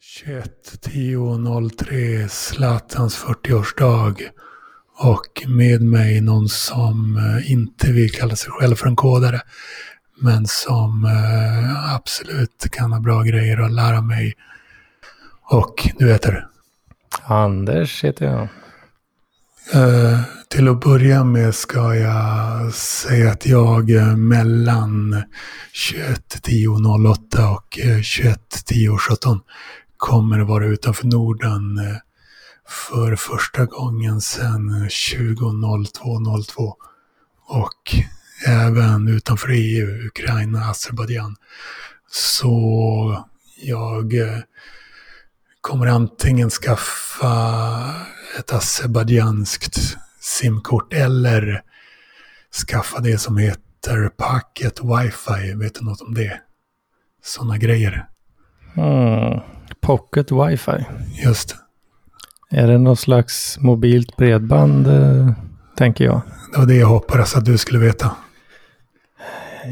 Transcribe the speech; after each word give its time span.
21.10.03 0.00 2.28
Zlatans 2.28 3.24
40-årsdag. 3.24 4.22
Och 4.98 5.42
med 5.46 5.82
mig 5.82 6.20
någon 6.20 6.48
som 6.48 7.16
eh, 7.16 7.52
inte 7.52 7.92
vill 7.92 8.12
kalla 8.12 8.36
sig 8.36 8.50
själv 8.50 8.76
för 8.76 8.86
en 8.86 8.96
kodare. 8.96 9.40
Men 10.20 10.46
som 10.46 11.04
eh, 11.04 11.94
absolut 11.94 12.66
kan 12.70 12.92
ha 12.92 13.00
bra 13.00 13.22
grejer 13.22 13.60
att 13.60 13.72
lära 13.72 14.00
mig. 14.00 14.34
Och 15.42 15.88
du 15.98 16.12
heter? 16.12 16.46
Anders 17.22 18.04
heter 18.04 18.26
jag. 18.26 18.48
Uh, 19.74 20.20
till 20.48 20.68
att 20.68 20.80
börja 20.80 21.24
med 21.24 21.54
ska 21.54 21.94
jag 21.94 22.74
säga 22.74 23.30
att 23.30 23.46
jag 23.46 23.90
mellan 24.18 25.24
21.10.08 25.72 27.54
och 27.54 27.78
21.10.17 27.78 29.40
kommer 30.00 30.40
att 30.40 30.48
vara 30.48 30.66
utanför 30.66 31.06
Norden 31.06 31.78
eh, 31.78 31.96
för 32.68 33.16
första 33.16 33.64
gången 33.64 34.20
sedan 34.20 34.88
2002-02 34.88 36.74
och 37.46 37.94
även 38.46 39.08
utanför 39.08 39.48
EU, 39.50 40.06
Ukraina, 40.06 40.64
Azerbajdzjan. 40.64 41.36
Så 42.10 43.24
jag 43.62 44.14
eh, 44.14 44.38
kommer 45.60 45.86
antingen 45.86 46.50
skaffa 46.50 47.34
ett 48.38 48.52
azerbajdzjanskt 48.52 49.96
simkort 50.20 50.92
eller 50.92 51.62
skaffa 52.68 53.00
det 53.00 53.18
som 53.18 53.36
heter 53.36 54.08
Packet 54.08 54.80
Wifi. 54.80 55.54
Vet 55.54 55.74
du 55.74 55.84
något 55.84 56.00
om 56.00 56.14
det? 56.14 56.40
Sådana 57.22 57.58
grejer. 57.58 58.08
Mm. 58.76 59.59
Pocket 59.80 60.32
Wifi. 60.32 60.84
Just 61.24 61.56
Är 62.50 62.66
det 62.66 62.78
något 62.78 62.98
slags 62.98 63.58
mobilt 63.60 64.16
bredband, 64.16 64.86
eh, 64.86 65.32
tänker 65.76 66.04
jag? 66.04 66.20
Det 66.52 66.58
var 66.58 66.66
det 66.66 66.74
jag 66.74 66.86
hoppades 66.86 67.36
att 67.36 67.44
du 67.44 67.58
skulle 67.58 67.78
veta. 67.78 68.10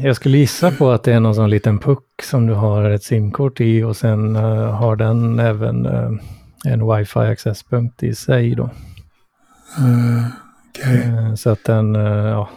Jag 0.03 0.15
skulle 0.15 0.37
gissa 0.37 0.71
på 0.71 0.91
att 0.91 1.03
det 1.03 1.13
är 1.13 1.19
någon 1.19 1.35
sån 1.35 1.49
liten 1.49 1.79
puck 1.79 2.03
som 2.23 2.47
du 2.47 2.53
har 2.53 2.89
ett 2.89 3.03
simkort 3.03 3.61
i 3.61 3.83
och 3.83 3.97
sen 3.97 4.35
uh, 4.35 4.71
har 4.71 4.95
den 4.95 5.39
även 5.39 5.85
uh, 5.85 6.19
en 6.65 6.95
wifi 6.95 7.19
accesspunkt 7.19 8.03
i 8.03 8.15
sig 8.15 8.55
då. 8.55 8.63
Uh, 8.63 10.25
okay. 10.69 11.37
så 11.37 11.49
att 11.49 11.63
den, 11.63 11.95
ja, 11.95 12.49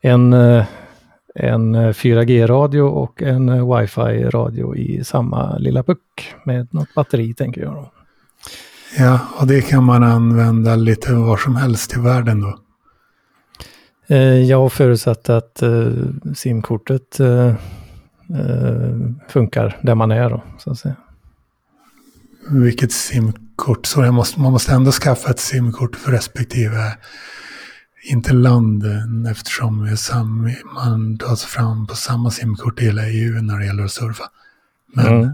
en 0.00 0.34
en 1.34 1.76
4G-radio 1.76 2.86
eh, 2.86 2.92
och 2.92 3.22
en 3.22 3.48
eh, 3.48 3.76
wifi-radio 3.76 4.76
i 4.76 5.04
samma 5.04 5.58
lilla 5.58 5.82
puck 5.82 6.34
med 6.44 6.68
något 6.74 6.94
batteri 6.94 7.34
tänker 7.34 7.60
jag. 7.60 7.74
Då. 7.74 7.92
Ja, 8.98 9.20
och 9.40 9.46
det 9.46 9.62
kan 9.62 9.84
man 9.84 10.02
använda 10.02 10.76
lite 10.76 11.12
var 11.14 11.36
som 11.36 11.56
helst 11.56 11.96
i 11.96 12.00
världen 12.00 12.40
då? 12.40 12.58
Eh, 14.06 14.42
jag 14.42 14.72
förutsatt 14.72 15.30
att 15.30 15.62
simkortet 16.34 17.20
funkar 19.28 19.78
där 19.82 19.94
man 19.94 20.10
är 20.10 20.30
då, 20.30 20.42
så 20.58 20.70
att 20.70 20.78
säga. 20.78 20.96
Vilket 22.50 22.92
simkort? 22.92 23.86
Så 23.86 24.12
måste, 24.12 24.40
man 24.40 24.52
måste 24.52 24.72
ändå 24.72 24.90
skaffa 24.90 25.30
ett 25.30 25.38
simkort 25.38 25.96
för 25.96 26.12
respektive 26.12 26.96
inte 28.02 28.32
land 28.32 28.84
eftersom 29.30 29.90
man 30.74 31.18
tar 31.18 31.36
sig 31.36 31.48
fram 31.48 31.86
på 31.86 31.94
samma 31.94 32.30
simkort 32.30 32.80
i 32.80 32.84
hela 32.84 33.08
EU 33.08 33.42
när 33.42 33.58
det 33.58 33.66
gäller 33.66 33.84
att 33.84 33.90
surfa. 33.90 34.24
Men 34.94 35.06
mm. 35.06 35.30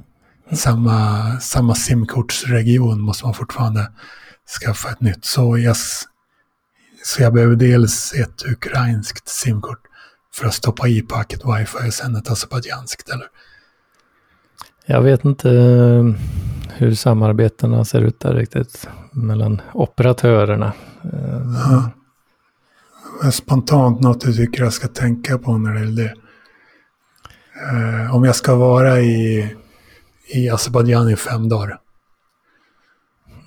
samma, 0.53 1.31
samma 1.41 1.75
simkortsregion 1.75 3.01
måste 3.01 3.25
man 3.25 3.35
fortfarande 3.35 3.91
skaffa 4.61 4.91
ett 4.91 5.01
nytt. 5.01 5.25
Så 5.25 5.59
jag, 5.59 5.77
så 7.05 7.23
jag 7.23 7.33
behöver 7.33 7.57
dels 7.57 8.15
ett 8.15 8.47
ukrainskt 8.47 9.29
simkort 9.29 9.81
för 10.35 10.47
att 10.47 10.55
stoppa 10.55 10.89
i 10.89 11.03
packet 11.03 11.41
wifi 11.45 11.89
och 11.89 11.95
sen 11.95 12.17
ett 12.17 12.31
azerbajdzjanskt 12.31 13.09
eller? 13.09 13.27
Jag 14.87 15.03
vet 15.03 15.25
inte 15.25 15.51
eh, 15.51 16.05
hur 16.77 16.95
samarbetena 16.95 17.85
ser 17.85 18.01
ut 18.01 18.21
där 18.21 18.35
riktigt 18.35 18.89
mellan 19.13 19.61
operatörerna. 19.73 20.73
Ja 21.55 21.91
spontant 23.33 24.01
något 24.01 24.21
du 24.21 24.33
tycker 24.33 24.63
jag 24.63 24.73
ska 24.73 24.89
tänka 24.89 25.39
på 25.39 25.59
när 25.59 25.73
det 25.73 25.81
gäller 25.81 26.03
det? 26.03 26.15
Eh, 27.73 28.15
om 28.15 28.25
jag 28.25 28.37
ska 28.37 28.55
vara 28.55 29.01
i, 29.01 29.51
i 30.35 30.51
Azerbajdzjan 30.51 31.11
i 31.11 31.17
fem 31.17 31.49
dagar. 31.49 31.79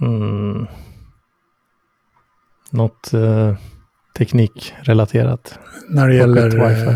Mm. 0.01 0.67
Något 2.69 3.13
eh, 3.13 3.55
teknikrelaterat? 4.17 5.59
När 5.89 6.07
det, 6.07 6.15
gäller, 6.15 6.59
eh, 6.59 6.95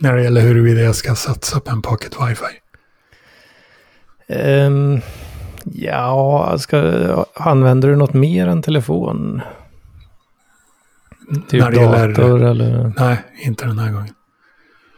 när 0.00 0.16
det 0.16 0.22
gäller 0.22 0.40
huruvida 0.40 0.80
jag 0.80 0.94
ska 0.94 1.14
satsa 1.14 1.60
på 1.60 1.70
en 1.70 1.82
pocket 1.82 2.12
wifi. 2.20 2.58
Um, 4.28 5.00
ja, 5.64 6.56
ska, 6.58 6.78
använder 7.34 7.88
du 7.88 7.96
något 7.96 8.14
mer 8.14 8.46
än 8.46 8.62
telefon? 8.62 9.40
Typ 11.48 11.60
när 11.60 11.70
det 11.70 11.86
dator 11.86 12.40
gäller, 12.40 12.50
eller? 12.50 12.92
Nej, 12.96 13.16
inte 13.42 13.66
den 13.66 13.78
här 13.78 13.92
gången. 13.92 14.14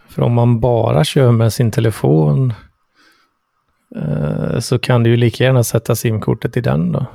För 0.09 0.23
om 0.23 0.33
man 0.33 0.61
bara 0.61 1.05
kör 1.05 1.33
med 1.33 1.53
sin 1.53 1.71
telefon 1.71 2.53
eh, 3.97 4.59
så 4.59 4.79
kan 4.79 5.03
du 5.03 5.11
ju 5.11 5.17
lika 5.17 5.45
gärna 5.45 5.65
sätta 5.65 5.97
simkortet 5.97 6.57
i 6.57 6.61
den 6.61 6.93
då. 6.93 7.07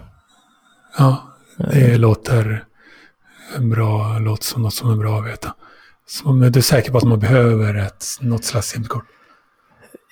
Ja, 0.97 1.24
det 1.58 1.91
eh. 1.91 2.00
låter 2.00 2.63
bra, 3.58 4.19
låter 4.19 4.44
som 4.44 4.62
något 4.62 4.74
som 4.74 4.91
är 4.91 4.96
bra 4.96 5.19
att 5.19 5.28
veta. 5.28 5.53
Så 6.08 6.29
om 6.29 6.40
du 6.40 6.59
är 6.59 6.62
säker 6.62 6.91
på 6.91 6.97
att 6.97 7.03
man 7.03 7.19
behöver 7.19 7.75
ett, 7.75 8.06
något 8.22 8.44
slags 8.44 8.68
simkort? 8.68 9.06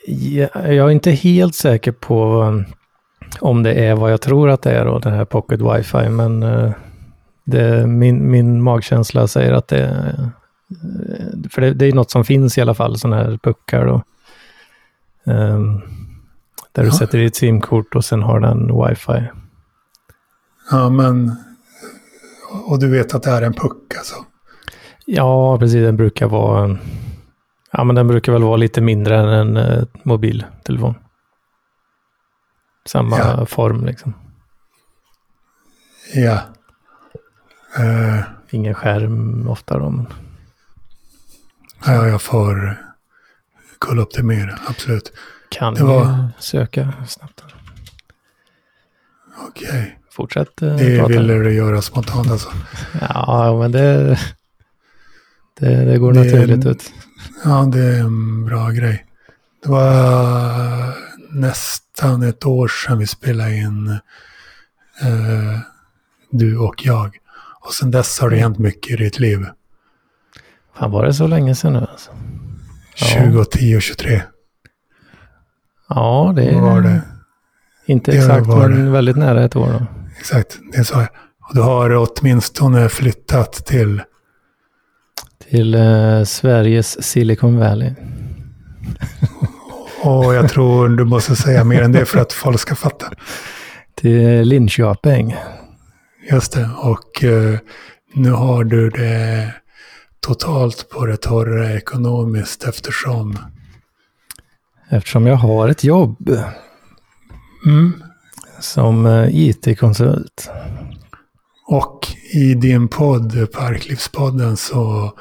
Ja, 0.07 0.47
jag 0.53 0.87
är 0.87 0.89
inte 0.89 1.11
helt 1.11 1.55
säker 1.55 1.91
på 1.91 2.41
um, 2.41 2.65
om 3.39 3.63
det 3.63 3.73
är 3.73 3.95
vad 3.95 4.11
jag 4.11 4.21
tror 4.21 4.49
att 4.49 4.61
det 4.61 4.71
är 4.71 4.85
då, 4.85 4.99
det 4.99 5.09
här 5.09 5.25
Pocket 5.25 5.61
Wifi, 5.61 6.09
men 6.09 6.43
uh, 6.43 6.71
det, 7.47 7.87
min, 7.87 8.31
min 8.31 8.63
magkänsla 8.63 9.27
säger 9.27 9.53
att 9.53 9.67
det 9.67 10.31
för 11.51 11.61
det, 11.61 11.73
det 11.73 11.85
är 11.85 11.93
något 11.93 12.11
som 12.11 12.25
finns 12.25 12.57
i 12.57 12.61
alla 12.61 12.73
fall, 12.73 12.97
sådana 12.97 13.23
här 13.23 13.37
puckar 13.43 13.85
då. 13.85 14.03
Um, 15.33 15.81
där 16.71 16.83
du 16.83 16.87
ja. 16.87 16.93
sätter 16.93 17.17
ditt 17.17 17.35
simkort 17.35 17.95
och 17.95 18.05
sen 18.05 18.21
har 18.21 18.39
den 18.39 18.87
wifi. 18.87 19.29
Ja, 20.71 20.89
men... 20.89 21.35
Och 22.65 22.79
du 22.79 22.89
vet 22.89 23.15
att 23.15 23.23
det 23.23 23.29
är 23.29 23.41
en 23.41 23.53
puck 23.53 23.95
alltså? 23.97 24.15
Ja, 25.05 25.59
precis. 25.59 25.81
Den 25.81 25.97
brukar 25.97 26.27
vara... 26.27 26.77
Ja, 27.71 27.83
men 27.83 27.95
den 27.95 28.07
brukar 28.07 28.31
väl 28.31 28.43
vara 28.43 28.57
lite 28.57 28.81
mindre 28.81 29.17
än 29.17 29.29
en 29.29 29.57
uh, 29.57 29.83
mobiltelefon. 30.03 30.95
Samma 32.85 33.17
ja. 33.17 33.45
form 33.45 33.85
liksom. 33.85 34.13
Ja. 36.15 36.41
Uh, 37.79 38.21
Ingen 38.49 38.73
skärm 38.73 39.47
ofta 39.47 39.79
då. 39.79 39.89
Men... 39.89 40.07
Ja, 41.85 42.07
jag 42.07 42.21
får 42.21 42.77
kolla 43.77 44.01
upp 44.01 44.13
det 44.13 44.23
mer, 44.23 44.59
absolut. 44.67 45.13
Kan 45.49 45.73
det 45.73 45.83
var... 45.83 46.29
söka 46.39 46.93
snabbt. 47.07 47.43
Okej. 49.47 49.69
Okay. 49.69 49.91
Fortsätt 50.11 50.61
uh, 50.61 50.75
Det 50.75 50.97
prata. 50.97 51.07
ville 51.09 51.33
du 51.33 51.53
göra 51.53 51.81
spontant 51.81 52.31
alltså? 52.31 52.49
ja, 53.01 53.57
men 53.59 53.71
det, 53.71 54.19
det, 55.59 55.85
det 55.85 55.97
går 55.97 56.13
det 56.13 56.23
naturligt 56.23 56.65
ut. 56.65 56.93
Ja, 57.43 57.69
det 57.73 57.79
är 57.79 57.99
en 57.99 58.45
bra 58.45 58.69
grej. 58.69 59.05
Det 59.63 59.69
var 59.69 60.93
nästan 61.29 62.23
ett 62.23 62.45
år 62.45 62.67
sedan 62.67 62.97
vi 62.97 63.07
spelade 63.07 63.55
in 63.55 63.87
uh, 65.03 65.59
du 66.29 66.57
och 66.57 66.85
jag. 66.85 67.17
Och 67.67 67.73
sen 67.73 67.91
dess 67.91 68.19
har 68.19 68.29
det 68.29 68.37
hänt 68.37 68.57
mycket 68.59 68.91
i 68.91 68.95
ditt 68.95 69.19
liv. 69.19 69.45
Fan 70.75 70.91
var 70.91 71.05
det 71.05 71.13
så 71.13 71.27
länge 71.27 71.55
sedan 71.55 71.73
nu 71.73 71.79
alltså? 71.79 72.11
2010 73.15 73.75
och 73.75 73.81
23. 73.81 74.21
Ja, 75.89 76.33
det 76.35 76.55
var 76.55 76.81
det. 76.81 77.01
Inte 77.85 78.11
det 78.11 78.17
exakt, 78.17 78.47
men 78.47 78.85
det. 78.85 78.91
väldigt 78.91 79.17
nära 79.17 79.43
ett 79.43 79.55
år 79.55 79.67
då. 79.67 79.85
Exakt, 80.19 80.59
det 80.71 80.83
sa 80.83 80.99
jag. 80.99 81.09
Och 81.49 81.55
du 81.55 81.61
har 81.61 82.07
åtminstone 82.07 82.89
flyttat 82.89 83.53
till? 83.53 84.01
Till 85.49 85.75
eh, 85.75 86.23
Sveriges 86.23 87.03
Silicon 87.03 87.59
Valley. 87.59 87.93
Och 90.03 90.33
jag 90.33 90.49
tror 90.49 90.89
du 90.89 91.05
måste 91.05 91.35
säga 91.35 91.63
mer 91.63 91.81
än 91.81 91.91
det 91.91 92.05
för 92.05 92.19
att 92.19 92.33
folk 92.33 92.59
ska 92.59 92.75
fatta. 92.75 93.05
Till 93.95 94.41
Linköping. 94.41 95.35
Just 96.31 96.53
det, 96.53 96.69
och 96.77 97.23
eh, 97.23 97.59
nu 98.13 98.31
har 98.31 98.63
du 98.63 98.89
det 98.89 99.53
totalt 100.19 100.89
på 100.89 101.05
det 101.05 101.17
torra 101.17 101.73
ekonomiskt 101.73 102.63
eftersom... 102.63 103.37
Eftersom 104.89 105.27
jag 105.27 105.35
har 105.35 105.69
ett 105.69 105.83
jobb. 105.83 106.29
Mm, 107.65 108.03
som 108.59 109.05
eh, 109.05 109.29
IT-konsult. 109.31 110.49
Och 111.67 112.07
i 112.33 112.53
din 112.53 112.87
podd, 112.87 113.51
Parklivspodden, 113.51 114.57
så 114.57 115.13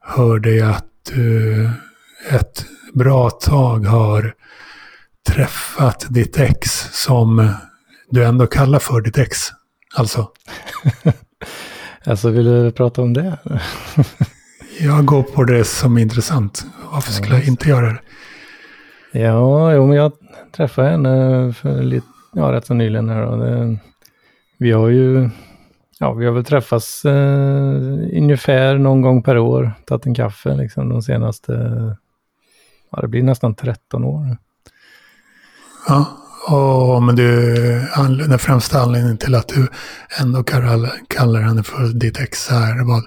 hörde 0.00 0.50
jag 0.50 0.70
att 0.70 0.90
du 1.14 1.70
ett 2.30 2.64
bra 2.94 3.30
tag 3.30 3.86
har 3.86 4.34
träffat 5.28 6.06
ditt 6.08 6.38
ex 6.38 6.88
som 6.92 7.54
du 8.10 8.24
ändå 8.24 8.46
kallar 8.46 8.78
för 8.78 9.00
ditt 9.00 9.18
ex. 9.18 9.38
Alltså. 9.96 10.30
alltså 12.04 12.30
vill 12.30 12.44
du 12.44 12.72
prata 12.72 13.02
om 13.02 13.12
det? 13.12 13.38
jag 14.80 15.04
går 15.04 15.22
på 15.22 15.44
det 15.44 15.64
som 15.64 15.96
är 15.96 16.02
intressant. 16.02 16.66
Varför 16.92 17.12
skulle 17.12 17.34
jag 17.34 17.46
inte 17.46 17.68
göra 17.68 17.86
det? 17.86 18.00
Ja, 19.18 19.72
jo, 19.72 19.86
men 19.86 19.96
jag 19.96 20.12
träffade 20.52 20.88
henne 20.88 21.52
för 21.52 21.82
lite, 21.82 22.06
ja, 22.32 22.52
rätt 22.52 22.66
så 22.66 22.74
nyligen 22.74 23.08
här. 23.08 23.22
Och 23.22 23.38
det, 23.38 23.78
vi 24.58 24.72
har 24.72 24.88
ju, 24.88 25.30
ja, 25.98 26.12
vi 26.12 26.26
har 26.26 26.32
väl 26.32 26.44
träffats 26.44 27.04
eh, 27.04 27.72
ungefär 28.16 28.78
någon 28.78 29.02
gång 29.02 29.22
per 29.22 29.38
år, 29.38 29.72
tagit 29.86 30.06
en 30.06 30.14
kaffe 30.14 30.54
liksom 30.54 30.88
de 30.88 31.02
senaste, 31.02 31.52
ja, 32.90 33.00
det 33.00 33.08
blir 33.08 33.22
nästan 33.22 33.54
13 33.54 34.04
år. 34.04 34.36
Ja, 35.88 36.06
och, 36.46 37.02
men 37.02 37.16
du, 37.16 37.54
den 38.28 38.38
främsta 38.38 38.80
anledningen 38.80 39.18
till 39.18 39.34
att 39.34 39.48
du 39.48 39.68
ändå 40.20 40.42
kallar, 40.42 40.90
kallar 41.08 41.40
henne 41.40 41.62
för 41.62 41.86
ditt 41.86 42.20
ex 42.20 42.50
är 42.50 42.84
vad? 42.84 43.06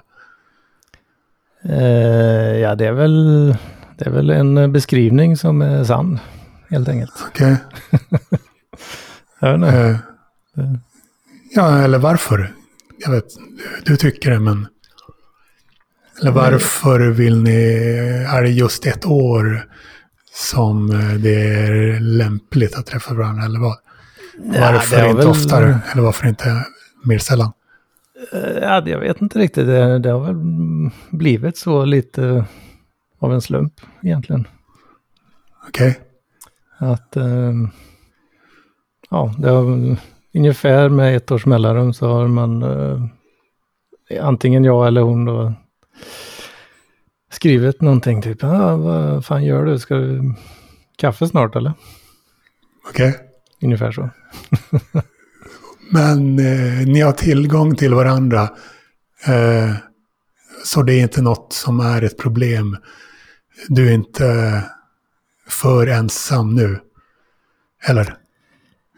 Eh, 1.64 2.58
ja, 2.58 2.74
det 2.74 2.86
är 2.86 2.92
väl, 2.92 3.56
det 3.98 4.06
är 4.06 4.10
väl 4.10 4.30
en 4.30 4.72
beskrivning 4.72 5.36
som 5.36 5.62
är 5.62 5.84
sann, 5.84 6.18
helt 6.68 6.88
enkelt. 6.88 7.12
Okej. 7.28 7.56
Okay. 9.42 9.68
eh, 9.68 9.96
ja, 11.54 11.78
eller 11.78 11.98
varför? 11.98 12.52
Jag 12.98 13.10
vet, 13.10 13.24
du, 13.36 13.92
du 13.92 13.96
tycker 13.96 14.30
det, 14.30 14.40
men... 14.40 14.66
Eller 16.20 16.30
varför 16.30 17.00
vill 17.00 17.42
ni... 17.42 17.64
Är 18.28 18.42
det 18.42 18.50
just 18.50 18.86
ett 18.86 19.06
år 19.06 19.66
som 20.32 20.90
eh, 20.90 21.14
det 21.14 21.34
är 21.34 22.00
lämpligt 22.00 22.74
att 22.74 22.86
träffa 22.86 23.14
varandra 23.14 23.44
eller 23.44 23.60
vad? 23.60 23.76
Varför 24.38 24.98
ja, 24.98 25.06
inte 25.06 25.16
väl... 25.16 25.26
oftare 25.26 25.78
eller 25.92 26.02
varför 26.02 26.28
inte 26.28 26.66
mer 27.04 27.18
sällan? 27.18 27.52
Eh, 28.32 28.58
ja, 28.62 28.82
jag 28.86 28.98
vet 29.00 29.20
inte 29.20 29.38
riktigt. 29.38 29.66
Det, 29.66 29.98
det 29.98 30.10
har 30.10 30.20
väl 30.20 30.36
blivit 31.10 31.56
så 31.56 31.84
lite 31.84 32.44
av 33.18 33.32
en 33.32 33.40
slump 33.40 33.72
egentligen. 34.02 34.46
Okej. 35.68 35.90
Okay. 35.90 36.90
Att, 36.90 37.16
äh, 37.16 37.52
ja, 39.10 39.34
det 39.38 39.48
har 39.48 39.96
ungefär 40.34 40.88
med 40.88 41.16
ett 41.16 41.30
års 41.30 41.46
mellanrum 41.46 41.92
så 41.92 42.08
har 42.08 42.28
man 42.28 42.64
antingen 44.20 44.64
jag 44.64 44.86
eller 44.86 45.00
hon 45.00 45.24
då 45.24 45.52
skrivit 47.30 47.80
någonting 47.80 48.22
typ, 48.22 48.44
ah, 48.44 48.76
vad 48.76 49.24
fan 49.24 49.44
gör 49.44 49.64
du? 49.64 49.78
Ska 49.78 49.94
du 49.94 50.34
kaffe 50.96 51.28
snart 51.28 51.56
eller? 51.56 51.72
Okej. 52.88 53.08
Okay. 53.08 53.20
Ungefär 53.62 53.92
så. 53.92 54.10
Men 55.92 56.38
eh, 56.38 56.86
ni 56.86 57.00
har 57.00 57.12
tillgång 57.12 57.76
till 57.76 57.94
varandra. 57.94 58.42
Eh, 59.26 59.74
så 60.64 60.82
det 60.82 60.92
är 60.94 61.02
inte 61.02 61.22
något 61.22 61.52
som 61.52 61.80
är 61.80 62.02
ett 62.02 62.18
problem. 62.18 62.76
Du 63.68 63.88
är 63.88 63.92
inte 63.92 64.62
för 65.48 65.86
ensam 65.86 66.54
nu. 66.54 66.78
Eller? 67.86 68.14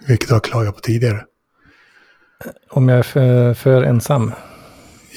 Vilket 0.07 0.29
du 0.29 0.35
har 0.35 0.41
klagat 0.41 0.75
på 0.75 0.81
tidigare. 0.81 1.25
Om 2.71 2.89
jag 2.89 2.99
är 2.99 3.03
för, 3.03 3.55
för 3.55 3.83
ensam? 3.83 4.33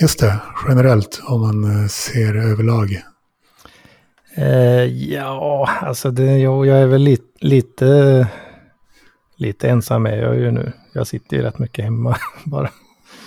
Just 0.01 0.19
det, 0.19 0.39
generellt 0.67 1.21
om 1.23 1.41
man 1.41 1.81
eh, 1.81 1.87
ser 1.87 2.35
överlag. 2.35 3.01
Eh, 4.35 4.83
ja, 5.13 5.69
alltså 5.81 6.11
det, 6.11 6.37
jag, 6.37 6.65
jag 6.65 6.77
är 6.81 6.85
väl 6.85 7.01
lite, 7.01 7.23
lite, 7.39 8.27
lite 9.37 9.69
ensam 9.69 10.05
är 10.05 10.17
jag 10.17 10.35
ju 10.35 10.51
nu. 10.51 10.71
Jag 10.93 11.07
sitter 11.07 11.37
ju 11.37 11.43
rätt 11.43 11.59
mycket 11.59 11.85
hemma 11.85 12.17
bara. 12.43 12.69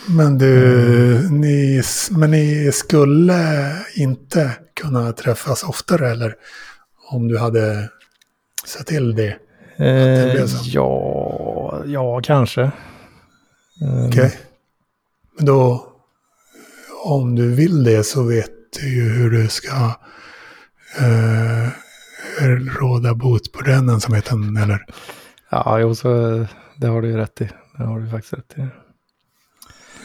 Men 0.08 0.38
du, 0.38 1.16
mm. 1.16 1.40
ni, 1.40 1.82
men 2.10 2.30
ni 2.30 2.72
skulle 2.72 3.72
inte 3.96 4.52
kunna 4.74 5.12
träffas 5.12 5.62
oftare 5.62 6.10
eller? 6.10 6.34
Om 7.10 7.28
du 7.28 7.38
hade 7.38 7.88
sett 8.64 8.86
till 8.86 9.14
det? 9.14 9.36
Eh, 9.76 10.44
ja, 10.64 11.82
ja, 11.86 12.20
kanske. 12.22 12.70
Okej. 14.06 14.08
Okay. 14.08 14.30
Men 15.36 15.46
då, 15.46 15.88
om 17.04 17.34
du 17.34 17.54
vill 17.54 17.84
det 17.84 18.04
så 18.04 18.22
vet 18.22 18.50
du 18.80 18.88
ju 18.88 19.08
hur 19.08 19.30
du 19.30 19.48
ska 19.48 19.92
eh, 20.98 21.68
råda 22.80 23.14
bot 23.14 23.52
på 23.52 23.62
den 23.62 23.88
ensamheten, 23.88 24.56
eller? 24.56 24.84
Ja, 25.50 25.80
jo, 25.80 25.94
så 25.94 26.08
det 26.76 26.86
har 26.86 27.02
du 27.02 27.08
ju 27.08 27.16
rätt 27.16 27.40
i. 27.40 27.50
Det 27.76 27.84
har 27.84 28.00
du 28.00 28.10
faktiskt 28.10 28.34
rätt 28.34 28.54
i. 28.56 28.60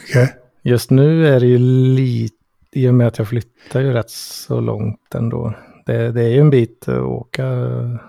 Okej. 0.02 0.22
Okay. 0.22 0.28
Just 0.62 0.90
nu 0.90 1.26
är 1.26 1.40
det 1.40 1.46
ju 1.46 1.58
lite, 1.58 2.36
i 2.72 2.88
och 2.88 2.94
med 2.94 3.06
att 3.06 3.18
jag 3.18 3.28
flyttar 3.28 3.80
ju 3.80 3.92
rätt 3.92 4.10
så 4.10 4.60
långt 4.60 5.14
ändå. 5.14 5.54
Det, 5.86 6.12
det 6.12 6.22
är 6.22 6.28
ju 6.28 6.40
en 6.40 6.50
bit 6.50 6.88
att 6.88 6.98
åka 6.98 7.44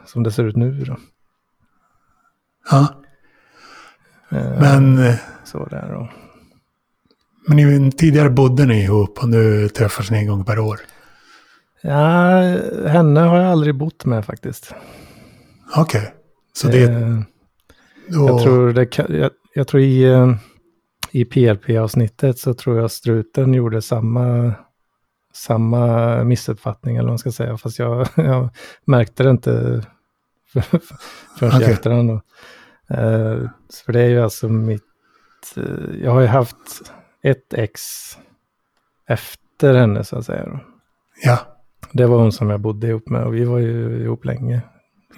som 0.05 0.23
det 0.23 0.31
ser 0.31 0.43
ut 0.43 0.55
nu 0.55 0.83
då. 0.83 0.97
Ja. 2.71 2.87
Eh, 4.31 4.59
Men... 4.59 5.13
Så 5.43 5.65
där 5.65 5.91
då. 5.93 6.09
Men 7.47 7.57
ni, 7.57 7.91
tidigare 7.91 8.29
bodde 8.29 8.65
ni 8.65 8.83
ihop 8.83 9.19
och 9.23 9.29
nu 9.29 9.69
träffas 9.69 10.11
ni 10.11 10.17
en 10.17 10.27
gång 10.27 10.45
per 10.45 10.59
år? 10.59 10.79
Ja, 11.81 12.39
henne 12.87 13.19
har 13.19 13.37
jag 13.37 13.51
aldrig 13.51 13.75
bott 13.75 14.05
med 14.05 14.25
faktiskt. 14.25 14.73
Okej, 15.75 16.01
okay. 16.01 16.11
så 16.53 16.67
det... 16.67 16.83
Eh, 16.83 17.19
då... 18.07 18.27
Jag 18.27 18.41
tror, 18.41 18.73
det, 18.73 18.97
jag, 18.97 19.31
jag 19.53 19.67
tror 19.67 19.81
i, 19.81 20.03
eh, 20.03 20.35
i 21.11 21.25
PLP-avsnittet 21.25 22.39
så 22.39 22.53
tror 22.53 22.79
jag 22.79 22.91
struten 22.91 23.53
gjorde 23.53 23.81
samma, 23.81 24.53
samma 25.33 26.23
missuppfattning 26.23 26.95
eller 26.95 27.05
vad 27.05 27.11
man 27.11 27.19
ska 27.19 27.31
säga. 27.31 27.57
Fast 27.57 27.79
jag, 27.79 28.07
jag 28.15 28.49
märkte 28.85 29.23
det 29.23 29.29
inte 29.29 29.83
förrän 31.39 31.55
okay. 31.55 31.61
i 31.61 31.71
efterhand. 31.71 32.09
Eh, 32.09 33.49
för 33.85 33.93
det 33.93 34.01
är 34.01 34.09
ju 34.09 34.21
alltså 34.21 34.49
mitt... 34.49 34.83
Eh, 35.57 35.95
jag 36.03 36.11
har 36.11 36.21
ju 36.21 36.27
haft 36.27 36.91
ett 37.25 37.53
ex 37.53 37.81
efter 39.07 39.73
henne 39.73 40.03
så 40.03 40.17
att 40.17 40.25
säga. 40.25 40.45
Då. 40.45 40.59
Ja. 41.23 41.39
Det 41.91 42.05
var 42.05 42.17
hon 42.17 42.31
som 42.31 42.49
jag 42.49 42.59
bodde 42.59 42.87
ihop 42.87 43.09
med 43.09 43.23
och 43.23 43.35
vi 43.35 43.45
var 43.45 43.59
ju 43.59 44.03
ihop 44.03 44.25
länge. 44.25 44.61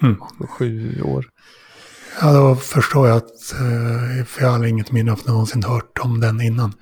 Mm. 0.02 0.16
Sju 0.48 1.02
år. 1.02 1.26
Ja, 2.20 2.32
då 2.32 2.54
förstår 2.56 3.08
jag 3.08 3.16
att, 3.16 3.52
eh, 3.52 4.24
för 4.24 4.42
jag 4.42 4.50
har 4.50 4.66
inget 4.66 4.92
minne 4.92 5.12
av 5.12 5.20
någonsin 5.26 5.62
hört 5.62 5.98
om 6.04 6.20
den 6.20 6.40
innan. 6.40 6.72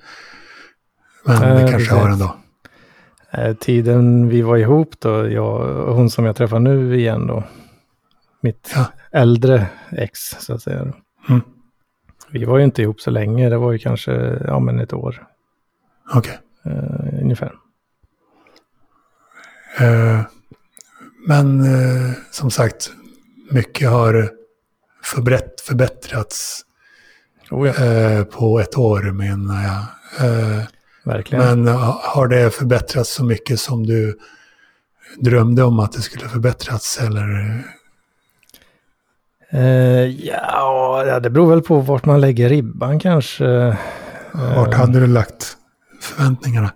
Men 1.25 1.41
det 1.41 1.61
äh, 1.61 1.69
kanske 1.69 1.95
jag 1.95 2.01
har 2.01 2.09
ändå. 2.09 2.35
Äh, 3.31 3.53
tiden 3.55 4.29
vi 4.29 4.41
var 4.41 4.57
ihop 4.57 4.99
då, 4.99 5.29
jag, 5.29 5.85
hon 5.93 6.09
som 6.09 6.25
jag 6.25 6.35
träffar 6.35 6.59
nu 6.59 6.99
igen 6.99 7.27
då. 7.27 7.43
Mitt 8.41 8.71
ja. 8.75 8.85
äldre 9.11 9.67
ex 9.91 10.19
så 10.19 10.53
att 10.53 10.61
säga. 10.61 10.93
Mm. 11.29 11.41
Vi 12.31 12.45
var 12.45 12.57
ju 12.57 12.63
inte 12.63 12.81
ihop 12.81 13.01
så 13.01 13.11
länge, 13.11 13.49
det 13.49 13.57
var 13.57 13.71
ju 13.71 13.77
kanske 13.77 14.11
ja, 14.47 14.59
men 14.59 14.79
ett 14.79 14.93
år. 14.93 15.27
Okej. 16.13 16.39
Okay. 16.63 16.73
Uh, 16.73 17.21
ungefär. 17.21 17.53
Uh, 19.81 20.21
men 21.27 21.61
uh, 21.61 22.11
som 22.31 22.51
sagt, 22.51 22.91
mycket 23.51 23.89
har 23.89 24.29
förbrett, 25.03 25.61
förbättrats 25.61 26.61
oh 27.51 27.67
ja. 27.67 28.25
på 28.25 28.59
ett 28.59 28.77
år 28.77 29.11
menar 29.11 29.63
jag. 29.63 29.83
Verkligen. 31.05 31.63
Men 31.63 31.75
har 32.01 32.27
det 32.27 32.53
förbättrats 32.53 33.13
så 33.13 33.25
mycket 33.25 33.59
som 33.59 33.85
du 33.85 34.19
drömde 35.19 35.63
om 35.63 35.79
att 35.79 35.91
det 35.91 36.01
skulle 36.01 36.29
förbättrats 36.29 36.99
eller 37.01 37.63
Uh, 39.53 40.25
ja, 40.25 41.19
det 41.23 41.29
beror 41.29 41.49
väl 41.49 41.61
på 41.61 41.79
vart 41.79 42.05
man 42.05 42.21
lägger 42.21 42.49
ribban 42.49 42.99
kanske. 42.99 43.77
Vart 44.55 44.73
hade 44.73 44.99
du 44.99 45.07
lagt 45.07 45.57
förväntningarna? 46.01 46.71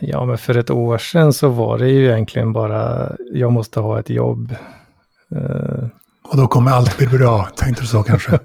Ja, 0.00 0.24
men 0.24 0.38
för 0.38 0.56
ett 0.56 0.70
år 0.70 0.98
sedan 0.98 1.32
så 1.32 1.48
var 1.48 1.78
det 1.78 1.88
ju 1.88 2.06
egentligen 2.06 2.52
bara, 2.52 3.12
jag 3.32 3.52
måste 3.52 3.80
ha 3.80 4.00
ett 4.00 4.10
jobb. 4.10 4.54
Uh, 5.36 5.88
och 6.30 6.36
då 6.36 6.46
kommer 6.46 6.70
allt 6.70 6.98
bli 6.98 7.06
bra, 7.06 7.48
tänkte 7.56 7.82
du 7.82 7.86
så 7.86 8.02
kanske? 8.02 8.38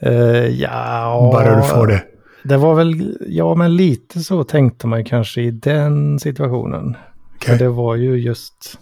ja, 0.50 1.30
bara 1.32 1.56
du 1.56 1.62
får 1.62 1.86
det. 1.86 2.02
Det 2.44 2.56
var 2.56 2.74
väl, 2.74 3.18
ja 3.28 3.54
men 3.54 3.76
lite 3.76 4.20
så 4.20 4.44
tänkte 4.44 4.86
man 4.86 5.04
kanske 5.04 5.40
i 5.40 5.50
den 5.50 6.18
situationen. 6.18 6.96
Okay. 7.36 7.58
För 7.58 7.64
det 7.64 7.70
var 7.70 7.96
ju 7.96 8.16
just 8.16 8.78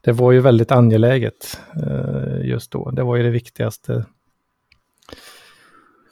det 0.00 0.12
var 0.12 0.32
ju 0.32 0.40
väldigt 0.40 0.72
angeläget 0.72 1.60
eh, 1.86 2.48
just 2.48 2.70
då. 2.72 2.90
Det 2.90 3.02
var 3.02 3.16
ju 3.16 3.22
det 3.22 3.30
viktigaste 3.30 4.04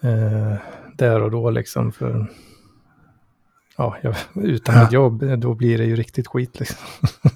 eh, 0.02 0.54
där 0.94 1.20
och 1.22 1.30
då 1.30 1.50
liksom. 1.50 1.92
För, 1.92 2.26
ja, 3.76 3.96
jag, 4.02 4.14
utan 4.34 4.74
Ja. 4.74 4.84
ett 4.84 4.92
jobb, 4.92 5.38
då 5.40 5.54
blir 5.54 5.78
det 5.78 5.84
ju 5.84 5.96
riktigt 5.96 6.26
skit 6.26 6.60
liksom. 6.60 6.78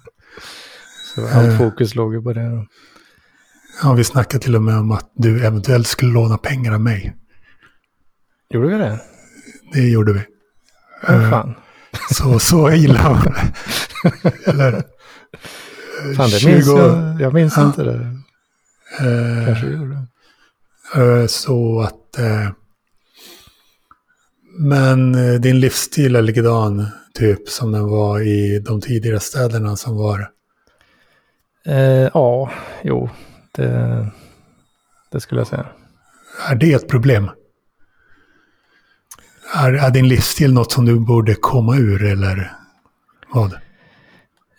Så 1.14 1.22
allt 1.26 1.48
Eh. 1.48 1.58
fokus 1.58 1.94
låg 1.94 2.14
ju 2.14 2.22
på 2.22 2.32
det. 2.32 2.48
Då. 2.50 2.66
Ja, 3.82 3.92
vi 3.92 4.04
snackade 4.04 4.42
till 4.44 4.56
och 4.56 4.62
med 4.62 4.76
om 4.78 4.90
att 4.92 5.10
du 5.14 5.46
eventuellt 5.46 5.86
skulle 5.86 6.12
låna 6.12 6.38
pengar 6.38 6.72
av 6.74 6.80
mig. 6.80 7.16
Gjorde 8.50 8.68
vi 8.68 8.74
det? 8.78 9.00
Det 9.72 9.88
gjorde 9.90 10.12
vi. 10.12 10.20
Eh, 11.08 11.30
fan. 11.30 11.54
Så, 12.10 12.38
så 12.38 12.70
illa. 12.70 13.22
Eller? 14.46 14.82
Fan, 16.16 16.30
det 16.30 16.38
20 16.38 16.52
minns 16.54 16.66
jag. 16.66 17.20
Jag 17.20 17.34
minns 17.34 17.56
Ja. 17.56 17.66
inte 17.66 17.82
det. 17.84 17.94
eh, 19.00 19.46
Kanske 19.46 19.66
gjorde. 19.66 20.06
eh, 20.96 21.26
så 21.26 21.80
att... 21.80 22.18
Eh, 22.18 22.50
men 24.58 25.14
eh, 25.14 25.40
din 25.40 25.60
livsstil 25.60 26.16
är 26.16 26.22
likadan, 26.22 26.86
typ, 27.14 27.48
som 27.48 27.72
den 27.72 27.88
var 27.88 28.20
i 28.20 28.58
de 28.58 28.80
tidigare 28.80 29.20
städerna 29.20 29.76
som 29.76 29.96
var... 29.96 30.30
Eh, 31.66 32.08
ja, 32.14 32.50
jo, 32.82 33.10
det, 33.52 34.06
det 35.12 35.20
skulle 35.20 35.40
jag 35.40 35.48
säga. 35.48 35.66
Är 36.48 36.54
det 36.54 36.72
ett 36.72 36.88
problem? 36.88 37.30
Är, 39.54 39.72
är 39.72 39.90
din 39.90 40.08
livsstil 40.08 40.52
något 40.54 40.72
som 40.72 40.84
du 40.84 41.00
borde 41.00 41.34
komma 41.34 41.76
ur, 41.76 42.04
eller 42.04 42.52
vad? 43.34 43.56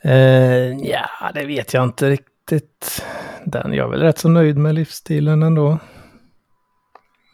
Eh, 0.04 0.78
ja, 0.90 1.32
det 1.34 1.46
vet 1.46 1.74
jag 1.74 1.84
inte 1.84 2.10
riktigt. 2.10 3.06
Den, 3.46 3.74
jag 3.74 3.86
är 3.86 3.90
väl 3.92 4.00
rätt 4.02 4.20
så 4.20 4.30
nöjd 4.30 4.58
med 4.58 4.76
livsstilen 4.76 5.44
ändå. 5.44 5.72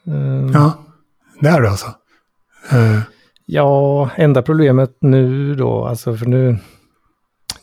Eh, 0.07 0.51
Ja, 0.53 0.83
det 1.39 1.47
är 1.47 1.61
du 1.61 1.67
alltså. 1.67 1.87
Eh, 2.71 2.99
Ja, 3.51 4.09
enda 4.15 4.41
problemet 4.41 4.97
nu 5.01 5.55
då, 5.55 5.85
alltså 5.85 6.15
för 6.15 6.25
nu, 6.25 6.57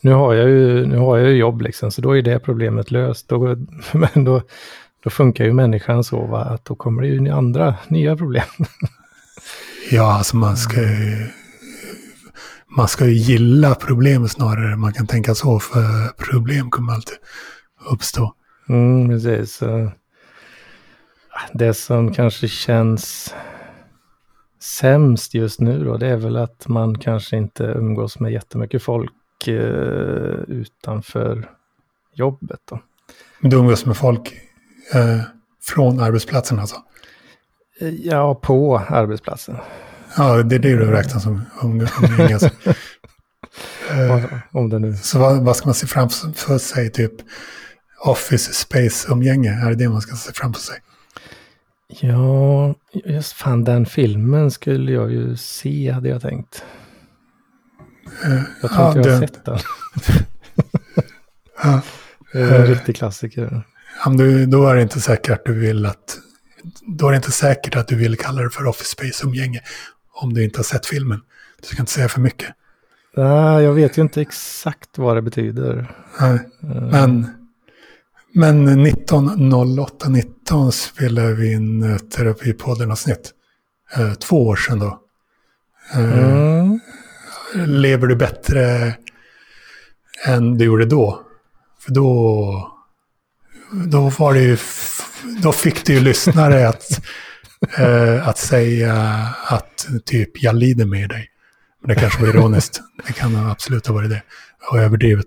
nu 0.01 0.11
har 0.11 0.33
jag 0.33 0.49
ju, 0.49 0.85
nu 0.85 0.97
har 0.97 1.17
jag 1.17 1.29
ju 1.29 1.35
jobb 1.35 1.61
liksom, 1.61 1.91
så 1.91 2.01
då 2.01 2.17
är 2.17 2.21
det 2.21 2.39
problemet 2.39 2.91
löst. 2.91 3.29
Då, 3.29 3.39
men 3.93 4.23
då, 4.25 4.41
då 5.03 5.09
funkar 5.09 5.45
ju 5.45 5.53
människan 5.53 6.03
så 6.03 6.25
va, 6.25 6.39
att 6.39 6.65
då 6.65 6.75
kommer 6.75 7.01
det 7.01 7.07
ju 7.07 7.29
andra 7.29 7.75
nya 7.87 8.17
problem. 8.17 8.43
Ja, 9.91 10.13
alltså 10.17 10.37
man 10.37 10.57
ska 10.57 10.81
ju... 10.81 11.27
Man 12.77 12.87
ska 12.87 13.05
ju 13.05 13.13
gilla 13.13 13.75
problem 13.75 14.27
snarare. 14.27 14.75
Man 14.75 14.93
kan 14.93 15.07
tänka 15.07 15.35
så, 15.35 15.59
för 15.59 16.07
problem 16.17 16.69
kommer 16.69 16.93
alltid 16.93 17.17
uppstå. 17.91 18.33
Mm, 18.69 19.09
precis. 19.09 19.55
Så, 19.55 19.91
Det 21.53 21.73
som 21.73 22.13
kanske 22.13 22.47
känns 22.47 23.33
sämst 24.59 25.33
just 25.33 25.59
nu 25.59 25.83
då, 25.83 25.97
det 25.97 26.07
är 26.07 26.17
väl 26.17 26.37
att 26.37 26.67
man 26.67 26.97
kanske 26.97 27.37
inte 27.37 27.63
umgås 27.63 28.19
med 28.19 28.31
jättemycket 28.31 28.83
folk 28.83 29.47
eh, 29.47 29.53
utanför 30.47 31.49
jobbet 32.13 32.59
då. 32.69 32.79
Du 33.41 33.57
umgås 33.57 33.85
med 33.85 33.97
folk 33.97 34.33
eh, 34.93 35.21
från 35.61 35.99
arbetsplatsen 35.99 36.59
alltså? 36.59 36.75
Eh, 37.81 37.89
Ja, 37.89 38.35
på 38.35 38.77
arbetsplatsen. 38.77 39.57
Ja, 40.17 40.43
det 40.43 40.55
är 40.55 40.59
det 40.59 40.69
du 40.75 40.85
räknar 40.91 41.19
som 41.19 41.41
umg- 41.61 42.05
umgänges. 42.11 42.43
eh, 43.91 44.25
Om 44.51 44.69
det 44.69 44.79
nu... 44.79 44.93
så 44.97 45.19
vad, 45.19 45.45
vad 45.45 45.55
ska 45.55 45.65
man 45.65 45.75
se 45.75 45.87
framför 45.87 46.57
sig? 46.57 46.91
Typ 46.91 47.11
office 48.05 48.53
space-umgänge? 48.53 49.51
Är 49.65 49.69
det 49.69 49.75
det 49.75 49.89
man 49.89 50.01
ska 50.01 50.15
se 50.15 50.31
framför 50.33 50.61
sig? 50.61 50.75
Ja, 52.01 52.75
just 53.05 53.33
fan 53.33 53.63
den 53.63 53.85
filmen 53.85 54.51
skulle 54.51 54.91
jag 54.91 55.11
ju 55.11 55.37
se 55.37 55.91
hade 55.91 56.09
jag 56.09 56.21
tänkt. 56.21 56.63
Eh, 58.25 58.41
Jag 58.61 58.71
tror 58.71 58.81
ja, 58.83 58.97
inte 58.97 59.09
jag 59.09 59.15
har 59.15 59.21
det- 59.21 59.27
sett 59.27 59.45
den. 59.45 59.57
ja. 61.63 61.81
Det 62.33 62.39
är 62.39 62.55
en 62.55 62.63
Eh. 62.63 62.69
riktig 62.69 62.95
klassiker. 62.95 63.63
Du, 64.17 64.45
då 64.45 64.67
är 64.67 64.75
det 64.75 64.81
inte 64.81 64.99
säkert 65.01 65.31
att 65.31 65.45
du 65.45 65.53
vill 65.53 65.85
att... 65.85 66.17
Då 66.97 67.07
är 67.07 67.11
det 67.11 67.15
inte 67.17 67.31
säkert 67.31 67.75
att 67.75 67.87
du 67.87 67.95
vill 67.95 68.17
kalla 68.17 68.41
det 68.41 68.49
för 68.49 68.65
office 68.67 68.89
space-umgänge. 68.91 69.59
Om 70.21 70.33
du 70.33 70.43
inte 70.43 70.59
har 70.59 70.63
sett 70.63 70.85
filmen. 70.85 71.21
Du 71.61 71.67
ska 71.67 71.79
inte 71.79 71.91
säga 71.91 72.09
för 72.09 72.21
mycket. 72.21 72.49
Nej, 73.17 73.63
jag 73.63 73.73
vet 73.73 73.97
ju 73.97 74.01
inte 74.01 74.21
exakt 74.21 74.97
vad 74.97 75.17
det 75.17 75.21
betyder. 75.21 75.91
Nej, 76.19 76.39
Eh, 76.63 76.81
men... 76.81 77.27
Men 78.33 78.85
19.08.19 78.87 80.71
spelade 80.71 81.33
vi 81.33 81.51
in 81.53 81.83
eh, 81.83 81.97
Terapipodden-avsnitt. 81.97 83.31
Eh, 83.95 84.13
två 84.13 84.47
år 84.47 84.55
sedan 84.55 84.79
då. 84.79 84.99
Mm. 85.93 86.79
Lever 87.55 88.07
du 88.07 88.15
bättre 88.15 88.93
än 90.25 90.57
du 90.57 90.65
gjorde 90.65 90.85
då? 90.85 91.21
För 91.79 91.91
då... 91.91 92.73
Då 93.87 94.09
var 94.09 94.33
det 94.33 94.41
ju... 94.41 94.57
Då 95.41 95.51
fick 95.51 95.85
du 95.85 95.93
ju 95.93 95.99
lyssnare 95.99 96.67
att, 96.67 97.01
eh, 97.77 98.27
att 98.27 98.37
säga 98.37 98.93
att 99.47 99.87
typ 100.05 100.43
jag 100.43 100.55
lider 100.55 100.85
med 100.85 101.09
dig. 101.09 101.29
Men 101.81 101.89
det 101.89 101.95
kanske 102.01 102.21
var 102.21 102.29
ironiskt. 102.29 102.81
Det 103.07 103.13
kan 103.13 103.35
absolut 103.35 103.87
ha 103.87 103.93
varit 103.93 104.09
det. 104.09 104.21
Och 104.71 104.77
överdrivet. 104.79 105.25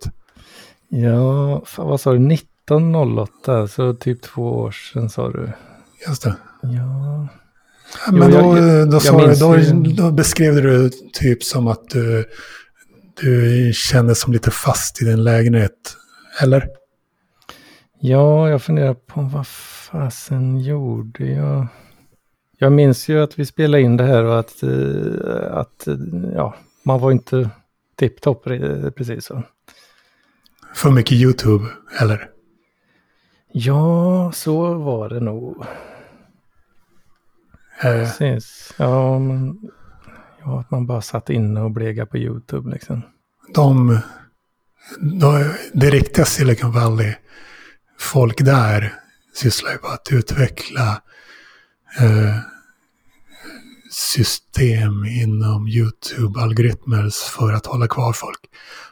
Ja, 0.89 1.63
fan, 1.67 1.87
vad 1.87 2.01
sa 2.01 2.13
du? 2.13 2.35
1908, 2.35 3.69
så 3.69 3.95
typ 3.95 4.23
två 4.23 4.43
år 4.59 4.71
sedan 4.71 5.11
sa 5.11 5.31
du. 5.31 5.53
Just 6.09 6.23
det. 6.23 6.35
Ja, 6.63 7.29
Ja, 8.07 8.13
Men 8.13 8.31
Jo, 8.33 8.41
då, 8.41 8.57
jag- 8.59 8.69
jag- 8.69 8.89
då, 8.91 8.95
jag 8.95 9.03
sa, 9.03 9.19
minns 9.19 9.41
då, 9.41 9.59
ju- 9.59 9.93
då 9.93 10.11
beskrev 10.11 10.55
du 10.55 10.91
typ 11.13 11.43
som 11.45 11.67
att 11.69 11.89
du, 11.91 12.25
du 13.23 13.71
kände 13.75 14.15
som 14.15 14.33
lite 14.33 14.51
fast 14.51 15.03
i 15.03 15.05
din 15.05 15.25
lägenhet. 15.25 15.97
Eller? 16.43 16.69
ja 18.01 18.49
jag 18.51 18.63
funderar 18.63 18.95
på 18.95 19.21
vad 19.23 19.47
fasen 19.47 20.61
gjorde 20.61 21.25
jag? 21.27 21.67
Jag 22.63 22.73
minns 22.73 23.09
ju 23.09 23.23
att 23.23 23.39
vi 23.39 23.47
spelade 23.47 23.83
in 23.83 23.97
det 23.97 24.05
här 24.05 24.25
och 24.25 24.39
att, 24.39 24.63
eh, 24.63 25.53
att 25.53 25.87
eh, 25.87 25.95
ja, 26.35 26.55
man 26.83 27.01
var 27.01 27.13
inte 27.13 27.51
tipptopp 27.97 28.47
re- 28.47 28.91
precis 28.91 29.25
så. 29.25 29.43
För 30.75 30.91
mycket 30.91 31.13
YouTube, 31.13 31.65
eller? 32.01 32.31
Ja, 33.53 34.33
så 34.35 34.75
var 34.75 35.09
det 35.09 35.21
nog. 35.21 35.65
Eh, 37.83 37.93
Precis. 37.93 38.75
Ja, 38.77 39.19
men, 39.19 39.59
ja, 40.45 40.61
att 40.61 40.71
man 40.71 40.87
bara 40.87 41.03
satt 41.03 41.31
inne 41.31 41.61
och 41.61 41.71
blegade 41.71 42.07
på 42.11 42.19
YouTube 42.19 42.71
liksom. 42.71 43.03
de, 43.55 43.99
de, 45.01 45.45
det 45.73 45.91
riktiga 45.91 46.25
Silicon 46.25 46.73
Valley, 46.73 47.15
folk 47.99 48.45
där 48.45 48.95
sysslar 49.35 49.71
ju 49.73 49.79
på 49.79 49.89
att 49.89 50.09
utveckla 50.13 51.03
eh, 52.01 52.37
system 53.91 55.05
inom 55.05 55.69
YouTube-algoritmer 55.69 57.11
för 57.31 57.53
att 57.53 57.67
hålla 57.67 57.89
kvar 57.89 58.13
folk. 58.13 58.41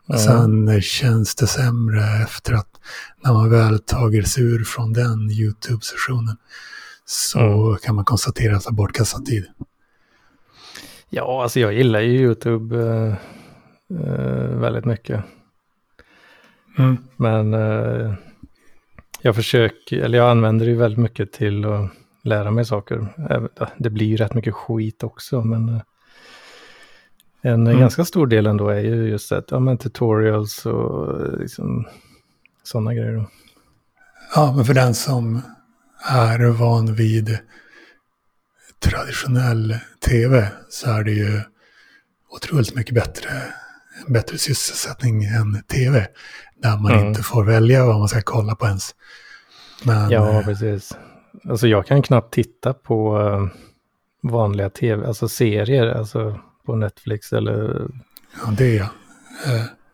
Ja. 0.07 0.19
Sen 0.19 0.83
känns 0.83 1.35
det 1.35 1.47
sämre 1.47 2.03
efter 2.23 2.53
att 2.53 2.71
när 3.25 3.33
man 3.33 3.51
väl 3.51 3.79
tagit 3.79 4.29
sig 4.29 4.45
ur 4.45 4.65
från 4.65 4.93
den 4.93 5.31
YouTube-sessionen 5.31 6.37
så 7.05 7.39
Mm. 7.41 7.79
kan 7.79 7.95
man 7.95 8.05
konstatera 8.05 8.57
att 8.57 8.65
det 8.65 8.71
är 8.71 8.73
bortkastad 8.73 9.19
tid. 9.23 9.47
Ja, 11.11 11.43
alltså 11.43 11.61
jag 11.61 11.73
gillar 11.73 12.01
ju 12.01 12.19
YouTube 12.19 12.77
eh, 12.77 13.15
eh, 14.01 14.59
väldigt 14.59 14.85
mycket. 14.85 15.25
Mm. 16.79 16.97
Men 17.17 17.55
eh, 17.55 18.15
jag 19.23 19.35
försöker, 19.35 19.97
eller 19.99 20.19
jag 20.19 20.31
använder 20.31 20.67
det 20.67 20.73
ju 20.73 20.79
väldigt 20.79 20.99
mycket 20.99 21.33
till 21.33 21.65
att 21.65 21.91
lära 22.29 22.51
mig 22.51 22.65
saker. 22.65 23.09
Det 23.79 23.91
blir 23.91 24.07
ju 24.07 24.17
rätt 24.17 24.35
mycket 24.35 24.55
skit 24.55 25.03
också, 25.03 25.41
men 25.45 25.69
eh, 25.69 25.81
en 27.43 27.67
Mm. 27.67 27.81
ganska 27.81 28.05
stor 28.05 28.27
del 28.27 28.47
ändå 28.47 28.69
är 28.69 28.81
ju 28.81 29.09
just 29.09 29.33
att, 29.33 29.51
ja 29.51 29.59
men 29.61 29.79
tutorials 29.79 30.67
och 30.67 31.21
eh, 31.21 31.39
liksom 31.39 31.87
sådana 32.63 32.95
grejer. 32.95 33.13
Då. 33.13 33.27
Ja, 34.35 34.53
men 34.57 34.65
för 34.65 34.75
den 34.75 34.95
som 34.95 35.43
är 36.09 36.47
van 36.49 36.95
vid 36.95 37.39
traditionell 38.79 39.77
tv 40.07 40.49
så 40.69 40.91
är 40.91 41.05
det 41.05 41.11
ju 41.13 41.41
otroligt 42.37 42.75
mycket 42.75 42.95
bättre, 42.95 43.29
bättre 44.09 44.39
sysselsättning 44.39 45.25
än 45.25 45.63
tv. 45.63 46.07
Där 46.63 46.77
man 46.79 46.93
Mm. 46.93 47.07
inte 47.07 47.23
får 47.23 47.45
välja 47.45 47.87
vad 47.87 47.99
man 47.99 48.09
ska 48.09 48.23
kolla 48.23 48.55
på 48.55 48.67
ens. 48.67 48.95
Men, 49.85 50.11
Ja, 50.11 50.39
eh, 50.39 50.45
precis. 50.45 50.97
Alltså 51.49 51.69
jag 51.69 51.87
kan 51.87 52.03
knappt 52.03 52.35
titta 52.35 52.75
på 52.75 53.21
eh, 53.21 53.47
vanliga 54.31 54.71
tv, 54.71 55.07
alltså 55.07 55.29
serier, 55.29 55.87
alltså 55.87 56.41
på 56.67 56.77
Netflix 56.77 57.33
eller 57.33 57.89
ja, 58.45 58.51
det 58.59 58.65
är 58.65 58.77
jag. 58.77 58.89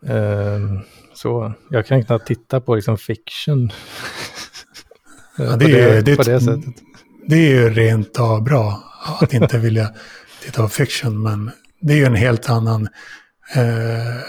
Eh, 0.05 0.81
så 1.13 1.53
jag 1.69 1.85
kan 1.85 2.03
knappt 2.03 2.27
titta 2.27 2.61
på 2.61 2.75
liksom 2.75 2.97
fiction. 2.97 3.71
Ja, 5.37 5.51
på 5.51 5.57
det, 5.57 5.81
är, 5.81 6.01
det, 6.01 6.15
på 6.15 6.21
är 6.21 6.25
det 6.25 6.41
sättet. 6.41 6.75
det 7.27 7.35
är 7.35 7.49
ju 7.49 7.69
rent 7.69 8.19
av 8.19 8.43
bra 8.43 8.83
att 9.21 9.33
inte 9.33 9.57
vilja 9.57 9.89
titta 10.43 10.61
på 10.61 10.69
fiction, 10.69 11.23
men 11.23 11.51
det 11.81 11.93
är 11.93 11.97
ju 11.97 12.05
en 12.05 12.15
helt 12.15 12.49
annan... 12.49 12.87
Eh, 13.55 14.21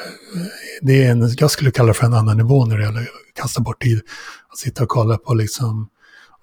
det 0.83 1.05
är 1.05 1.11
en, 1.11 1.31
jag 1.39 1.51
skulle 1.51 1.71
kalla 1.71 1.87
det 1.87 1.95
för 1.95 2.07
en 2.07 2.15
annan 2.15 2.37
nivå 2.37 2.65
när 2.65 2.79
det 2.79 2.85
gäller 2.85 3.01
att 3.01 3.35
kasta 3.35 3.61
bort 3.61 3.83
tid. 3.83 4.01
Att 4.49 4.59
sitta 4.59 4.83
och 4.83 4.89
kolla 4.89 5.19
på 5.19 5.35
liksom 5.35 5.89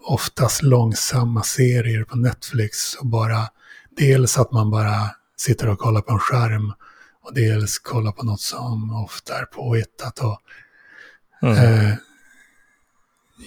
oftast 0.03 0.61
långsamma 0.63 1.43
serier 1.43 2.03
på 2.03 2.17
Netflix 2.17 2.95
och 2.95 3.05
bara 3.05 3.49
dels 3.97 4.37
att 4.37 4.51
man 4.51 4.71
bara 4.71 5.09
sitter 5.37 5.69
och 5.69 5.79
kollar 5.79 6.01
på 6.01 6.13
en 6.13 6.19
skärm 6.19 6.73
och 7.23 7.33
dels 7.33 7.79
kollar 7.79 8.11
på 8.11 8.25
något 8.25 8.41
som 8.41 9.03
ofta 9.05 9.39
är 9.39 9.45
påhittat. 9.45 10.19
Och, 10.19 10.41
mm. 11.41 11.57
eh, 11.57 11.95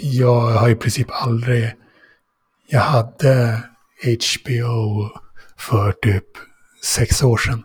jag 0.00 0.40
har 0.40 0.68
i 0.68 0.74
princip 0.74 1.08
aldrig... 1.10 1.74
Jag 2.68 2.80
hade 2.80 3.62
HBO 4.02 5.10
för 5.56 5.92
typ 5.92 6.24
sex 6.84 7.22
år 7.22 7.36
sedan. 7.36 7.64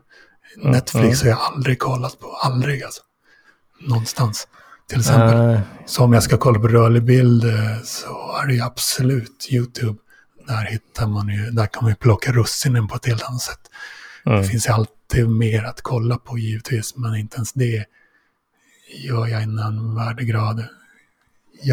Mm. 0.57 0.71
Netflix 0.71 1.21
mm. 1.21 1.33
har 1.33 1.39
jag 1.39 1.53
aldrig 1.53 1.79
kollat 1.79 2.19
på. 2.19 2.27
Aldrig 2.27 2.83
alltså. 2.83 3.01
Någonstans. 3.79 4.47
Till 4.91 4.99
exempel. 4.99 5.35
Uh. 5.35 5.59
Så 5.85 6.03
om 6.03 6.13
jag 6.13 6.23
ska 6.23 6.37
kolla 6.37 6.59
på 6.59 6.67
rörlig 6.67 7.03
bild 7.03 7.43
eh, 7.43 7.81
så 7.83 8.37
är 8.43 8.47
det 8.47 8.53
ju 8.53 8.61
absolut 8.61 9.47
YouTube. 9.51 9.99
Där 10.47 10.65
hittar 10.65 11.07
man 11.07 11.29
ju, 11.29 11.51
där 11.51 11.65
kan 11.65 11.83
man 11.83 11.91
ju 11.91 11.95
plocka 11.95 12.31
russinen 12.31 12.87
på 12.87 12.95
ett 12.95 13.05
helt 13.05 13.23
annat 13.23 13.41
sätt. 13.41 13.59
Mm. 14.25 14.41
Det 14.41 14.47
finns 14.47 14.67
ju 14.67 14.71
alltid 14.71 15.29
mer 15.29 15.63
att 15.63 15.81
kolla 15.81 16.17
på 16.17 16.37
givetvis, 16.37 16.95
men 16.95 17.15
inte 17.15 17.35
ens 17.35 17.53
det 17.53 17.85
gör 19.03 19.27
jag 19.27 19.43
innan 19.43 19.95
värdegrad. 19.95 20.65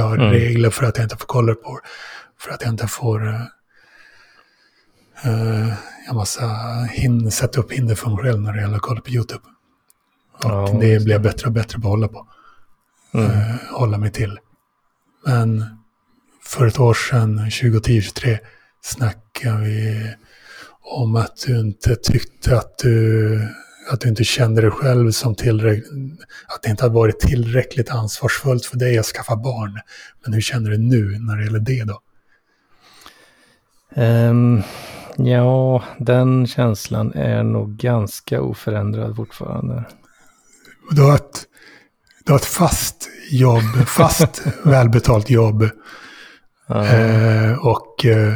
Har 0.01 0.17
mm. 0.17 0.31
regler 0.31 0.71
för 0.71 0.87
att 0.87 0.97
jag 0.97 1.05
inte 1.05 1.17
får 1.17 1.27
kolla 1.27 1.55
på. 1.55 1.81
För 2.41 2.51
att 2.51 2.63
jag 2.63 2.71
inte 2.71 2.87
får... 2.87 3.27
Uh, 3.27 3.41
uh, 5.27 5.73
jag 6.07 6.15
måste 6.15 6.45
hin 6.91 7.31
sätta 7.31 7.61
upp 7.61 7.73
hinder 7.73 7.95
för 7.95 8.11
mig 8.11 8.19
själv 8.25 8.41
när 8.41 8.53
det 8.53 8.61
gäller 8.61 8.77
att 8.77 8.83
kolla 8.83 9.01
på 9.01 9.11
YouTube. 9.11 9.45
Och 10.33 10.51
ja, 10.51 10.79
det 10.81 11.05
blir 11.05 11.15
jag 11.15 11.23
bättre 11.23 11.47
och 11.47 11.53
bättre 11.53 11.81
på 11.81 11.89
att 11.89 11.93
hålla 11.93 12.09
på. 12.09 12.29
Mm. 13.15 13.27
Uh, 13.27 13.57
hålla 13.71 13.99
mig 13.99 14.11
till. 14.11 14.39
Men 15.27 15.65
för 16.43 16.67
ett 16.67 16.81
år 16.81 16.95
sedan, 16.95 17.39
2010-2023, 17.39 18.39
snackade 18.81 19.65
vi 19.65 20.15
om 20.83 21.17
att 21.17 21.45
du 21.47 21.61
inte 21.61 21.97
tyckte 21.97 22.57
att 22.57 22.79
du, 22.79 23.41
att 23.91 24.01
du 24.01 24.09
inte 24.09 24.25
kände 24.25 24.61
dig 24.61 24.71
själv 24.71 25.11
som 25.11 25.35
tillräckligt, 25.35 25.87
att 26.47 26.63
det 26.63 26.71
inte 26.71 26.85
hade 26.85 26.95
varit 26.95 27.21
tillräckligt 27.21 27.91
ansvarsfullt 27.91 28.65
för 28.67 28.77
dig 28.77 28.99
att 28.99 29.07
skaffa 29.07 29.37
barn. 29.37 29.81
Men 30.25 30.33
hur 30.33 30.41
känner 30.41 30.71
du 30.71 30.79
nu 30.79 31.19
när 31.19 31.37
det 31.37 31.45
gäller 31.45 31.59
det 31.59 31.85
då? 31.85 32.01
Um, 34.03 34.63
ja, 35.17 35.85
den 35.99 36.47
känslan 36.47 37.13
är 37.13 37.43
nog 37.43 37.77
ganska 37.77 38.41
oförändrad 38.41 39.17
fortfarande. 39.17 39.85
Du 40.91 41.03
har 41.03 41.15
ett, 41.15 41.45
du 42.29 42.33
har 42.33 42.39
ett 42.39 42.45
fast 42.45 43.09
jobb, 43.31 43.63
fast 43.87 44.43
välbetalt 44.65 45.31
jobb. 45.31 45.63
Uh. 46.71 47.67
Och 47.67 48.07
eh, 48.07 48.35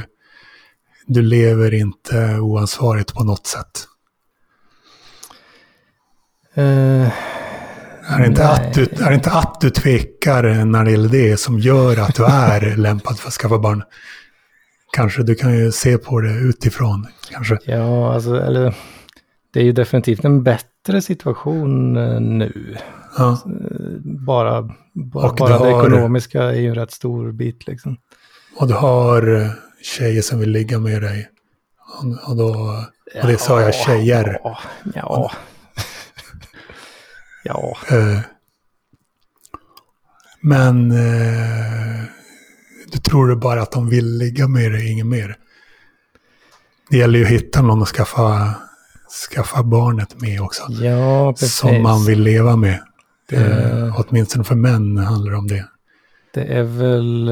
du 1.07 1.23
lever 1.23 1.75
inte 1.75 2.39
oansvarigt 2.41 3.15
på 3.15 3.25
något 3.25 3.47
sätt. 3.47 3.87
Uh, 6.59 7.09
är, 8.09 8.19
det 8.19 8.27
inte 8.27 8.49
att 8.49 8.75
du, 8.75 8.83
är 8.83 9.13
inte 9.13 9.31
att 9.31 9.61
du 9.61 9.71
tvekar 9.71 10.65
när 10.65 10.85
det 10.85 10.91
gäller 10.91 11.09
det 11.09 11.37
som 11.37 11.59
gör 11.59 12.01
att 12.01 12.15
du 12.15 12.25
är 12.25 12.77
lämpad 12.77 13.19
för 13.19 13.29
att 13.29 13.35
skaffa 13.35 13.59
barn? 13.59 13.83
Kanske 14.93 15.23
du 15.23 15.35
kan 15.35 15.59
ju 15.59 15.73
se 15.73 15.99
på 15.99 16.21
det 16.21 16.33
utifrån. 16.33 17.07
Kanske. 17.31 17.59
Ja, 17.65 18.15
alltså, 18.15 18.37
eller, 18.37 18.75
det 19.53 19.61
är 19.61 19.65
ju 19.65 19.73
definitivt 19.73 20.25
en 20.25 20.43
bättre 20.43 20.72
situation 21.03 21.97
eh, 21.97 22.21
nu. 22.21 22.77
Ja. 23.19 23.43
Bara, 24.05 24.63
bara, 24.93 25.33
bara 25.33 25.49
det 25.49 25.55
har, 25.55 25.87
ekonomiska 25.87 26.43
är 26.43 26.61
ju 26.61 26.69
en 26.69 26.75
rätt 26.75 26.91
stor 26.91 27.33
bit 27.33 27.67
liksom. 27.67 27.97
Och 28.57 28.69
du 28.69 28.75
har 28.75 29.41
eh, 29.41 29.51
tjejer 29.83 30.23
som 30.23 30.39
vill 30.39 30.51
ligga 30.51 30.79
med 30.79 31.03
dig. 31.03 31.29
Och, 32.27 32.37
då, 32.37 32.49
och 33.23 33.29
det 33.29 33.39
sa 33.39 33.61
jag 33.61 33.75
tjejer. 33.75 34.41
Ja. 34.45 34.59
Ja. 34.95 35.33
ja. 37.45 37.77
Men 40.41 40.89
du 42.93 42.99
tror 42.99 43.37
bara 43.37 43.63
att 43.63 43.73
de 43.73 43.89
vill 43.89 44.19
ligga 44.19 44.49
med 44.49 44.73
dig, 44.73 44.93
inget 44.93 45.07
mer. 45.07 45.37
Det 46.91 46.97
gäller 46.99 47.19
ju 47.19 47.25
att 47.25 47.31
hitta 47.31 47.63
någon 47.63 47.83
att 47.83 47.89
skaffa, 47.89 48.55
skaffa 49.31 49.63
barnet 49.63 50.21
med 50.21 50.41
också. 50.41 50.63
Ja, 50.71 51.33
precis. 51.33 51.55
Som 51.55 51.83
man 51.83 52.05
vill 52.05 52.23
leva 52.23 52.57
med. 52.57 52.81
Det, 53.29 53.37
uh, 53.37 54.01
åtminstone 54.01 54.45
för 54.45 54.55
män 54.55 54.97
handlar 54.99 55.33
det 55.33 55.39
om 55.39 55.49
det. 55.49 55.69
Det 56.35 56.45
är 56.45 56.63
väl... 56.63 57.31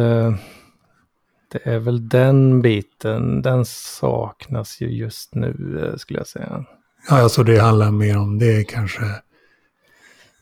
Det 1.53 1.61
är 1.65 1.79
väl 1.79 2.09
den 2.09 2.63
biten, 2.63 3.43
den 3.43 3.65
saknas 3.65 4.81
ju 4.81 4.89
just 4.89 5.35
nu 5.35 5.81
eh, 5.85 5.97
skulle 5.97 6.19
jag 6.19 6.27
säga. 6.27 6.65
Ja, 7.09 7.23
alltså 7.23 7.43
det 7.43 7.59
handlar 7.59 7.91
mer 7.91 8.19
om 8.19 8.39
det 8.39 8.65
kanske. 8.65 9.03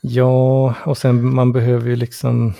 Ja, 0.00 0.74
och 0.84 0.98
sen 0.98 1.34
man 1.34 1.52
behöver 1.52 1.88
ju 1.90 1.96
liksom... 1.96 2.54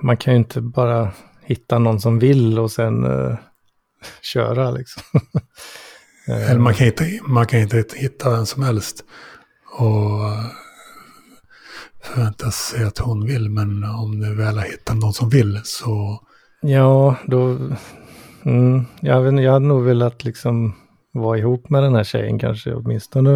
Man 0.00 0.16
kan 0.16 0.32
ju 0.32 0.38
inte 0.38 0.60
bara 0.60 1.12
hitta 1.42 1.78
någon 1.78 2.00
som 2.00 2.18
vill 2.18 2.58
och 2.58 2.70
sen 2.70 3.04
uh, 3.04 3.36
köra 4.22 4.70
liksom. 4.70 5.02
Eller 6.30 6.58
man 6.58 6.74
kan, 6.74 6.86
inte, 6.86 7.20
man 7.22 7.46
kan 7.46 7.60
inte 7.60 7.84
hitta 7.94 8.30
vem 8.30 8.46
som 8.46 8.62
helst 8.62 9.04
och 9.78 10.20
förvänta 12.04 12.50
sig 12.50 12.84
att 12.84 12.98
hon 12.98 13.26
vill. 13.26 13.50
Men 13.50 13.84
om 13.84 14.20
du 14.20 14.34
väl 14.34 14.58
har 14.58 14.64
hittat 14.64 14.96
någon 14.96 15.12
som 15.12 15.28
vill 15.28 15.60
så 15.64 16.20
Ja, 16.60 17.16
då... 17.26 17.58
Mm, 18.42 18.84
jag, 19.00 19.22
vet, 19.22 19.42
jag 19.42 19.52
hade 19.52 19.66
nog 19.66 19.84
velat 19.84 20.24
liksom 20.24 20.74
vara 21.12 21.38
ihop 21.38 21.70
med 21.70 21.82
den 21.82 21.94
här 21.94 22.04
tjejen 22.04 22.38
kanske 22.38 22.74
åtminstone 22.74 23.30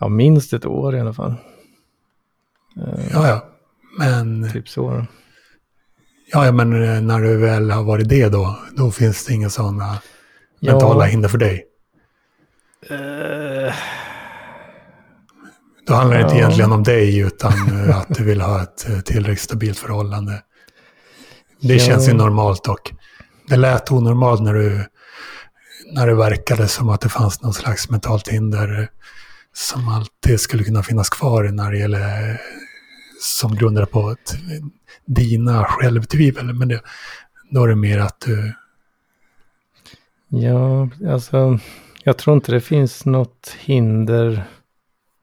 ja, 0.00 0.08
minst 0.08 0.52
ett 0.52 0.66
år 0.66 0.96
i 0.96 1.00
alla 1.00 1.12
fall. 1.12 1.34
Ja, 3.12 3.28
ja. 3.28 3.44
Men... 3.98 4.50
Typ 4.52 4.68
så. 4.68 5.06
Ja, 6.32 6.46
ja, 6.46 6.52
men 6.52 6.70
när 7.06 7.20
du 7.20 7.36
väl 7.36 7.70
har 7.70 7.82
varit 7.82 8.08
det 8.08 8.28
då, 8.28 8.58
då 8.76 8.90
finns 8.90 9.26
det 9.26 9.34
inga 9.34 9.50
sådana 9.50 9.98
ja. 10.64 10.72
mentala 10.72 11.04
hinder 11.04 11.28
för 11.28 11.38
dig. 11.38 11.64
Uh... 12.90 13.74
Då 15.86 15.94
handlar 15.94 16.16
det 16.16 16.22
inte 16.22 16.36
egentligen 16.36 16.72
om 16.72 16.82
dig, 16.82 17.18
utan 17.18 17.52
att 17.90 18.06
du 18.08 18.24
vill 18.24 18.40
ha 18.40 18.62
ett 18.62 18.88
eh, 18.88 19.00
tillräckligt 19.00 19.40
stabilt 19.40 19.78
förhållande. 19.78 20.42
Det 21.60 21.74
ja. 21.74 21.78
känns 21.78 22.08
ju 22.08 22.12
normalt 22.12 22.64
dock. 22.64 22.92
Det 23.48 23.56
lät 23.56 23.92
onormalt 23.92 24.42
när 24.42 24.54
du 24.54 24.84
när 25.92 26.06
det 26.06 26.14
verkade 26.14 26.68
som 26.68 26.88
att 26.88 27.00
det 27.00 27.08
fanns 27.08 27.42
någon 27.42 27.54
slags 27.54 27.90
mentalt 27.90 28.28
hinder 28.28 28.88
som 29.52 29.88
alltid 29.88 30.40
skulle 30.40 30.64
kunna 30.64 30.82
finnas 30.82 31.10
kvar 31.10 31.44
när 31.44 31.70
det 31.70 31.78
gäller 31.78 32.40
som 33.20 33.54
grundar 33.56 33.84
på 33.84 34.10
ett, 34.10 34.36
dina 35.06 35.64
självtvivel. 35.64 36.54
Men 36.54 36.68
det, 36.68 36.80
då 37.50 37.64
är 37.64 37.68
det 37.68 37.76
mer 37.76 37.98
att 37.98 38.20
du... 38.20 38.54
Ja, 40.42 40.88
alltså 41.08 41.58
jag 42.04 42.18
tror 42.18 42.36
inte 42.36 42.52
det 42.52 42.60
finns 42.60 43.04
något 43.04 43.56
hinder 43.60 44.44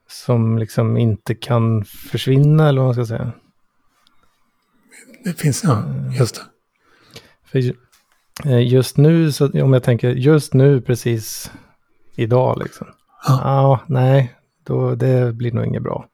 som 0.08 0.58
liksom 0.58 0.96
inte 0.96 1.34
kan 1.34 1.84
försvinna 1.84 2.68
eller 2.68 2.80
vad 2.80 2.88
man 2.88 2.94
ska 2.94 3.16
säga. 3.16 3.32
Det 5.24 5.32
finns, 5.32 5.64
ja, 5.64 5.84
just 6.18 6.34
det. 6.34 6.42
För 7.44 7.58
eh, 8.50 8.72
just 8.72 8.96
nu, 8.96 9.32
så, 9.32 9.62
om 9.62 9.72
jag 9.72 9.82
tänker 9.82 10.10
just 10.10 10.54
nu 10.54 10.80
precis 10.80 11.52
idag 12.16 12.58
liksom. 12.62 12.86
Ja, 13.26 13.40
ja 13.44 13.80
nej, 13.86 14.34
då, 14.64 14.94
det 14.94 15.34
blir 15.34 15.52
nog 15.52 15.66
inget 15.66 15.82
bra. 15.82 16.06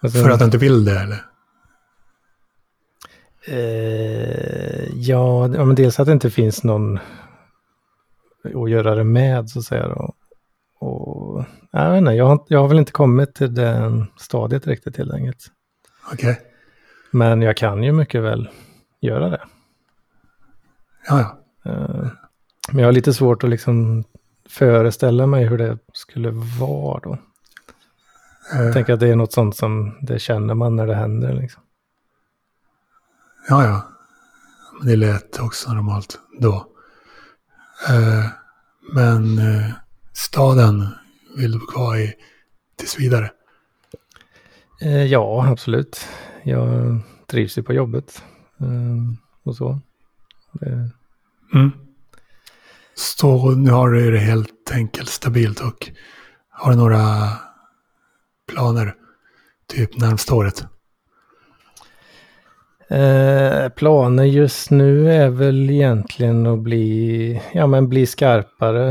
Sen, 0.00 0.10
För 0.10 0.30
att 0.30 0.38
du 0.38 0.44
inte 0.44 0.58
vill 0.58 0.84
det 0.84 1.00
eller? 1.00 1.24
Eh, 3.46 4.88
ja, 4.94 5.48
men 5.48 5.74
dels 5.74 6.00
att 6.00 6.06
det 6.06 6.12
inte 6.12 6.30
finns 6.30 6.64
någon 6.64 6.98
att 8.44 8.70
göra 8.70 8.94
det 8.94 9.04
med 9.04 9.50
så 9.50 9.58
att 9.58 9.64
säga. 9.64 9.86
Och, 9.86 10.14
och, 10.78 11.44
jag, 11.70 11.90
vet 11.90 11.98
inte, 11.98 12.12
jag, 12.12 12.26
har, 12.26 12.44
jag 12.48 12.60
har 12.60 12.68
väl 12.68 12.78
inte 12.78 12.92
kommit 12.92 13.34
till 13.34 13.54
den 13.54 14.06
stadiet 14.16 14.66
riktigt 14.66 14.96
helt 14.96 15.12
enkelt. 15.12 15.46
Okej. 16.12 16.30
Okay. 16.30 16.44
Men 17.10 17.42
jag 17.42 17.56
kan 17.56 17.82
ju 17.82 17.92
mycket 17.92 18.22
väl 18.22 18.48
göra 19.00 19.28
det. 19.28 19.40
Ja, 21.08 21.20
ja. 21.20 21.38
Eh, 21.70 22.08
men 22.72 22.78
jag 22.78 22.86
har 22.86 22.92
lite 22.92 23.12
svårt 23.12 23.44
att 23.44 23.50
liksom 23.50 24.04
föreställa 24.48 25.26
mig 25.26 25.44
hur 25.44 25.58
det 25.58 25.78
skulle 25.92 26.30
vara 26.60 27.00
då. 27.00 27.18
Jag 28.52 28.66
uh, 28.66 28.72
tänker 28.72 28.92
att 28.92 29.00
det 29.00 29.08
är 29.08 29.16
något 29.16 29.32
sånt 29.32 29.56
som 29.56 29.98
det 30.00 30.18
känner 30.18 30.54
man 30.54 30.76
när 30.76 30.86
det 30.86 30.94
händer. 30.94 31.32
Liksom. 31.32 31.62
Ja, 33.48 33.64
ja. 33.64 33.82
Men 34.78 34.88
det 34.88 34.96
lät 34.96 35.40
också 35.40 35.72
normalt 35.72 36.18
då. 36.40 36.71
Eh, 37.88 38.26
men 38.94 39.38
eh, 39.38 39.70
staden 40.12 40.88
vill 41.36 41.52
du 41.52 41.58
bo 41.58 41.66
kvar 41.66 41.96
i 41.96 42.14
tills 42.76 42.98
vidare. 42.98 43.30
Eh, 44.80 45.04
ja, 45.04 45.46
absolut. 45.48 46.08
Jag 46.42 47.00
trivs 47.26 47.58
ju 47.58 47.62
på 47.62 47.72
jobbet. 47.72 48.22
Och 49.44 49.56
så. 49.56 49.80
Det, 50.52 50.90
Mm. 51.54 51.70
Så 52.94 53.50
nu 53.50 53.70
har 53.70 53.90
du 53.90 54.10
det 54.10 54.18
helt 54.18 54.70
enkelt 54.72 55.08
stabilt 55.08 55.60
och 55.60 55.90
har 56.50 56.70
du 56.70 56.76
några 56.76 57.28
planer 58.52 58.94
typ 59.68 59.96
närmsta 59.96 60.34
året? 60.34 60.64
Eh, 62.92 63.68
planer 63.68 64.24
just 64.24 64.70
nu 64.70 65.12
är 65.12 65.28
väl 65.28 65.70
egentligen 65.70 66.46
att 66.46 66.58
bli, 66.58 67.42
ja 67.54 67.66
men 67.66 67.88
bli 67.88 68.06
skarpare, 68.06 68.90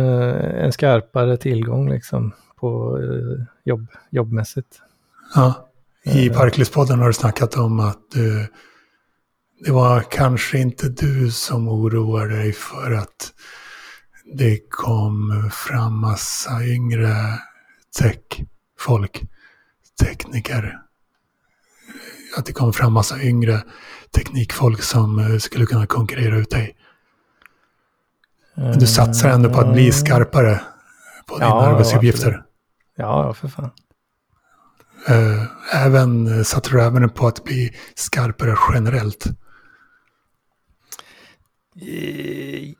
en 0.51 0.71
skarpare 0.71 1.37
tillgång 1.37 1.89
liksom 1.89 2.31
på 2.55 2.97
eh, 2.97 3.45
jobb, 3.63 3.87
jobbmässigt. 4.09 4.81
Ja. 5.35 5.67
I 6.03 6.27
Eh. 6.27 6.33
Parklivspodden 6.33 6.99
har 6.99 7.07
du 7.07 7.13
snackat 7.13 7.55
om 7.55 7.79
att 7.79 8.15
eh, 8.15 8.45
det 9.65 9.71
var 9.71 10.01
kanske 10.01 10.57
inte 10.59 10.89
du 10.89 11.31
som 11.31 11.67
oroade 11.67 12.35
dig 12.35 12.53
för 12.53 12.91
att 12.91 13.33
det 14.33 14.59
kom 14.69 15.49
fram 15.53 15.99
massa 15.99 16.65
yngre 16.65 17.15
tech-folk, 17.99 19.21
tekniker. 20.03 20.77
Att 22.37 22.45
det 22.45 22.53
kom 22.53 22.73
fram 22.73 22.93
massa 22.93 23.21
yngre 23.21 23.63
teknikfolk 24.15 24.81
som 24.81 25.19
eh, 25.19 25.37
skulle 25.37 25.65
kunna 25.65 25.85
konkurrera 25.85 26.37
ut 26.37 26.49
dig. 26.49 26.75
Du 28.79 28.87
satsar 28.87 29.29
ändå 29.29 29.49
på 29.49 29.59
att 29.59 29.73
bli 29.73 29.91
skarpare 29.91 30.61
på 31.27 31.35
dina 31.37 31.49
Ja, 31.49 31.61
arbetsuppgifter. 31.61 32.43
Ja, 32.95 33.25
ja, 33.25 33.33
för 33.33 33.47
fan. 33.47 33.69
Eh, 35.07 35.45
Även, 35.85 36.27
eh, 36.37 36.43
satsar 36.43 36.71
du 36.77 36.81
även 36.83 37.09
på 37.09 37.27
att 37.27 37.43
bli 37.43 37.71
skarpare 37.95 38.55
generellt? 38.73 39.25
Eh, 41.81 42.73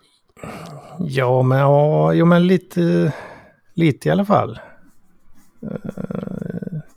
Ja, 1.00 1.42
men, 1.42 1.58
ja, 1.60 2.14
jo, 2.14 2.26
men 2.26 2.48
lite, 2.48 3.14
lite 3.74 4.08
i 4.10 4.12
alla 4.12 4.26
fall. 4.26 4.60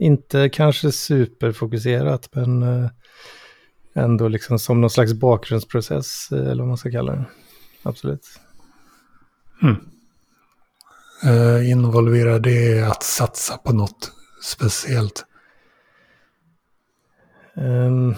Inte 0.04 0.48
kanske 0.48 0.92
superfokuserat, 0.92 2.28
men 2.32 2.62
eh, 2.62 2.90
ändå 3.94 4.28
liksom 4.28 4.58
som 4.58 4.80
någon 4.80 4.90
slags 4.90 5.12
bakgrundsprocess, 5.12 6.32
eh, 6.32 6.38
eller 6.38 6.62
vad 6.62 6.68
man 6.68 6.76
ska 6.76 6.90
kalla 6.90 7.12
det. 7.12 7.24
Absolut. 7.82 8.40
Eh, 11.24 11.70
involverar 11.70 12.38
det 12.38 12.82
att 12.82 13.02
satsa 13.02 13.56
på 13.56 13.72
något 13.72 14.12
speciellt? 14.42 15.24
Ehm, 17.56 18.14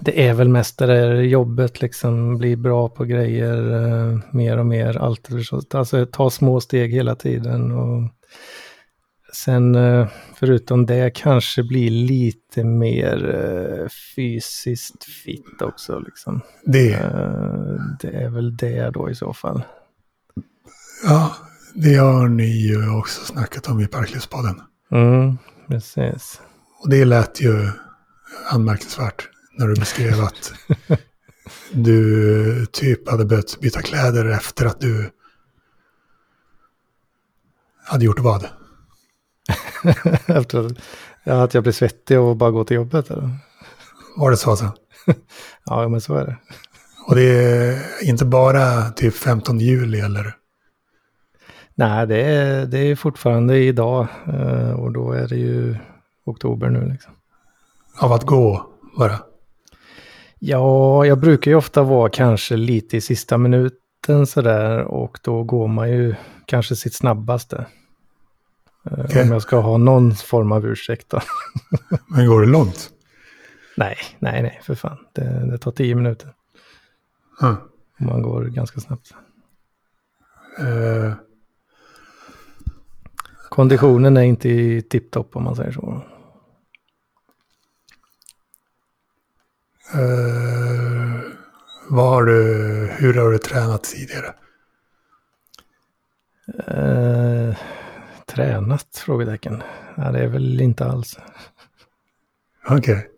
det 0.00 0.26
är 0.28 0.34
väl 0.34 0.48
mest 0.48 0.78
det 0.78 0.86
där 0.86 1.14
jobbet, 1.14 1.80
liksom 1.80 2.38
bli 2.38 2.56
bra 2.56 2.88
på 2.88 3.04
grejer 3.04 3.72
eh, 3.72 4.18
mer 4.32 4.58
och 4.58 4.66
mer. 4.66 4.96
Allt, 4.96 5.28
alltså 5.74 6.06
ta 6.06 6.30
små 6.30 6.60
steg 6.60 6.92
hela 6.92 7.14
tiden. 7.14 7.72
Och 7.72 8.10
sen 9.34 9.74
eh, 9.74 10.08
förutom 10.34 10.86
det 10.86 11.14
kanske 11.14 11.62
bli 11.62 11.90
lite 11.90 12.64
mer 12.64 13.34
eh, 13.34 13.88
fysiskt 14.16 15.04
fit 15.04 15.62
också. 15.62 15.98
Liksom. 15.98 16.40
Det, 16.64 16.94
Eh, 16.94 17.74
det 18.00 18.08
är 18.08 18.30
väl 18.30 18.56
det 18.56 18.90
då 18.90 19.10
i 19.10 19.14
så 19.14 19.32
fall. 19.32 19.62
ja, 21.04 21.36
det 21.74 21.94
har 21.94 22.28
ni 22.28 22.66
ju 22.66 22.90
också 22.90 23.24
snackat 23.24 23.68
om 23.68 23.80
i 23.80 23.86
Parklivspodden. 23.86 24.60
Mm, 24.92 25.38
precis. 25.68 26.40
Och 26.82 26.90
det 26.90 27.04
lät 27.04 27.40
ju 27.40 27.68
anmärkningsvärt 28.50 29.28
när 29.58 29.66
du 29.66 29.74
beskrev 29.74 30.20
att 30.20 30.52
du 31.72 32.66
typ 32.66 33.10
hade 33.10 33.24
börjat 33.24 33.60
byta 33.60 33.82
kläder 33.82 34.24
efter 34.24 34.66
att 34.66 34.80
du 34.80 35.10
hade 37.84 38.04
gjort 38.04 38.20
vad? 38.20 38.48
Efter 40.26 40.70
att 41.24 41.54
jag 41.54 41.62
blir 41.62 41.72
svettig 41.72 42.20
och 42.20 42.36
bara 42.36 42.50
går 42.50 42.64
till 42.64 42.74
jobbet. 42.74 43.10
Eller? 43.10 43.30
Var 44.16 44.30
det 44.30 44.36
så 44.36 44.50
alltså? 44.50 44.72
Ja, 45.64 45.88
men 45.88 46.00
så 46.00 46.14
är 46.14 46.26
det. 46.26 46.36
Och 47.08 47.14
det 47.14 47.22
är 47.22 48.04
inte 48.04 48.24
bara 48.24 48.90
typ 48.90 49.14
15 49.14 49.58
juli 49.58 50.00
eller? 50.00 50.36
Nej, 51.74 52.06
det 52.06 52.22
är, 52.22 52.66
det 52.66 52.78
är 52.78 52.96
fortfarande 52.96 53.58
idag 53.58 54.06
eh, 54.26 54.70
och 54.70 54.92
då 54.92 55.12
är 55.12 55.28
det 55.28 55.36
ju 55.36 55.76
oktober 56.24 56.70
nu. 56.70 56.88
Liksom. 56.88 57.12
Av 57.98 58.12
att 58.12 58.26
gå 58.26 58.66
bara? 58.98 59.18
Ja, 60.38 61.06
jag 61.06 61.18
brukar 61.20 61.50
ju 61.50 61.56
ofta 61.56 61.82
vara 61.82 62.08
kanske 62.08 62.56
lite 62.56 62.96
i 62.96 63.00
sista 63.00 63.38
minuten 63.38 64.26
sådär 64.26 64.84
och 64.84 65.18
då 65.22 65.42
går 65.42 65.68
man 65.68 65.90
ju 65.90 66.14
kanske 66.46 66.76
sitt 66.76 66.94
snabbaste. 66.94 67.66
Eh, 68.84 69.04
Okej. 69.04 69.22
Om 69.22 69.32
jag 69.32 69.42
ska 69.42 69.60
ha 69.60 69.76
någon 69.78 70.14
form 70.14 70.52
av 70.52 70.66
ursäkt 70.66 71.08
då. 71.10 71.20
Men 72.08 72.26
går 72.26 72.40
det 72.40 72.46
långt? 72.46 72.90
nej, 73.76 73.96
nej, 74.18 74.42
nej, 74.42 74.60
för 74.64 74.74
fan. 74.74 74.98
Det, 75.12 75.50
det 75.50 75.58
tar 75.58 75.70
tio 75.70 75.94
minuter. 75.94 76.34
Och 77.40 78.00
man 78.06 78.22
går 78.22 78.44
ganska 78.44 78.80
snabbt. 78.80 79.14
Eh, 80.58 81.12
Konditionen 83.48 84.16
är 84.16 84.22
inte 84.22 84.48
i 84.48 84.82
tipptopp 84.82 85.36
om 85.36 85.44
man 85.44 85.56
säger 85.56 85.72
så. 85.72 86.02
eh, 89.94 91.20
vad 91.88 92.08
har 92.08 92.24
du, 92.24 92.34
hur 92.98 93.14
har 93.14 93.30
du 93.30 93.38
tränat 93.38 93.84
tidigare? 93.84 94.34
Eh, 96.66 97.56
tränat? 98.34 99.02
Frågetecken. 99.06 99.62
Ja, 99.96 100.12
det 100.12 100.18
är 100.18 100.28
väl 100.28 100.60
inte 100.60 100.84
alls. 100.84 101.18
Okej. 102.68 103.08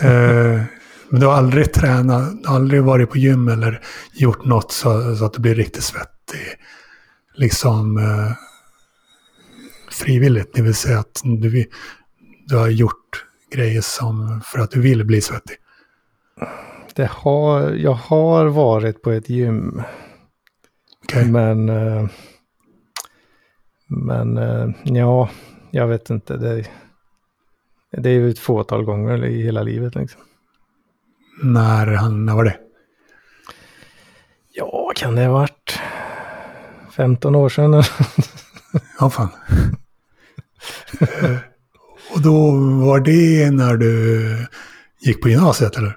Eh, 0.00 0.62
men 1.08 1.20
du 1.20 1.26
har 1.26 1.34
aldrig 1.34 1.72
tränat, 1.72 2.46
aldrig 2.46 2.82
varit 2.82 3.10
på 3.10 3.18
gym 3.18 3.48
eller 3.48 3.80
gjort 4.12 4.44
något 4.44 4.72
så, 4.72 5.16
så 5.16 5.24
att 5.24 5.32
du 5.32 5.40
blir 5.40 5.54
riktigt 5.54 5.84
svettig? 5.84 6.40
Liksom 7.34 7.98
eh, 7.98 8.32
frivilligt, 9.90 10.54
det 10.54 10.62
vill 10.62 10.74
säga 10.74 10.98
att 10.98 11.20
du, 11.24 11.66
du 12.46 12.56
har 12.56 12.68
gjort 12.68 13.24
grejer 13.50 13.80
som 13.80 14.40
för 14.44 14.58
att 14.58 14.70
du 14.70 14.80
vill 14.80 15.04
bli 15.04 15.20
svettig. 15.20 15.56
Det 16.94 17.10
har, 17.10 17.70
jag 17.70 17.94
har 17.94 18.46
varit 18.46 19.02
på 19.02 19.10
ett 19.10 19.28
gym, 19.28 19.82
Okej? 21.04 21.24
men... 21.24 21.68
Eh, 21.68 22.08
men 23.86 24.38
eh, 24.38 24.68
ja, 24.84 25.28
jag 25.70 25.86
vet 25.86 26.10
inte. 26.10 26.36
Det, 26.36 26.64
det 27.90 28.08
är 28.10 28.14
ju 28.14 28.30
ett 28.30 28.38
fåtal 28.38 28.84
gånger 28.84 29.24
i 29.24 29.42
hela 29.42 29.62
livet. 29.62 29.94
Liksom. 29.94 30.20
När, 31.42 31.86
han- 31.86 32.26
när 32.26 32.34
var 32.34 32.44
det? 32.44 32.56
Ja, 34.52 34.92
kan 34.96 35.14
det 35.16 35.24
ha 35.26 35.32
varit 35.32 35.78
15 36.96 37.34
år 37.34 37.48
sedan? 37.48 37.82
Ja, 39.00 39.10
fan. 39.10 39.28
Och 42.14 42.22
då 42.22 42.50
var 42.86 43.00
det 43.00 43.50
när 43.50 43.76
du 43.76 44.46
gick 45.00 45.22
på 45.22 45.28
gymnasiet 45.28 45.76
eller? 45.76 45.96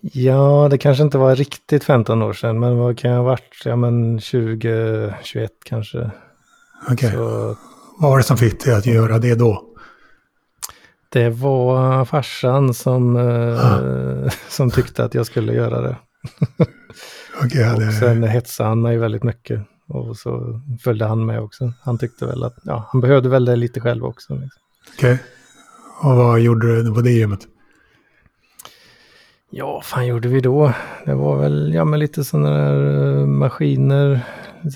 ja, 0.00 0.68
det 0.70 0.78
kanske 0.78 1.02
inte 1.04 1.18
var 1.18 1.36
riktigt 1.36 1.84
15 1.84 2.22
år 2.22 2.32
sedan, 2.32 2.60
men 2.60 2.76
vad 2.76 2.98
kan 2.98 3.10
jag 3.10 3.18
ha 3.18 3.24
varit? 3.24 3.62
Ja, 3.64 3.76
men 3.76 4.20
20, 4.20 5.14
21 5.22 5.50
kanske. 5.64 6.10
Så 6.88 7.56
Vad 7.98 8.10
var 8.10 8.18
det 8.18 8.24
som 8.24 8.36
fick 8.36 8.64
dig 8.64 8.74
att 8.74 8.86
göra 8.86 9.18
det 9.18 9.34
då? 9.34 9.74
det 11.14 11.30
var 11.30 12.04
farsan 12.04 12.74
som, 12.74 13.16
eh, 13.16 14.32
som 14.48 14.70
tyckte 14.70 15.04
att 15.04 15.14
jag 15.14 15.26
skulle 15.26 15.52
göra 15.52 15.80
det. 15.80 15.96
Okej, 17.44 17.60
jag 17.60 17.68
hade... 17.68 17.86
Och 17.86 17.92
sen 17.92 18.22
hetsade 18.22 18.68
han 18.68 18.82
mig 18.82 18.96
väldigt 18.96 19.22
mycket. 19.22 19.60
Och 19.88 20.16
så 20.16 20.60
följde 20.82 21.06
han 21.06 21.26
med 21.26 21.40
också. 21.40 21.72
Han 21.82 21.98
tyckte 21.98 22.26
väl 22.26 22.44
att, 22.44 22.56
ja, 22.62 22.88
han 22.92 23.00
behövde 23.00 23.28
väl 23.28 23.44
det 23.44 23.56
lite 23.56 23.80
själv 23.80 24.04
också. 24.04 24.34
Liksom. 24.34 24.62
Okej. 24.96 25.18
Och 26.02 26.16
vad 26.16 26.40
gjorde 26.40 26.82
du 26.82 26.94
på 26.94 27.00
det 27.00 27.10
gymmet? 27.10 27.40
Ja, 29.50 29.72
vad 29.72 29.84
fan 29.84 30.06
gjorde 30.06 30.28
vi 30.28 30.40
då? 30.40 30.72
Det 31.04 31.14
var 31.14 31.36
väl, 31.36 31.74
ja 31.74 31.84
men 31.84 32.00
lite 32.00 32.24
sådana 32.24 32.50
där 32.50 33.18
eh, 33.18 33.26
maskiner, 33.26 34.20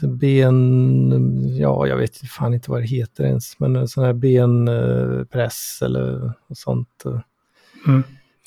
ben, 0.03 1.57
ja 1.57 1.87
jag 1.87 1.97
vet 1.97 2.17
fan 2.17 2.55
inte 2.55 2.71
vad 2.71 2.83
det 2.83 2.87
heter 2.87 3.25
ens, 3.25 3.61
men 3.61 3.89
sådana 3.89 4.07
här 4.07 4.15
benpress 4.15 5.83
eller 5.83 6.33
sånt. 6.55 7.05
eh, 7.05 7.21
Mm. 7.87 8.03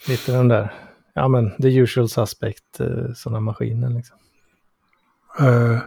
Lite 0.07 0.31
de 0.31 0.47
där 0.47 0.73
ja 1.13 1.27
men 1.27 1.51
the 1.61 1.67
usual 1.67 2.09
suspect, 2.09 2.81
uh, 2.81 3.13
sådana 3.13 3.39
maskiner 3.39 3.89
liksom. 3.89 4.17
Uh, 5.41 5.79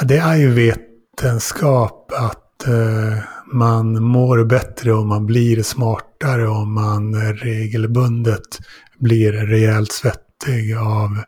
ja, 0.00 0.06
det 0.06 0.16
är 0.16 0.36
ju 0.36 0.50
vetenskap 0.50 2.12
att 2.16 2.64
uh, 2.68 3.18
man 3.52 4.02
mår 4.02 4.44
bättre 4.44 4.92
och 4.92 5.06
man 5.06 5.26
blir 5.26 5.62
smartare 5.62 6.48
och 6.48 6.66
man 6.66 7.32
regelbundet 7.32 8.58
blir 8.98 9.32
rejält 9.32 9.92
svettig 9.92 10.76
av 10.76 11.18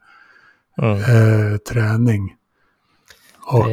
mm. 0.83 0.99
uh, 0.99 1.57
träning. 1.57 2.35
Och 3.47 3.67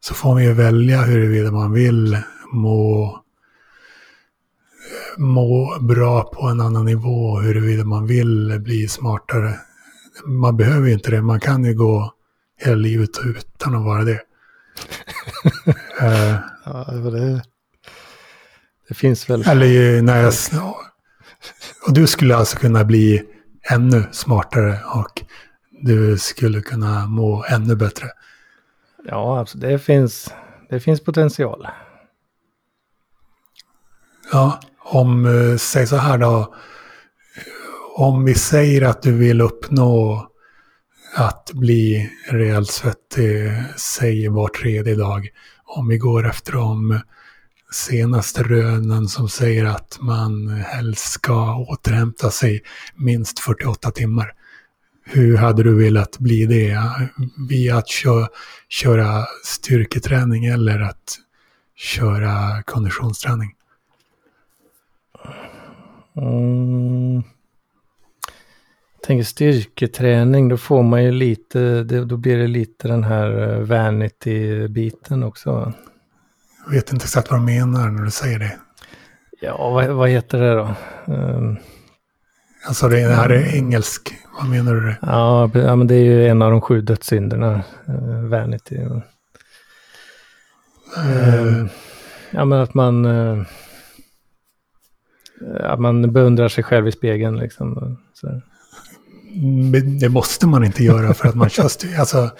så 0.00 0.14
får 0.14 0.34
man 0.34 0.44
ju 0.44 0.52
välja 0.52 1.02
huruvida 1.02 1.50
man 1.50 1.72
vill 1.72 2.18
må 2.52 3.14
må 5.16 5.78
bra 5.80 6.22
på 6.22 6.46
en 6.46 6.60
annan 6.60 6.84
nivå, 6.84 7.40
huruvida 7.40 7.84
man 7.84 8.06
vill 8.06 8.60
bli 8.60 8.88
smartare. 8.88 9.54
Man 10.26 10.56
behöver 10.56 10.86
ju 10.86 10.92
inte 10.92 11.10
det, 11.10 11.22
man 11.22 11.40
kan 11.40 11.64
ju 11.64 11.74
gå 11.74 12.14
hela 12.60 12.76
livet 12.76 13.10
utan 13.24 13.74
att 13.74 13.84
vara 13.84 14.04
det. 14.04 14.20
uh, 16.02 16.36
ja, 16.64 16.84
det, 16.92 17.42
det 18.88 18.94
finns 18.94 19.30
väl... 19.30 19.42
Eller 19.48 20.02
när 20.02 20.22
jag... 20.22 20.32
Och 21.86 21.92
du 21.92 22.06
skulle 22.06 22.36
alltså 22.36 22.58
kunna 22.58 22.84
bli 22.84 23.22
ännu 23.70 24.04
smartare 24.12 24.78
och 24.94 25.22
du 25.82 26.18
skulle 26.18 26.60
kunna 26.60 27.06
må 27.06 27.44
ännu 27.48 27.76
bättre. 27.76 28.06
Ja, 29.04 29.38
alltså 29.38 29.58
det 29.58 29.78
finns, 29.78 30.32
det 30.70 30.80
finns 30.80 31.00
potential. 31.00 31.68
Ja, 34.32 34.60
om, 34.78 35.26
eh, 35.26 35.56
säg 35.56 35.86
så 35.86 35.96
här 35.96 36.18
då. 36.18 36.54
Om 37.96 38.24
vi 38.24 38.34
säger 38.34 38.82
att 38.82 39.02
du 39.02 39.12
vill 39.12 39.40
uppnå 39.40 40.26
att 41.14 41.50
bli 41.54 42.10
rejält 42.28 42.68
svettig, 42.68 43.52
säg 43.76 44.28
var 44.28 44.48
tredje 44.48 44.94
dag. 44.94 45.28
Om 45.64 45.88
vi 45.88 45.98
går 45.98 46.28
efter 46.28 46.52
de 46.52 47.00
senaste 47.72 48.42
rönen 48.42 49.08
som 49.08 49.28
säger 49.28 49.64
att 49.64 49.98
man 50.00 50.48
helst 50.48 51.12
ska 51.12 51.56
återhämta 51.56 52.30
sig 52.30 52.62
minst 52.96 53.38
48 53.38 53.90
timmar. 53.90 54.32
Hur 55.10 55.36
hade 55.36 55.62
du 55.62 55.74
velat 55.74 56.18
bli 56.18 56.46
det? 56.46 56.78
Via 57.48 57.76
att 57.76 57.88
köra, 57.88 58.28
köra 58.68 59.24
styrketräning 59.44 60.44
eller 60.44 60.80
att 60.80 61.18
köra 61.76 62.62
konditionsträning? 62.62 63.54
Mm. 66.16 67.22
Jag 68.94 69.02
tänker 69.02 69.24
styrketräning, 69.24 70.48
då 70.48 70.56
får 70.56 70.82
man 70.82 71.04
ju 71.04 71.12
lite, 71.12 71.82
då 71.82 72.16
blir 72.16 72.36
det 72.36 72.46
lite 72.46 72.88
den 72.88 73.04
här 73.04 73.48
eh, 73.48 73.60
vanity-biten 73.60 75.22
också. 75.22 75.72
Jag 76.64 76.72
vet 76.72 76.92
inte 76.92 77.04
exakt 77.04 77.30
vad 77.30 77.40
du 77.40 77.44
menar 77.44 77.90
när 77.90 78.04
du 78.04 78.10
säger 78.10 78.38
det. 78.38 78.58
Ja, 79.40 79.70
vad, 79.70 79.88
vad 79.88 80.08
heter 80.08 80.40
det 80.40 80.54
då? 80.54 80.74
Um, 81.06 81.56
alltså 82.68 82.88
det 82.88 83.00
här 83.00 83.30
är 83.30 83.54
engelsk, 83.54 84.14
vad 84.38 84.48
menar 84.48 84.74
du? 84.74 84.94
Ja, 85.02 85.50
ja, 85.54 85.76
men 85.76 85.86
det 85.86 85.94
är 85.94 86.04
ju 86.04 86.28
en 86.28 86.42
av 86.42 86.50
de 86.50 86.60
sju 86.60 86.80
dödssynderna, 86.80 87.62
uh, 87.88 88.28
vanity. 88.28 88.76
Uh, 88.76 89.00
ja, 92.30 92.44
men 92.44 92.60
att 92.60 92.74
man... 92.74 93.06
Att 95.60 95.80
man 95.80 96.12
beundrar 96.12 96.48
sig 96.48 96.64
själv 96.64 96.88
i 96.88 96.92
spegeln 96.92 97.36
liksom. 97.36 97.98
Så. 98.14 98.40
Det 100.00 100.08
måste 100.08 100.46
man 100.46 100.64
inte 100.64 100.84
göra 100.84 101.14
för 101.14 101.28
att 101.28 101.34
man 101.34 101.48
kör 101.48 101.68
styr. 101.68 101.94
Alltså, 101.98 102.30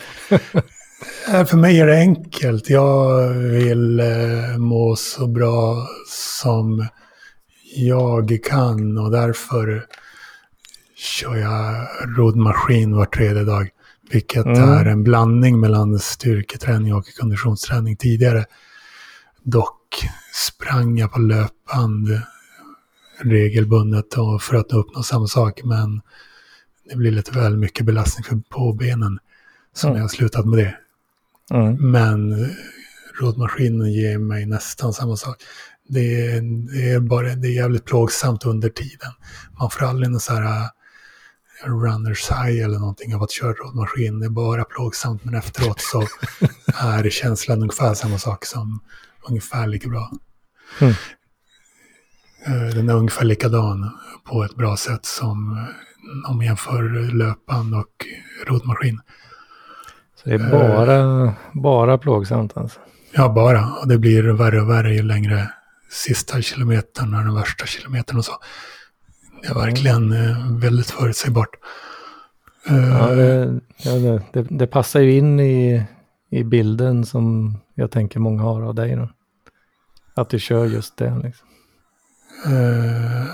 för 1.46 1.56
mig 1.56 1.80
är 1.80 1.86
det 1.86 1.98
enkelt. 1.98 2.70
Jag 2.70 3.28
vill 3.28 4.00
eh, 4.00 4.58
må 4.58 4.96
så 4.96 5.26
bra 5.26 5.86
som 6.08 6.86
jag 7.76 8.38
kan 8.44 8.98
och 8.98 9.10
därför 9.10 9.86
kör 10.98 11.36
jag 11.36 11.88
roddmaskin 12.18 12.96
var 12.96 13.06
tredje 13.06 13.44
dag. 13.44 13.68
Vilket 14.10 14.46
mm. 14.46 14.68
är 14.68 14.84
en 14.84 15.04
blandning 15.04 15.60
mellan 15.60 15.98
styrketräning 15.98 16.94
och 16.94 17.04
konditionsträning 17.20 17.96
tidigare. 17.96 18.44
Dock 19.42 20.08
sprang 20.34 20.98
jag 20.98 21.12
på 21.12 21.20
löpband 21.20 22.08
regelbundet 23.20 24.14
för 24.40 24.56
att 24.56 24.72
uppnå 24.72 25.02
samma 25.02 25.26
sak. 25.26 25.60
Men 25.64 26.00
det 26.90 26.96
blir 26.96 27.10
lite 27.10 27.38
väl 27.38 27.56
mycket 27.56 27.86
belastning 27.86 28.24
för, 28.24 28.56
på 28.56 28.72
benen. 28.72 29.18
Så 29.74 29.86
mm. 29.86 29.96
jag 29.96 30.04
har 30.04 30.08
slutat 30.08 30.46
med 30.46 30.58
det. 30.58 30.76
Mm. 31.56 31.90
Men 31.90 32.48
roddmaskinen 33.20 33.92
ger 33.92 34.18
mig 34.18 34.46
nästan 34.46 34.92
samma 34.92 35.16
sak. 35.16 35.36
Det 35.88 36.26
är, 36.26 36.40
det 36.72 36.90
är, 36.90 37.00
bara, 37.00 37.34
det 37.34 37.48
är 37.48 37.52
jävligt 37.52 37.84
plågsamt 37.84 38.44
under 38.44 38.68
tiden. 38.68 39.12
Man 39.60 39.70
får 39.70 39.84
aldrig 39.86 40.10
någon 40.10 40.20
så 40.20 40.34
här 40.34 40.68
runners 41.64 42.30
high 42.30 42.64
eller 42.64 42.78
någonting 42.78 43.14
av 43.14 43.22
att 43.22 43.30
köra 43.30 43.52
roddmaskin. 43.52 44.20
Det 44.20 44.26
är 44.26 44.30
bara 44.30 44.64
plågsamt 44.64 45.24
men 45.24 45.34
efteråt 45.34 45.80
så 45.80 46.02
är 46.80 47.10
känslan 47.10 47.62
ungefär 47.62 47.94
samma 47.94 48.18
sak 48.18 48.44
som 48.44 48.80
ungefär 49.28 49.66
lika 49.66 49.88
bra. 49.88 50.10
Mm. 50.80 50.94
Den 52.74 52.88
är 52.88 52.94
ungefär 52.94 53.24
likadan 53.24 53.90
på 54.24 54.44
ett 54.44 54.54
bra 54.54 54.76
sätt 54.76 55.06
som 55.06 55.52
eh, 55.52 56.30
om 56.30 56.36
man 56.36 56.46
jämför 56.46 56.82
löpband 57.14 57.74
och 57.74 58.06
roddmaskin. 58.46 59.00
Så 60.16 60.28
det 60.28 60.34
är 60.34 60.50
bara, 60.50 61.24
uh, 61.24 61.32
bara 61.52 61.98
plågsamt 61.98 62.56
alltså? 62.56 62.80
Ja, 63.12 63.28
bara. 63.28 63.72
Och 63.72 63.88
det 63.88 63.98
blir 63.98 64.22
värre 64.22 64.60
och 64.60 64.70
värre 64.70 64.94
ju 64.94 65.02
längre 65.02 65.50
sista 65.90 66.42
kilometern 66.42 67.14
och 67.14 67.24
den 67.24 67.34
värsta 67.34 67.66
kilometern 67.66 68.18
och 68.18 68.24
så. 68.24 68.32
Det 69.42 69.48
är 69.48 69.54
verkligen 69.54 70.12
uh, 70.12 70.58
väldigt 70.58 70.90
förutsägbart. 70.90 71.50
Ja, 72.68 73.06
det, 73.06 73.60
ja 73.76 74.20
det, 74.32 74.46
det, 74.50 74.66
passar 74.66 75.00
ju 75.00 75.16
in 75.16 75.40
i, 75.40 75.82
i 76.30 76.44
bilden 76.44 77.06
som 77.06 77.54
jag 77.74 77.90
tänker 77.90 78.20
många 78.20 78.42
har 78.42 78.62
av 78.62 78.74
dig. 78.74 78.96
Då. 78.96 79.08
Att 80.14 80.28
du 80.28 80.38
kör 80.38 80.66
just 80.66 80.96
det. 80.96 81.20
Liksom. 81.24 81.48
Uh, 82.46 83.26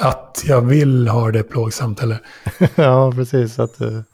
att 0.00 0.42
jag 0.46 0.60
vill 0.60 1.08
ha 1.08 1.30
det 1.30 1.42
plågsamt 1.42 2.02
eller? 2.02 2.18
ja, 2.74 3.12
precis. 3.12 3.58
Att 3.58 3.78
du, 3.78 4.04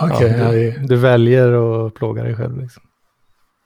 okay, 0.00 0.28
ja, 0.28 0.50
du, 0.50 0.64
jag, 0.64 0.88
du, 0.88 0.96
väljer 0.96 1.86
att 1.86 1.94
plåga 1.94 2.22
dig 2.22 2.36
själv. 2.36 2.60
Liksom. 2.60 2.82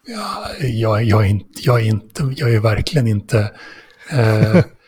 Ja, 0.07 0.47
jag, 0.61 1.05
jag, 1.05 1.25
är 1.25 1.29
inte, 1.29 1.61
jag, 1.63 1.81
är 1.81 1.85
inte, 1.85 2.35
jag 2.37 2.55
är 2.55 2.61
verkligen 2.61 3.07
inte... 3.07 3.51
Uh, 4.15 4.63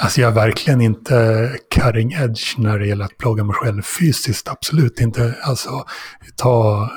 alltså 0.00 0.20
jag 0.20 0.30
är 0.30 0.34
verkligen 0.34 0.80
inte 0.80 1.50
cutting 1.74 2.12
edge 2.12 2.58
när 2.58 2.78
det 2.78 2.86
gäller 2.86 3.04
att 3.04 3.18
plåga 3.18 3.44
mig 3.44 3.54
själv 3.54 3.82
fysiskt. 3.82 4.48
Absolut 4.48 5.00
inte. 5.00 5.34
Alltså 5.42 5.84
ta, 6.36 6.88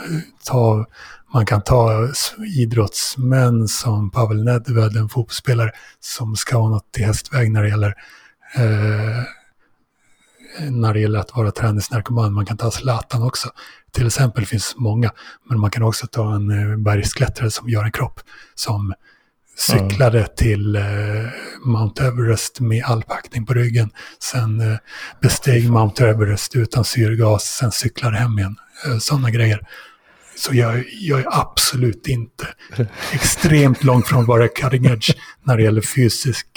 ta 0.45 0.85
man 1.33 1.45
kan 1.45 1.61
ta 1.61 2.09
idrottsmän 2.57 3.67
som 3.67 4.11
Pavel 4.11 4.43
Nedved, 4.43 4.95
en 4.95 5.09
fotbollsspelare, 5.09 5.71
som 5.99 6.35
ska 6.35 6.57
ha 6.57 6.69
något 6.69 6.97
i 6.97 7.03
hästväg 7.03 7.51
när 7.51 7.63
det 7.63 7.69
gäller 7.69 7.93
eh, 8.55 9.23
när 10.69 10.93
det 10.93 10.99
gäller 10.99 11.19
att 11.19 11.35
vara 11.35 11.51
träningsnarkoman. 11.51 12.33
Man 12.33 12.45
kan 12.45 12.57
ta 12.57 12.71
Zlatan 12.71 13.23
också. 13.23 13.49
Till 13.91 14.07
exempel 14.07 14.45
finns 14.45 14.75
många. 14.77 15.11
Men 15.49 15.59
man 15.59 15.71
kan 15.71 15.83
också 15.83 16.07
ta 16.07 16.35
en 16.35 16.71
eh, 16.71 16.77
bergsklättrare 16.77 17.51
som 17.51 17.69
gör 17.69 17.83
en 17.83 17.91
kropp. 17.91 18.19
Som 18.55 18.93
cyklade 19.55 20.17
mm. 20.17 20.29
till 20.37 20.75
eh, 20.75 20.83
Mount 21.65 22.03
Everest 22.03 22.59
med 22.59 22.83
alpackning 22.83 23.45
på 23.45 23.53
ryggen. 23.53 23.89
Sen 24.19 24.61
eh, 24.61 24.77
besteg 25.21 25.69
Mount 25.69 26.07
Everest 26.07 26.55
utan 26.55 26.85
syrgas. 26.85 27.43
Sen 27.43 27.71
cyklade 27.71 28.17
hem 28.17 28.39
igen. 28.39 28.55
Eh, 28.85 28.97
Sådana 28.97 29.29
grejer. 29.29 29.67
Så 30.37 30.55
jag, 30.55 30.83
jag, 31.01 31.19
är 31.19 31.39
absolut 31.41 32.07
inte 32.07 32.47
extremt 33.13 33.83
långt 33.83 34.07
från 34.07 34.21
att 34.21 34.27
vara 34.27 34.47
cutting 34.47 34.85
edge 34.85 35.15
när 35.43 35.57
det 35.57 35.63
gäller 35.63 35.81
fysisk, 35.81 36.47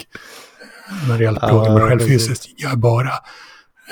när 1.07 1.17
det 1.17 1.23
gäller 1.23 1.39
plåga 1.39 1.73
mig 1.73 1.87
själv 1.87 1.99
fysiskt. 1.99 2.49
Jag 2.57 2.71
är 2.71 2.75
bara 2.75 3.13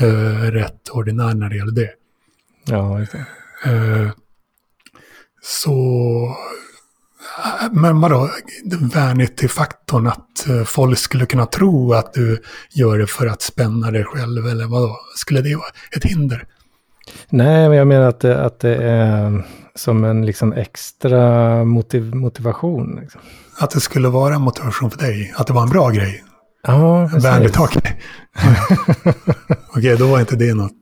uh, 0.01 0.51
rätt 0.51 0.89
ordinär 0.89 1.33
när 1.33 1.49
det 1.49 1.55
gäller 1.55 1.71
det. 1.71 1.89
Ja, 2.65 3.05
det. 3.11 3.71
Uh, 3.71 4.11
så, 5.41 6.37
men 7.71 8.01
vadå, 8.01 8.29
vanity-faktorn 8.93 10.07
att 10.07 10.45
uh, 10.49 10.63
folk 10.63 10.97
skulle 10.97 11.25
kunna 11.25 11.45
tro 11.45 11.93
att 11.93 12.13
du 12.13 12.41
gör 12.71 12.97
det 12.97 13.07
för 13.07 13.27
att 13.27 13.41
spänna 13.41 13.91
dig 13.91 14.03
själv 14.03 14.47
eller 14.47 14.65
vadå? 14.65 14.97
Skulle 15.15 15.41
det 15.41 15.55
vara 15.55 15.67
ett 15.95 16.03
hinder? 16.03 16.47
Nej, 17.29 17.69
men 17.69 17.77
jag 17.77 17.87
menar 17.87 18.07
att 18.07 18.19
det, 18.19 18.45
att 18.45 18.59
det 18.59 18.75
är 18.75 19.45
som 19.75 20.03
en 20.03 20.25
liksom 20.25 20.53
extra 20.53 21.63
motiv 21.63 22.15
motivation. 22.15 22.99
Liksom. 23.01 23.21
Att 23.59 23.71
det 23.71 23.79
skulle 23.79 24.07
vara 24.07 24.39
motivation 24.39 24.91
för 24.91 24.99
dig? 24.99 25.33
Att 25.37 25.47
det 25.47 25.53
var 25.53 25.63
en 25.63 25.69
bra 25.69 25.89
grej? 25.89 26.23
Ja, 26.67 27.07
precis. 27.11 27.25
Vänligt, 27.25 27.59
okej. 27.59 28.01
okej, 29.75 29.97
då 29.97 30.07
var 30.07 30.19
inte 30.19 30.35
det 30.35 30.53
något. 30.53 30.77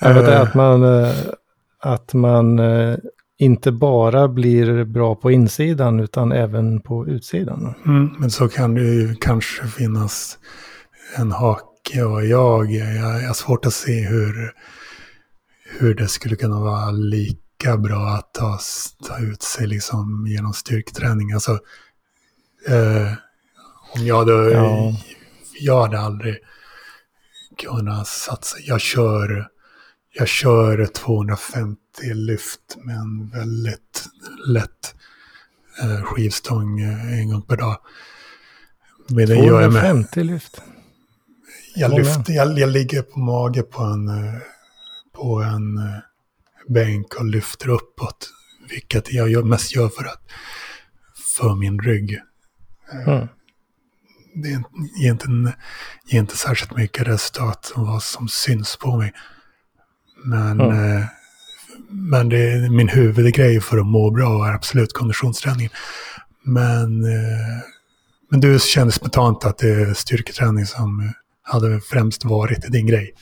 Jag 0.00 0.14
vet 0.14 0.28
Eh, 0.28 0.40
att 0.40 0.54
man, 0.54 1.02
eh, 1.02 1.12
att 1.80 2.14
man 2.14 2.58
eh, 2.58 2.96
inte 3.38 3.72
bara 3.72 4.28
blir 4.28 4.84
bra 4.84 5.14
på 5.14 5.30
insidan 5.30 6.00
utan 6.00 6.32
även 6.32 6.80
på 6.80 7.06
utsidan. 7.06 7.74
Mm, 7.86 8.10
men 8.18 8.30
så 8.30 8.48
kan 8.48 8.74
det 8.74 8.80
ju 8.80 9.14
kanske 9.14 9.66
finnas 9.66 10.38
en 11.16 11.32
hake 11.32 12.02
och 12.04 12.24
jag, 12.26 12.70
jag, 12.72 12.94
jag 13.22 13.26
har 13.26 13.34
svårt 13.34 13.66
att 13.66 13.72
se 13.72 14.00
hur, 14.00 14.52
hur 15.78 15.94
det 15.94 16.08
skulle 16.08 16.36
kunna 16.36 16.60
vara 16.60 16.90
lika 16.90 17.76
bra 17.76 18.08
att 18.08 18.34
ta, 18.34 18.58
ta 19.08 19.18
ut 19.18 19.42
sig 19.42 19.66
liksom 19.66 20.26
genom 20.28 20.52
styrketräning. 20.52 21.32
Alltså, 21.32 21.52
eh, 22.68 23.12
om 23.94 24.06
jag 24.06 24.18
hade, 24.18 24.50
Ja. 24.52 24.92
jag 25.60 25.82
hade 25.82 26.00
aldrig 26.00 26.36
kunnat 27.58 28.06
satsa. 28.06 28.56
Jag 28.60 28.80
kör, 28.80 29.48
jag 30.14 30.28
kör 30.28 30.86
250 30.86 31.80
lyft 32.02 32.76
med 32.84 32.96
en 32.96 33.28
väldigt 33.28 34.08
lätt 34.46 34.94
eh, 35.82 36.02
skivstång 36.02 36.80
eh, 36.80 37.18
en 37.20 37.30
gång 37.30 37.42
per 37.42 37.56
dag. 37.56 37.76
Men 39.08 39.26
det 39.26 39.34
gör 39.36 39.60
jag 39.60 39.72
med. 39.72 39.82
250 39.82 40.22
lyft. 40.24 40.62
Jag, 41.74 41.94
lyfter, 41.98 42.32
jag, 42.32 42.58
jag 42.58 42.68
ligger 42.70 43.02
på 43.02 43.18
mage 43.18 43.62
på 43.62 43.82
en, 43.82 44.08
eh, 44.08 44.34
på 45.12 45.42
en 45.42 45.78
eh, 45.78 45.98
bänk 46.68 47.14
och 47.14 47.24
lyfter 47.24 47.68
uppåt. 47.68 48.30
Vilket 48.70 49.12
jag 49.12 49.46
mest 49.46 49.74
gör 49.74 49.88
för 49.88 50.04
att 50.04 50.22
för 51.36 51.54
min 51.54 51.80
rygg. 51.80 52.20
Mm. 53.06 53.28
Det 54.34 54.48
ger, 55.02 55.10
inte, 55.10 55.26
ger 56.06 56.20
inte 56.20 56.36
särskilt 56.36 56.76
mycket 56.76 57.08
resultat 57.08 57.72
vad 57.76 58.02
som 58.02 58.28
syns 58.28 58.76
på 58.76 58.96
mig. 58.96 59.12
Men, 60.24 60.60
Mm. 60.60 60.96
eh, 60.96 61.04
men 61.88 62.28
det 62.28 62.52
är 62.52 62.70
min 62.70 62.88
huvudgrej 62.88 63.60
för 63.60 63.78
att 63.78 63.86
må 63.86 64.10
bra 64.10 64.48
är 64.48 64.52
absolut 64.52 64.92
konditionsträning. 64.92 65.68
Men, 66.42 67.04
eh, 67.04 67.62
men 68.30 68.40
du 68.40 68.58
kände 68.58 68.92
spontant 68.92 69.44
att 69.44 69.58
det 69.58 69.68
är 69.68 69.94
styrketräning 69.94 70.66
som 70.66 71.12
hade 71.42 71.80
främst 71.80 72.24
varit 72.24 72.72
din 72.72 72.86
grej. 72.86 73.14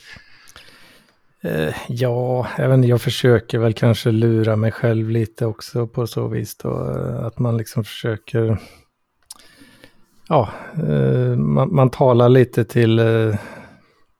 Eh, 1.42 1.74
ja, 1.88 2.46
även 2.56 2.84
jag 2.84 3.00
försöker 3.00 3.58
väl 3.58 3.72
kanske 3.72 4.10
lura 4.10 4.56
mig 4.56 4.72
själv 4.72 5.10
lite 5.10 5.46
också 5.46 5.86
på 5.86 6.06
så 6.06 6.28
vis 6.28 6.56
då. 6.56 6.90
Eh, 6.90 7.26
att 7.26 7.38
man 7.38 7.56
liksom 7.56 7.84
försöker... 7.84 8.58
Ja, 10.28 10.48
man, 11.36 11.74
man 11.74 11.90
talar 11.90 12.28
lite 12.28 12.64
till, 12.64 13.00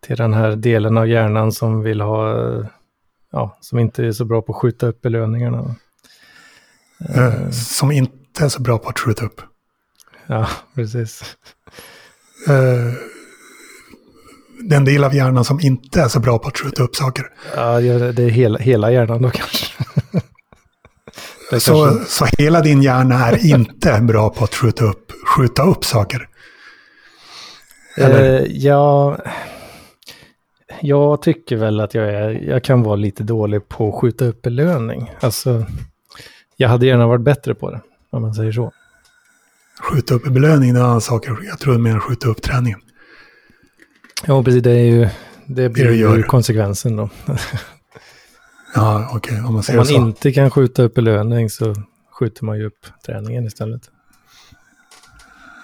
till 0.06 0.16
den 0.16 0.34
här 0.34 0.56
delen 0.56 0.98
av 0.98 1.08
hjärnan 1.08 1.52
som 1.52 1.82
vill 1.82 2.00
ha... 2.00 2.36
Ja, 3.36 3.58
som 3.60 3.78
inte 3.78 4.06
är 4.06 4.12
så 4.12 4.24
bra 4.24 4.42
på 4.42 4.52
att 4.52 4.58
skjuta 4.58 4.86
upp 4.86 5.02
belöningarna. 5.02 5.74
Eh, 7.14 7.50
som 7.50 7.92
inte 7.92 8.44
är 8.44 8.48
så 8.48 8.62
bra 8.62 8.78
på 8.78 8.88
att 8.88 8.98
skjuta 8.98 9.24
upp. 9.24 9.40
Ja, 10.26 10.48
precis. 10.74 11.36
Eh, 12.48 12.92
den 14.62 14.84
del 14.84 15.04
av 15.04 15.14
hjärnan 15.14 15.44
som 15.44 15.60
inte 15.62 16.00
är 16.02 16.08
så 16.08 16.20
bra 16.20 16.38
på 16.38 16.48
att 16.48 16.58
skjuta 16.58 16.82
upp 16.82 16.96
saker. 16.96 17.24
Ja, 17.56 17.80
det 17.80 18.22
är 18.22 18.28
hela, 18.30 18.58
hela 18.58 18.90
hjärnan 18.92 19.22
då 19.22 19.30
kanske. 19.30 19.66
Så, 21.60 21.84
kanske- 21.86 22.04
så 22.12 22.26
hela 22.38 22.60
din 22.60 22.82
hjärna 22.82 23.26
är 23.26 23.46
inte 23.46 24.00
bra 24.00 24.30
på 24.30 24.44
att 24.44 24.54
skjuta 24.54 24.84
upp, 24.84 25.12
skjuta 25.36 25.62
upp 25.62 25.84
saker. 25.84 26.28
Eller? 27.96 28.40
Eh, 28.40 28.46
ja, 28.50 29.18
jag 30.80 31.22
tycker 31.22 31.56
väl 31.56 31.80
att 31.80 31.94
jag, 31.94 32.14
är, 32.14 32.30
jag 32.30 32.64
kan 32.64 32.82
vara 32.82 32.96
lite 32.96 33.22
dålig 33.22 33.68
på 33.68 33.88
att 33.88 34.00
skjuta 34.00 34.24
upp 34.24 34.42
belöning. 34.42 35.12
Alltså, 35.20 35.66
jag 36.56 36.68
hade 36.68 36.86
gärna 36.86 37.06
varit 37.06 37.20
bättre 37.20 37.54
på 37.54 37.70
det, 37.70 37.80
om 38.10 38.22
man 38.22 38.34
säger 38.34 38.52
så. 38.52 38.72
Skjuta 39.80 40.14
upp 40.14 40.24
belöning, 40.24 40.74
det 40.74 40.80
är 40.80 40.84
en 40.84 40.88
annan 40.88 41.00
sak. 41.00 41.26
Jag 41.48 41.58
tror 41.58 41.78
mer 41.78 41.98
skjuta 41.98 42.28
upp 42.28 42.42
träningen. 42.42 42.80
Ja, 44.26 44.42
precis. 44.42 44.62
Det 44.62 44.70
är 44.70 44.84
ju 44.84 45.08
det 45.46 45.68
blir 45.68 45.84
du 45.84 45.94
ju 45.94 46.22
konsekvensen 46.22 46.96
då. 46.96 47.10
Ja, 48.74 49.10
okej, 49.14 49.38
om 49.38 49.44
man 49.44 49.54
Om 49.54 49.62
säger 49.62 49.78
man 49.78 49.86
så. 49.86 49.94
inte 49.94 50.32
kan 50.32 50.50
skjuta 50.50 50.82
upp 50.82 50.94
belöning 50.94 51.50
så 51.50 51.74
skjuter 52.12 52.44
man 52.44 52.58
ju 52.58 52.66
upp 52.66 52.86
träningen 53.06 53.46
istället. 53.46 53.82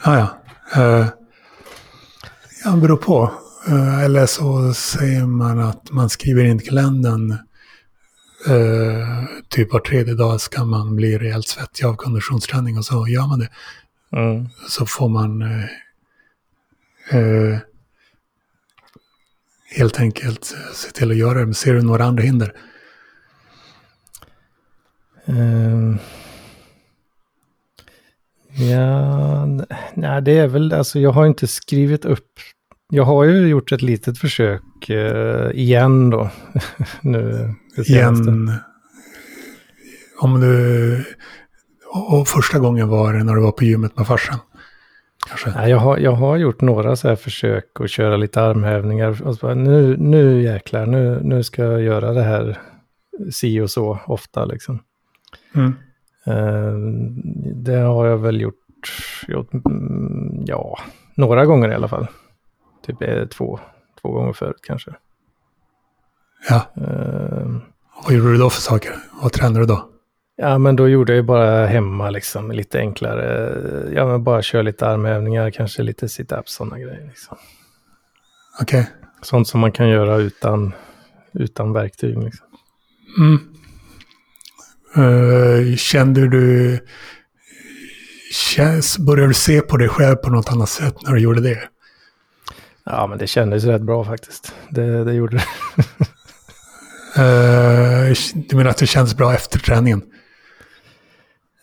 Ja, 0.04 0.18
ja. 0.18 0.28
Uh, 0.82 1.06
ja, 2.64 2.70
det 2.70 2.80
beror 2.80 2.96
på. 2.96 3.32
Eh, 3.68 4.04
eller 4.04 4.26
så 4.26 4.74
säger 4.74 5.26
man 5.26 5.58
att 5.60 5.90
man 5.90 6.10
skriver 6.10 6.44
in 6.44 6.60
i 6.60 6.64
kalendern 6.64 7.30
eh, 8.46 9.24
typ 9.48 9.72
var 9.72 9.80
tredje 9.80 10.14
dag 10.14 10.40
ska 10.40 10.64
man 10.64 10.96
bli 10.96 11.18
rejält 11.18 11.48
svettig 11.48 11.84
av 11.84 11.96
konditionsträning 11.96 12.78
och 12.78 12.84
så 12.84 13.08
gör 13.08 13.26
man 13.26 13.38
det. 13.38 13.48
Mm. 14.12 14.48
Så 14.68 14.86
får 14.86 15.08
man 15.08 15.42
eh, 15.42 15.64
eh, 17.18 17.58
helt 19.76 20.00
enkelt 20.00 20.44
se 20.74 20.90
till 20.90 21.10
att 21.10 21.16
göra 21.16 21.38
det. 21.38 21.44
Men 21.44 21.54
ser 21.54 21.74
du 21.74 21.82
några 21.82 22.04
andra 22.04 22.22
hinder? 22.22 22.52
Ehm. 25.26 25.98
ja, 28.70 29.46
nej 29.94 30.22
det 30.22 30.38
är 30.38 30.46
väl, 30.46 30.72
alltså 30.72 30.98
jag 30.98 31.10
har 31.10 31.26
inte 31.26 31.46
skrivit 31.46 32.04
upp. 32.04 32.30
Jag 32.94 33.04
har 33.04 33.24
ju 33.24 33.48
gjort 33.48 33.72
ett 33.72 33.82
litet 33.82 34.18
försök 34.18 34.88
eh, 34.88 35.50
igen 35.54 36.10
då. 36.10 36.30
nu. 37.00 37.54
Igen. 37.76 38.50
Om 40.20 40.40
du... 40.40 41.04
Och 42.10 42.28
första 42.28 42.58
gången 42.58 42.88
var 42.88 43.12
det 43.12 43.24
när 43.24 43.34
du 43.34 43.40
var 43.42 43.52
på 43.52 43.64
gymmet 43.64 43.96
med 43.96 44.06
farsan. 44.06 44.38
Kanske. 45.28 45.50
Nej, 45.50 45.70
jag, 45.70 45.78
har, 45.78 45.98
jag 45.98 46.12
har 46.12 46.36
gjort 46.36 46.60
några 46.60 46.96
så 46.96 47.08
här 47.08 47.16
försök 47.16 47.64
att 47.80 47.90
köra 47.90 48.16
lite 48.16 48.42
armhävningar. 48.42 49.22
Och 49.22 49.36
bara, 49.42 49.54
nu, 49.54 49.96
nu 49.96 50.42
jäklar, 50.42 50.86
nu, 50.86 51.20
nu 51.22 51.42
ska 51.42 51.62
jag 51.62 51.82
göra 51.82 52.12
det 52.12 52.22
här 52.22 52.58
si 53.30 53.60
och 53.60 53.70
så 53.70 53.98
ofta 54.06 54.44
liksom. 54.44 54.78
Mm. 55.54 55.74
Ehm, 56.26 57.20
det 57.64 57.78
har 57.78 58.06
jag 58.06 58.18
väl 58.18 58.40
gjort, 58.40 58.64
gjort 59.28 59.54
mm, 59.54 60.44
ja, 60.46 60.78
några 61.14 61.46
gånger 61.46 61.68
i 61.68 61.74
alla 61.74 61.88
fall. 61.88 62.06
Typ 62.82 63.02
eh, 63.02 63.24
två, 63.26 63.60
två 64.02 64.08
gånger 64.12 64.32
förut 64.32 64.60
kanske. 64.62 64.90
Ja, 66.48 66.66
Ehm, 66.76 67.60
vad 68.04 68.14
gjorde 68.14 68.32
du 68.32 68.38
då 68.38 68.50
för 68.50 68.60
saker? 68.60 68.92
Vad 69.22 69.32
tränade 69.32 69.60
du 69.60 69.66
då? 69.66 69.88
ja, 70.36 70.58
men 70.58 70.76
då 70.76 70.88
gjorde 70.88 71.12
jag 71.12 71.16
ju 71.16 71.22
bara 71.22 71.66
hemma 71.66 72.10
liksom, 72.10 72.50
lite 72.52 72.78
enklare. 72.78 73.58
Ja, 73.94 74.06
men 74.06 74.24
bara 74.24 74.42
köra 74.42 74.62
lite 74.62 74.86
armhävningar, 74.86 75.50
kanske 75.50 75.82
lite 75.82 76.06
sit-ups, 76.06 76.42
sådana 76.46 76.78
grejer. 76.78 77.06
Liksom. 77.08 77.36
Okej. 78.60 78.90
Sånt 79.22 79.48
som 79.48 79.60
man 79.60 79.72
kan 79.72 79.88
göra 79.88 80.16
utan, 80.16 80.72
utan 81.32 81.72
verktyg. 81.72 82.18
Liksom. 82.18 82.46
Mm. 83.18 83.38
Eh, 84.96 85.76
kände 85.76 86.28
du... 86.28 86.78
Känns, 88.32 88.98
började 88.98 89.28
du 89.30 89.34
se 89.34 89.60
på 89.60 89.76
dig 89.76 89.88
själv 89.88 90.16
på 90.16 90.30
något 90.30 90.52
annat 90.52 90.68
sätt 90.68 90.96
när 91.02 91.12
du 91.12 91.20
gjorde 91.20 91.40
det? 91.40 91.58
Ja, 92.84 93.06
men 93.06 93.18
det 93.18 93.26
kändes 93.26 93.64
rätt 93.64 93.82
bra 93.82 94.04
faktiskt. 94.04 94.54
Det, 94.70 95.04
det 95.04 95.12
gjorde 95.12 95.36
det. 95.36 95.44
Eh, 97.16 98.14
du 98.34 98.56
menar 98.56 98.70
att 98.70 98.76
det 98.78 98.86
känns 98.86 99.16
bra 99.16 99.34
efter 99.34 99.58
träningen? 99.58 100.02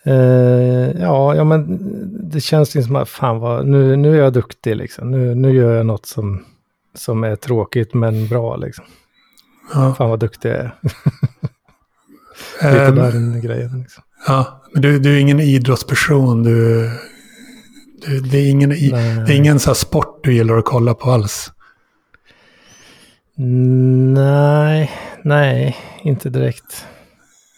Eh, 0.04 1.00
ja, 1.00 1.34
ja, 1.34 1.44
men 1.44 1.78
det 2.30 2.40
känns 2.40 2.76
ju 2.76 2.82
som 2.82 2.96
att 2.96 3.08
fan 3.08 3.38
vad, 3.38 3.66
nu, 3.66 3.96
nu 3.96 4.14
är 4.14 4.22
jag 4.22 4.32
duktig 4.32 4.76
liksom. 4.76 5.10
Nu, 5.10 5.34
nu 5.34 5.52
gör 5.54 5.76
jag 5.76 5.86
något 5.86 6.06
som, 6.06 6.44
som 6.94 7.24
är 7.24 7.36
tråkigt 7.36 7.94
men 7.94 8.28
bra 8.28 8.56
liksom. 8.56 8.84
Ja. 9.74 9.94
Fan 9.98 10.10
vad 10.10 10.20
duktig 10.20 10.48
jag 10.48 10.56
är. 10.58 10.74
Lite 12.62 12.86
Ehm, 12.86 12.94
där 12.94 13.12
den 13.12 13.40
grejen 13.40 13.78
liksom. 13.82 14.02
ja. 14.26 14.62
Men 14.72 14.82
du, 14.82 14.98
du 14.98 15.16
är 15.16 15.18
ingen 15.20 15.40
idrottsperson. 15.40 16.42
Du, 16.42 16.90
du, 18.06 18.20
det 18.20 18.38
är 18.38 18.50
ingen, 18.50 18.68
Nej. 18.68 18.88
det 18.90 19.32
är 19.32 19.36
ingen 19.36 19.60
så 19.60 19.74
sport 19.74 20.20
du 20.24 20.34
gillar 20.34 20.56
att 20.58 20.64
kolla 20.64 20.94
på 20.94 21.10
alls. 21.10 21.52
Nej, 24.14 24.90
nej, 25.24 25.76
inte 26.02 26.30
direkt. 26.30 26.86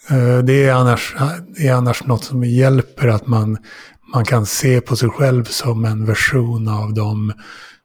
Eh, 0.09 0.37
Det 0.37 0.65
är, 0.65 0.73
annars, 0.73 1.15
det 1.57 1.67
är 1.67 1.73
annars 1.73 2.03
något 2.03 2.23
som 2.23 2.43
hjälper 2.43 3.07
att 3.07 3.27
man, 3.27 3.57
man 4.13 4.25
kan 4.25 4.45
se 4.45 4.81
på 4.81 4.95
sig 4.95 5.09
själv 5.09 5.43
som 5.43 5.85
en 5.85 6.05
version 6.05 6.67
av 6.67 6.93
de 6.93 7.33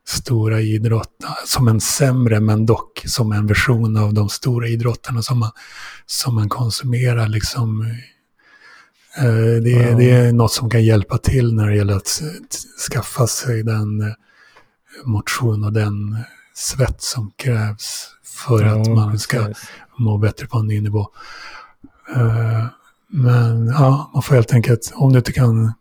stora 0.08 0.60
idrotterna. 0.60 1.34
Som 1.46 1.68
en 1.68 1.80
sämre 1.80 2.40
men 2.40 2.66
dock 2.66 3.02
som 3.06 3.32
en 3.32 3.46
version 3.46 3.96
av 3.96 4.14
de 4.14 4.28
stora 4.28 4.68
idrotterna 4.68 5.22
som 5.22 5.38
man, 5.38 5.50
som 6.06 6.34
man 6.34 6.48
konsumerar. 6.48 7.28
Liksom. 7.28 7.94
Eh, 9.18 9.62
Det, 9.62 9.72
är, 9.72 9.90
Ja. 9.90 9.96
det 9.98 10.10
är 10.10 10.32
något 10.32 10.52
som 10.52 10.70
kan 10.70 10.84
hjälpa 10.84 11.18
till 11.18 11.54
när 11.54 11.66
det 11.66 11.76
gäller 11.76 11.96
att 11.96 12.22
skaffa 12.90 13.26
sig 13.26 13.62
den 13.62 14.14
motion 15.04 15.64
och 15.64 15.72
den 15.72 16.16
svett 16.54 17.02
som 17.02 17.30
krävs 17.36 18.08
för 18.24 18.64
att 18.64 18.86
Ja, 18.86 18.94
man 18.94 19.18
ska 19.18 19.44
precis. 19.44 19.68
må 19.98 20.18
bättre 20.18 20.46
på 20.46 20.58
en 20.58 20.66
ny 20.66 20.80
nivå. 20.80 21.06
Eh, 22.16 22.66
men 23.08 23.66
ja, 23.66 24.10
man 24.14 24.22
får 24.22 24.34
helt 24.34 24.52
enkelt, 24.52 24.92
om 24.94 25.12
du 25.12 25.18
inte 25.18 25.32
kan... 25.32 25.72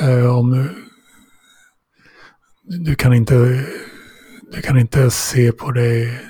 eh, 0.00 0.36
om 0.36 0.50
du, 2.62 2.78
du 2.78 2.94
kan 2.94 3.12
inte... 3.14 3.64
Du 4.52 4.62
kan 4.62 4.78
inte 4.78 5.10
se 5.10 5.52
på 5.52 5.70
dig... 5.70 6.20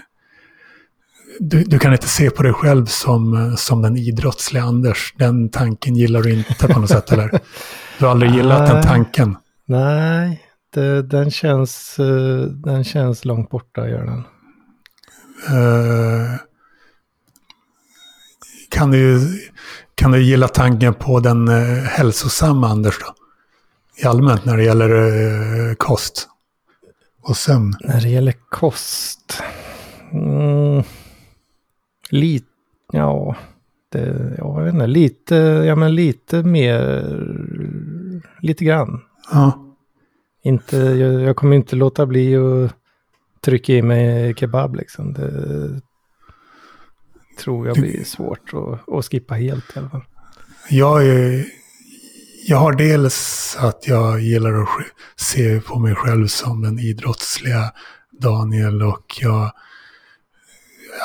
Du, 1.45 1.65
du 1.65 1.79
kan 1.79 1.93
inte 1.93 2.09
se 2.09 2.31
på 2.31 2.43
dig 2.43 2.53
själv 2.53 2.87
som, 2.87 3.55
som 3.57 3.83
den 3.83 3.97
idrottsliga 3.97 4.63
Anders. 4.63 5.15
Den 5.19 5.49
tanken 5.49 5.97
gillar 5.97 6.23
du 6.23 6.33
inte 6.33 6.69
på 6.69 6.81
något 6.81 6.91
sätt, 6.91 7.13
eller? 7.13 7.41
Du 7.99 8.05
har 8.05 8.11
aldrig 8.11 8.35
gillat 8.35 8.67
den 8.67 8.83
tanken. 8.83 9.37
Nej, 9.67 10.43
det, 10.75 11.03
den, 11.03 11.31
känns, 11.31 11.99
eh, 11.99 12.43
den 12.47 12.85
känns 12.85 13.25
långt 13.25 13.51
borta, 13.51 13.89
gör 13.89 14.05
den. 14.05 14.25
Eh, 15.49 16.31
kan, 18.71 18.91
du, 18.91 19.21
kan 19.95 20.13
du 20.13 20.23
gilla 20.23 20.49
tanken 20.49 20.95
på 20.95 21.21
den 21.21 21.49
uh, 21.49 21.83
hälsosamma 21.83 22.69
Anders 22.69 22.99
då? 22.99 23.15
I 24.03 24.07
allmänt 24.07 24.45
när 24.45 24.57
det 24.57 24.65
gäller 24.65 24.91
eh, 25.71 25.75
kost 25.75 26.29
och 27.23 27.37
sömn. 27.37 27.77
När 27.81 28.01
det 28.01 28.09
gäller 28.09 28.35
kost. 28.49 29.43
Mm, 30.13 30.83
lite, 32.13 32.47
ja, 32.93 33.37
det, 33.89 34.35
ja, 34.39 34.59
jag 34.59 34.65
vet 34.65 34.75
inte, 34.75 34.87
lite, 34.87 35.35
ja 35.67 35.77
men 35.77 35.95
lite 35.95 36.43
mer, 36.43 37.03
lite 38.41 38.65
grann. 38.65 39.01
Ja, 39.33 39.77
Inte, 40.43 40.77
jag, 40.77 41.21
jag 41.21 41.37
kommer 41.37 41.57
inte 41.57 41.77
låta 41.77 42.07
bli 42.07 42.37
att 42.37 42.75
trycka 43.41 43.73
i 43.73 43.83
mig 43.83 44.35
kebab 44.35 44.75
liksom. 44.75 45.13
Det 45.13 45.81
tror 47.39 47.67
jag 47.67 47.77
blir 47.77 48.05
svårt 48.05 48.55
att, 48.55 48.95
att 48.95 49.05
skippa 49.05 49.35
helt 49.35 49.77
i 49.77 49.79
alla 49.79 49.89
fall. 49.89 50.05
jag, 50.71 51.07
är, 51.07 51.45
jag 52.47 52.57
har 52.57 52.73
dels 52.73 53.57
att 53.61 53.89
jag 53.89 54.21
gillar 54.21 54.63
att 54.63 54.69
se 55.17 55.61
på 55.61 55.79
mig 55.79 55.95
själv 55.95 56.27
som 56.27 56.63
den 56.63 56.79
idrottsliga 56.79 57.73
Daniel 58.21 58.83
och 58.83 59.19
jag 59.21 59.53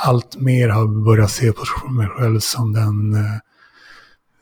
allt 0.04 0.36
mer 0.36 0.70
har 0.70 1.06
börjat 1.06 1.32
se 1.32 1.52
på 1.52 1.90
mig 1.90 2.08
själv 2.08 2.40
som 2.40 2.74
den 2.74 3.14
eh, 3.14 3.40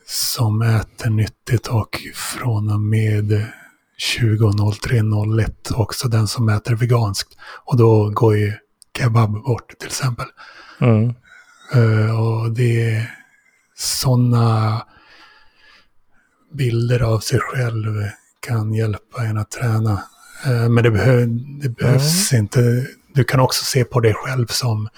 som 0.07 0.61
äter 0.61 1.09
nyttigt 1.09 1.67
och 1.67 2.01
från 2.15 2.71
och 2.71 2.79
med 2.79 3.45
20.03.01 4.19 5.73
också 5.75 6.07
den 6.07 6.27
som 6.27 6.49
äter 6.49 6.75
veganskt. 6.75 7.37
Och 7.65 7.77
då 7.77 8.09
går 8.09 8.37
ju 8.37 8.53
kebab 8.97 9.31
bort 9.43 9.79
till 9.79 9.87
exempel. 9.87 10.25
Mm. 10.81 11.13
Eh, 11.73 12.19
och 12.19 12.51
det 12.51 12.91
är 12.91 13.11
sådana 13.75 14.81
bilder 16.53 16.99
av 16.99 17.19
sig 17.19 17.39
själv 17.39 18.03
kan 18.39 18.73
hjälpa 18.73 19.23
en 19.23 19.37
att 19.37 19.51
träna. 19.51 20.03
Eh, 20.45 20.69
men 20.69 20.83
det, 20.83 20.91
behö 20.91 21.25
det 21.61 21.69
behövs 21.69 22.33
inte. 22.33 22.87
Du 23.13 23.23
kan 23.23 23.39
också 23.39 23.65
se 23.65 23.83
på 23.83 23.99
dig 23.99 24.13
själv 24.13 24.47
som 24.47 24.89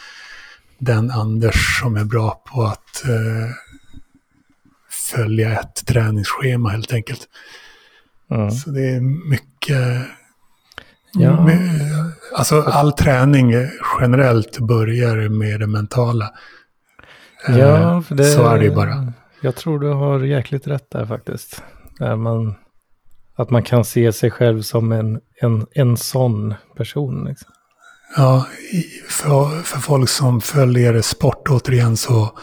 den 0.79 1.11
Anders 1.11 1.79
som 1.81 1.95
är 1.95 2.05
bra 2.05 2.43
på 2.53 2.63
att 2.63 3.03
eh, 3.05 3.51
följa 5.13 5.59
ett 5.59 5.85
träningsschema 5.87 6.69
helt 6.69 6.93
enkelt. 6.93 7.21
Mm. 8.31 8.51
Så 8.51 8.69
det 8.69 8.89
är 8.89 9.01
mycket... 9.29 10.07
Ja. 11.13 11.45
med- 11.45 12.11
alltså 12.35 12.61
all 12.61 12.91
träning 12.93 13.53
generellt 14.01 14.59
börjar 14.59 15.29
med 15.29 15.59
det 15.59 15.67
mentala. 15.67 16.33
Eh, 17.47 17.57
Ja, 17.57 18.03
det, 18.09 18.23
så 18.23 18.47
är 18.47 18.57
det 18.59 18.65
ju 18.65 18.75
bara. 18.75 19.13
Jag 19.41 19.55
tror 19.55 19.79
du 19.79 19.87
har 19.87 20.19
jäkligt 20.19 20.67
rätt 20.67 20.91
där 20.91 21.05
faktiskt. 21.05 21.63
Där 21.99 22.15
man, 22.15 22.55
att 23.35 23.49
man 23.49 23.63
kan 23.63 23.85
se 23.85 24.13
sig 24.13 24.31
själv 24.31 24.61
som 24.61 24.91
en, 24.91 25.19
en, 25.41 25.67
en 25.71 25.97
sån 25.97 26.53
person. 26.75 27.25
Liksom. 27.25 27.51
Ja, 28.15 28.47
för, 29.09 29.61
för 29.61 29.79
folk 29.79 30.09
som 30.09 30.41
följer 30.41 31.01
sport 31.01 31.49
återigen 31.49 31.97
så 31.97 32.39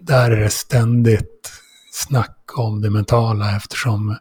där 0.00 0.30
är 0.30 0.40
det 0.40 0.50
ständigt 0.50 1.52
snack 1.92 2.36
om 2.56 2.80
det 2.80 2.90
mentala 2.90 3.56
eftersom 3.56 4.16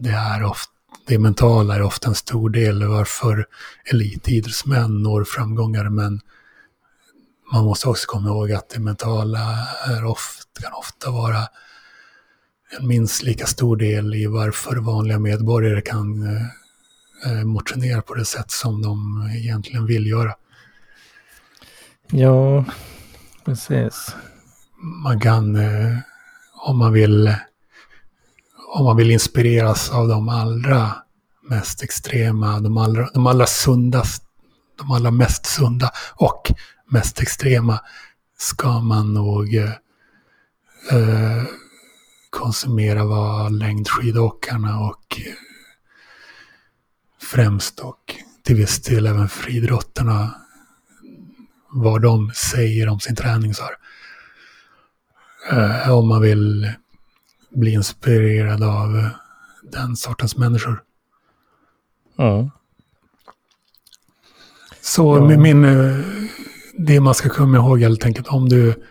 det 0.00 0.10
är 0.10 0.44
ofta 0.44 0.72
det 1.06 1.18
mentala 1.18 1.74
är 1.74 1.82
ofta 1.82 2.08
en 2.08 2.14
stor 2.14 2.50
del 2.50 2.84
varför 2.84 3.46
elitidrottsmän 3.92 5.02
når 5.02 5.24
framgångar 5.24 5.88
men 5.88 6.20
man 7.52 7.64
måste 7.64 7.88
också 7.88 8.06
komma 8.06 8.28
ihåg 8.28 8.52
att 8.52 8.68
det 8.68 8.80
mentala 8.80 9.38
är 9.86 10.04
ofta, 10.04 10.62
kan 10.62 10.72
ofta 10.72 11.10
vara 11.10 11.48
en 12.78 12.86
minst 12.86 13.22
lika 13.22 13.46
stor 13.46 13.76
del 13.76 14.14
i 14.14 14.26
varför 14.26 14.76
vanliga 14.76 15.18
medborgare 15.18 15.80
kan 15.80 16.22
eh, 16.22 16.42
motionera 17.44 18.02
på 18.02 18.14
det 18.14 18.24
sätt 18.24 18.50
som 18.50 18.82
de 18.82 19.22
egentligen 19.36 19.86
vill 19.86 20.06
göra. 20.06 20.34
Ja, 22.10 22.64
precis. 23.44 24.14
Man 25.04 25.20
kan, 25.20 25.56
eh, 25.56 25.98
om 26.54 26.78
man 26.78 26.92
vill, 26.92 27.34
om 28.76 28.84
man 28.84 28.96
vill 28.96 29.10
inspireras 29.10 29.90
av 29.90 30.08
de 30.08 30.28
allra 30.28 30.92
mest 31.48 31.82
extrema, 31.82 32.60
de 32.60 32.76
allra, 32.76 33.10
de 33.14 33.26
allra 33.26 33.46
sundast, 33.46 34.22
de 34.78 34.90
allra 34.90 35.10
mest 35.10 35.46
sunda 35.46 35.90
och 36.14 36.52
mest 36.90 37.20
extrema 37.20 37.80
ska 38.38 38.80
man 38.80 39.14
nog 39.14 39.54
eh, 39.54 39.72
eh, 40.92 41.42
konsumera 42.30 43.04
vad 43.04 43.52
längdskidåkarna 43.52 44.80
och 44.80 45.20
eh, 45.20 45.47
främst 47.28 47.80
och 47.80 48.14
till 48.42 48.56
viss 48.56 48.82
del 48.82 49.06
även 49.06 49.28
friidrottarna 49.28 50.34
vad 51.70 52.02
de 52.02 52.30
säger 52.34 52.88
om 52.88 53.00
sin 53.00 53.16
träning. 53.16 53.54
Så 53.54 53.62
här. 53.62 53.74
Eh, 55.84 55.90
om 55.90 56.08
man 56.08 56.22
vill 56.22 56.72
bli 57.50 57.70
inspirerad 57.72 58.62
av 58.62 59.08
den 59.62 59.96
sortens 59.96 60.36
människor. 60.36 60.82
Mm. 62.18 62.50
Så 64.80 65.16
Ja. 65.16 65.26
med 65.26 65.38
min, 65.38 65.64
eh, 65.64 65.96
det 66.78 67.00
man 67.00 67.14
ska 67.14 67.28
komma 67.28 67.56
ihåg 67.56 67.80
helt 67.80 68.04
enkelt, 68.04 68.28
om 68.28 68.48
du... 68.48 68.84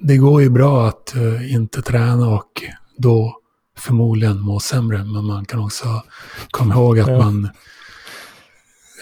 Det 0.00 0.16
går 0.16 0.42
ju 0.42 0.50
bra 0.50 0.88
att 0.88 1.14
eh, 1.14 1.54
inte 1.54 1.82
träna 1.82 2.28
och 2.28 2.62
då 2.96 3.40
förmodligen 3.78 4.40
må 4.40 4.60
sämre, 4.60 5.04
men 5.04 5.24
man 5.24 5.44
kan 5.44 5.60
också 5.60 6.02
komma 6.50 6.74
ihåg 6.74 6.98
att 7.00 7.08
Ja. 7.08 7.18
man... 7.18 7.48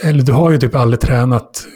Eller 0.03 0.23
du 0.23 0.33
har 0.33 0.51
ju 0.51 0.59
typ 0.59 0.75
aldrig 0.75 1.01
tränat. 1.01 1.67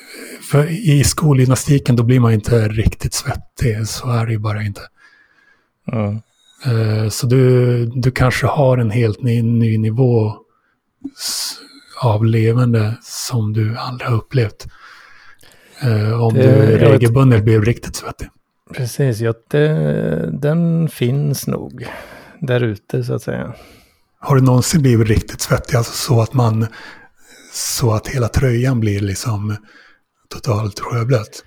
För 0.51 0.70
i 0.70 1.05
skolgymnastiken 1.05 1.97
då 1.97 2.03
blir 2.03 2.20
man 2.20 2.32
inte 2.32 2.68
riktigt 2.68 3.14
svettig, 3.14 3.88
så 3.88 4.11
är 4.11 4.26
det 4.26 4.32
ju 4.32 4.38
bara 4.38 4.62
inte. 4.62 4.80
Mm. 5.92 6.20
Så 7.11 7.26
du, 7.26 7.86
du 7.86 8.11
kanske 8.11 8.47
har 8.47 8.78
en 8.78 8.90
helt 8.90 9.22
ny, 9.22 9.42
ny 9.42 9.78
nivå 9.78 10.36
av 12.03 12.24
levande 12.24 12.94
som 13.03 13.53
du 13.53 13.76
aldrig 13.78 14.09
har 14.11 14.16
upplevt. 14.16 14.66
Eh, 15.82 16.22
Om 16.22 16.34
Det- 16.34 16.42
du 16.42 16.76
regelbundet 16.78 17.44
blir 17.44 17.61
riktigt 17.61 17.97
svettig. 17.97 18.28
Precis, 18.74 19.20
ja, 19.20 19.34
det, 19.49 20.30
den 20.32 20.88
finns 20.88 21.47
nog 21.47 21.86
där 22.41 22.61
ute 22.62 23.05
så 23.05 23.14
att 23.14 23.22
säga. 23.22 23.55
Har 24.18 24.37
du 24.37 24.43
någonsin 24.43 24.82
blivit 24.82 25.09
riktigt 25.09 25.41
svettig? 25.41 25.76
Alltså 25.76 25.93
så 25.93 26.20
att 26.22 26.34
man... 26.34 26.66
Så 27.53 27.93
att 27.93 28.09
hela 28.09 28.28
tröjan 28.28 28.80
blir 28.80 29.01
liksom 29.01 29.57
totalt 30.28 30.80
sjöblöt. 30.80 31.45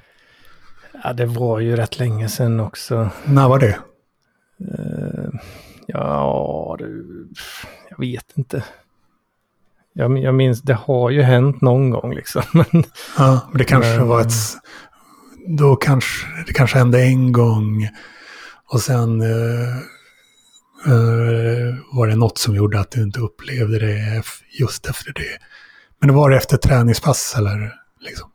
Ja, 1.03 1.13
det 1.13 1.25
var 1.25 1.59
ju 1.59 1.75
rätt 1.75 1.99
länge 1.99 2.29
sedan 2.29 2.59
också. 2.59 3.09
När 3.25 3.47
var 3.49 3.59
det? 3.59 3.79
Eh, 4.77 5.29
ja, 5.87 6.75
du, 6.79 7.05
jag 7.89 7.97
vet 7.99 8.25
inte. 8.35 8.63
Jag, 9.93 10.17
jag 10.17 10.35
minns, 10.35 10.61
det 10.61 10.73
har 10.73 11.09
ju 11.09 11.21
hänt 11.21 11.61
någon 11.61 11.89
gång 11.89 12.13
liksom. 12.15 12.41
Ja, 13.17 13.47
men 13.49 13.57
det 13.57 13.63
kanske 13.63 13.97
Men- 13.97 14.07
var 14.07 14.21
ett... 14.21 14.33
Då 15.47 15.75
kanske 15.75 16.27
det 16.47 16.53
kanske 16.53 16.77
hände 16.77 17.01
en 17.03 17.31
gång 17.31 17.89
och 18.71 18.81
sen 18.81 19.21
eh, 19.21 19.77
var 21.91 22.07
det 22.07 22.15
något 22.15 22.37
som 22.37 22.55
gjorde 22.55 22.79
att 22.79 22.91
du 22.91 23.03
inte 23.03 23.19
upplevde 23.19 23.79
det 23.79 24.23
just 24.59 24.85
efter 24.85 25.13
det. 25.13 25.39
Men 25.99 26.07
det 26.07 26.13
var 26.13 26.29
det 26.29 26.37
efter 26.37 26.57
träningspass 26.57 27.35
eller 27.37 27.73
liksom? 27.99 28.31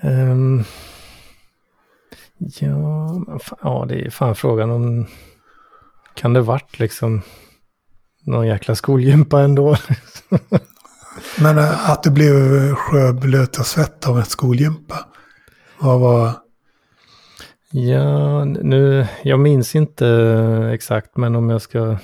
ehm, 0.00 0.64
ja, 2.38 3.38
fan, 3.42 3.58
ja, 3.62 3.86
det 3.88 4.06
är 4.06 4.10
fan 4.10 4.34
frågan 4.34 4.70
om... 4.70 5.06
Kan 6.14 6.32
det 6.32 6.40
varit 6.40 6.78
liksom 6.78 7.22
någon 8.24 8.46
jäkla 8.46 8.74
skolgympa 8.74 9.40
ändå. 9.40 9.76
Men 11.40 11.58
äh, 11.58 11.90
att 11.90 12.02
du 12.02 12.10
blev 12.10 12.74
sjöblöt 12.74 13.58
och 13.58 13.66
svett 13.66 14.06
av 14.06 14.18
en 14.18 14.24
skolgympa. 14.24 15.06
Vad 15.78 16.00
var... 16.00 16.32
Ja, 17.72 18.44
nu, 18.44 19.06
jag 19.22 19.40
minns 19.40 19.76
inte 19.76 20.08
exakt, 20.74 21.16
men 21.16 21.36
om 21.36 21.50
jag 21.50 21.62
ska 21.62 21.98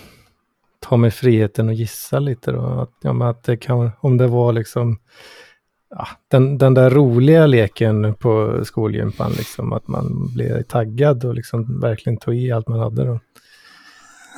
ta 0.80 0.96
mig 0.96 1.10
friheten 1.10 1.68
och 1.68 1.74
gissa 1.74 2.18
lite 2.18 2.52
då. 2.52 2.66
Att, 2.66 2.90
ja, 3.02 3.30
att 3.30 3.42
det 3.42 3.56
kan, 3.56 3.90
om 4.00 4.16
det 4.16 4.26
var 4.26 4.52
liksom 4.52 4.98
ja, 5.90 6.08
den, 6.28 6.58
den 6.58 6.74
där 6.74 6.90
roliga 6.90 7.46
leken 7.46 8.14
på 8.14 8.60
skolgympan, 8.64 9.32
liksom, 9.32 9.72
att 9.72 9.88
man 9.88 10.34
blev 10.34 10.62
taggad 10.62 11.24
och 11.24 11.34
liksom 11.34 11.80
verkligen 11.80 12.16
tog 12.16 12.34
i 12.34 12.52
allt 12.52 12.68
man 12.68 12.80
hade. 12.80 13.04
Då. 13.04 13.20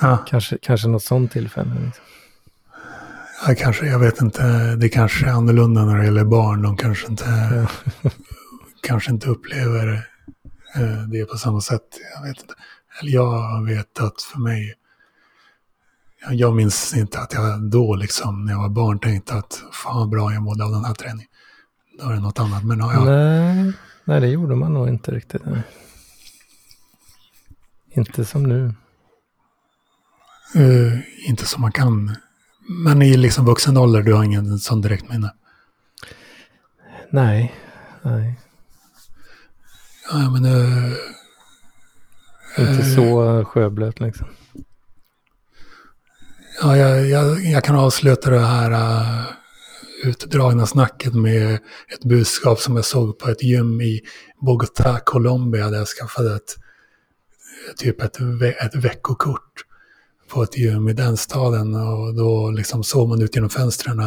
Ja. 0.02 0.18
Kanske, 0.26 0.58
kanske 0.62 0.88
något 0.88 1.02
sånt 1.02 1.32
tillfälle. 1.32 1.74
Liksom. 1.84 2.04
Ja, 3.46 3.54
kanske, 3.58 3.86
jag 3.86 3.98
vet 3.98 4.20
inte. 4.20 4.42
Det 4.76 4.88
kanske 4.88 5.26
är 5.26 5.30
annorlunda 5.30 5.84
när 5.84 5.98
det 5.98 6.04
gäller 6.04 6.24
barn. 6.24 6.62
De 6.62 6.76
kanske 6.76 7.06
inte, 7.06 7.24
kanske 8.82 9.10
inte 9.10 9.28
upplever 9.28 10.06
eh, 10.76 11.08
det 11.08 11.24
på 11.24 11.38
samma 11.38 11.60
sätt. 11.60 11.82
Jag 12.14 12.28
vet 12.28 12.40
inte. 12.40 12.54
Eller 13.00 13.12
jag 13.12 13.64
vet 13.64 14.00
att 14.00 14.22
för 14.22 14.38
mig, 14.38 14.74
jag 16.30 16.54
minns 16.54 16.96
inte 16.96 17.20
att 17.20 17.32
jag 17.32 17.62
då 17.62 17.94
liksom 17.94 18.44
när 18.44 18.52
jag 18.52 18.60
var 18.60 18.68
barn 18.68 18.98
tänkte 18.98 19.34
att 19.34 19.62
fan 19.72 19.96
vad 19.96 20.08
bra 20.08 20.32
jag 20.32 20.42
mådde 20.42 20.64
av 20.64 20.70
den 20.70 20.84
här 20.84 20.94
träningen. 20.94 21.28
Då 21.98 22.08
är 22.08 22.12
det 22.12 22.20
något 22.20 22.38
annat. 22.38 22.64
Men 22.64 22.78
jag... 22.78 23.06
nej, 23.06 23.72
nej, 24.04 24.20
det 24.20 24.28
gjorde 24.28 24.54
man 24.54 24.74
nog 24.74 24.88
inte 24.88 25.10
riktigt. 25.10 25.44
Nej. 25.44 25.62
Inte 27.90 28.24
som 28.24 28.42
nu. 28.42 28.74
Uh, 30.56 30.98
inte 31.28 31.46
som 31.46 31.62
man 31.62 31.72
kan. 31.72 32.16
Men 32.68 33.02
i 33.02 33.16
liksom 33.16 33.44
vuxen 33.44 33.76
ålder, 33.76 34.02
du 34.02 34.12
har 34.14 34.24
ingen 34.24 34.58
sån 34.58 34.80
direkt 34.80 35.08
minne? 35.08 35.32
Nej, 37.10 37.54
nej. 38.02 38.40
Ja, 40.10 40.30
men... 40.30 40.44
Uh, 40.44 40.92
inte 42.58 42.72
uh, 42.72 42.94
så 42.94 43.44
sjöblöt 43.44 44.00
liksom. 44.00 44.26
Ja, 46.62 46.76
jag, 46.76 47.06
jag, 47.08 47.44
jag, 47.44 47.64
kan 47.64 47.76
avsluta 47.76 48.30
det 48.30 48.38
här 48.38 48.70
uh, 48.70 49.26
utdragna 50.04 50.66
snacket 50.66 51.14
med 51.14 51.54
ett 51.88 52.04
budskap 52.04 52.60
som 52.60 52.76
jag 52.76 52.84
såg 52.84 53.18
på 53.18 53.30
ett 53.30 53.42
gym 53.42 53.80
i 53.80 54.00
Bogotá, 54.40 55.00
Colombia, 55.04 55.70
där 55.70 55.78
jag 55.78 55.88
skaffade 55.88 56.36
ett, 56.36 56.56
typ 57.76 58.02
ett, 58.02 58.16
ett 58.60 58.74
veckokort 58.74 59.64
på 60.28 60.42
ett 60.42 60.58
gym 60.58 60.88
i 60.88 60.92
den 60.92 61.16
staden 61.16 61.74
och 61.74 62.14
då 62.14 62.50
liksom 62.50 62.84
såg 62.84 63.08
man 63.08 63.22
ut 63.22 63.34
genom 63.34 63.50
fönstren 63.50 64.02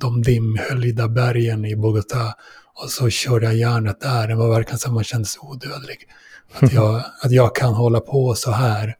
de 0.00 0.22
dimhöljda 0.22 1.08
bergen 1.08 1.64
i 1.64 1.76
Bogotá 1.76 2.32
och 2.74 2.90
så 2.90 3.10
körde 3.10 3.46
jag 3.46 3.56
järnet 3.56 4.00
där. 4.00 4.28
Det 4.28 4.34
var 4.34 4.50
verkligen 4.50 4.78
som 4.78 4.94
man 4.94 5.04
kände 5.04 5.28
sig 5.28 5.40
odödlig. 5.42 6.08
Att 6.52 6.72
jag, 6.72 7.04
att 7.22 7.32
jag 7.32 7.54
kan 7.54 7.74
hålla 7.74 8.00
på 8.00 8.34
så 8.34 8.50
här. 8.50 8.96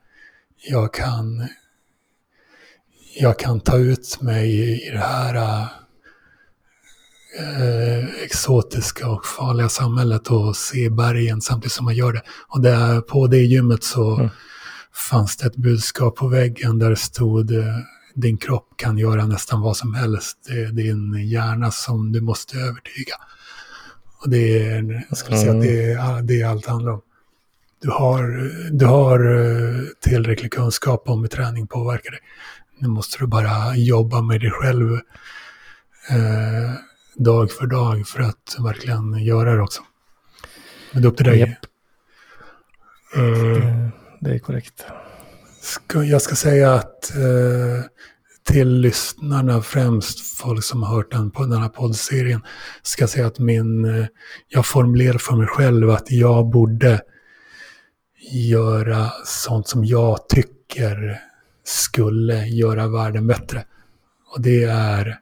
Jag 0.68 0.94
kan, 0.94 1.48
jag 3.14 3.38
kan 3.38 3.60
ta 3.60 3.76
ut 3.76 4.20
mig 4.20 4.60
i 4.86 4.90
det 4.90 4.98
här 4.98 5.34
eh, 7.38 8.24
exotiska 8.24 9.08
och 9.08 9.26
farliga 9.26 9.68
samhället 9.68 10.28
och 10.28 10.56
se 10.56 10.90
bergen 10.90 11.40
samtidigt 11.40 11.72
som 11.72 11.84
man 11.84 11.94
gör 11.94 12.12
det. 12.12 12.22
Och 12.48 12.62
där, 12.62 13.00
på 13.00 13.26
det 13.26 13.42
gymmet 13.42 13.84
så 13.84 14.14
mm. 14.14 14.28
fanns 15.10 15.36
det 15.36 15.46
ett 15.46 15.56
budskap 15.56 16.16
på 16.16 16.28
väggen 16.28 16.78
där 16.78 16.90
det 16.90 16.96
stod 16.96 17.50
eh, 17.50 17.78
din 18.14 18.36
kropp 18.36 18.68
kan 18.76 18.98
göra 18.98 19.26
nästan 19.26 19.60
vad 19.60 19.76
som 19.76 19.94
helst. 19.94 20.38
Det 20.46 20.62
är 20.62 20.72
din 20.72 21.28
hjärna 21.28 21.70
som 21.70 22.12
du 22.12 22.20
måste 22.20 22.58
övertyga. 22.58 23.14
Och 24.22 24.30
det 24.30 24.68
är, 24.68 25.06
jag 25.08 25.18
skulle 25.18 25.36
säga 25.36 25.52
att 25.52 25.62
det 25.62 25.92
är, 25.92 26.22
det 26.22 26.40
är 26.40 26.46
allt 26.46 26.66
handlar 26.66 26.92
om. 26.92 27.02
Du 27.80 27.90
har, 27.90 28.50
du 28.70 28.86
har 28.86 29.18
eh, 29.34 29.80
tillräcklig 30.00 30.52
kunskap 30.52 31.08
om 31.08 31.20
hur 31.20 31.28
träning 31.28 31.66
påverkar 31.66 32.10
dig. 32.10 32.20
Nu 32.78 32.88
måste 32.88 33.18
du 33.18 33.26
bara 33.26 33.76
jobba 33.76 34.22
med 34.22 34.40
dig 34.40 34.50
själv. 34.50 34.92
Eh, 36.10 36.72
dag 37.16 37.50
för 37.50 37.66
dag 37.66 38.06
för 38.06 38.20
att 38.20 38.56
verkligen 38.64 39.18
göra 39.24 39.54
det 39.54 39.62
också. 39.62 39.82
Men 40.92 41.02
det 41.02 41.08
är 41.08 41.10
upp 41.10 41.16
till 41.16 41.26
dig. 41.26 41.38
Yep. 41.38 41.48
Uh, 43.16 43.88
det 44.20 44.30
är 44.30 44.38
korrekt. 44.38 44.84
Ska, 45.60 46.04
jag 46.04 46.22
ska 46.22 46.34
säga 46.34 46.74
att 46.74 47.12
uh, 47.16 47.84
till 48.44 48.68
lyssnarna, 48.68 49.62
främst 49.62 50.20
folk 50.20 50.64
som 50.64 50.82
har 50.82 50.96
hört 50.96 51.10
den, 51.10 51.30
på 51.30 51.42
den 51.42 51.62
här 51.62 51.68
poddserien, 51.68 52.42
ska 52.82 53.06
säga 53.06 53.26
att 53.26 53.38
min, 53.38 53.84
eh, 53.84 54.06
jag 54.48 54.66
formulerar 54.66 55.18
för 55.18 55.36
mig 55.36 55.46
själv 55.46 55.90
att 55.90 56.10
jag 56.10 56.50
borde 56.50 57.00
göra 58.30 59.10
sånt 59.24 59.68
som 59.68 59.84
jag 59.84 60.28
tycker 60.28 61.20
skulle 61.64 62.46
göra 62.46 62.88
världen 62.88 63.26
bättre. 63.26 63.64
Och 64.34 64.40
det 64.40 64.64
är 64.64 65.18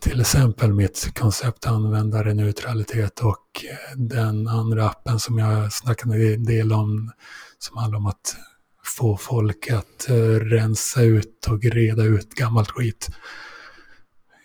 till 0.00 0.20
exempel 0.20 0.72
mitt 0.72 1.10
koncept 1.18 1.66
användarneutralitet 1.66 3.20
och 3.20 3.64
eh, 3.70 3.98
den 3.98 4.48
andra 4.48 4.86
appen 4.86 5.18
som 5.18 5.38
jag 5.38 5.72
snackade 5.72 6.34
en 6.34 6.44
del 6.44 6.72
om 6.72 7.10
som 7.58 7.76
handlar 7.76 7.98
om 7.98 8.06
att 8.06 8.36
få 8.84 9.16
folk 9.16 9.70
att 9.70 10.08
eh, 10.08 10.14
rensa 10.40 11.02
ut 11.02 11.46
och 11.48 11.64
reda 11.64 12.04
ut 12.04 12.34
gammalt 12.34 12.70
skit. 12.70 13.08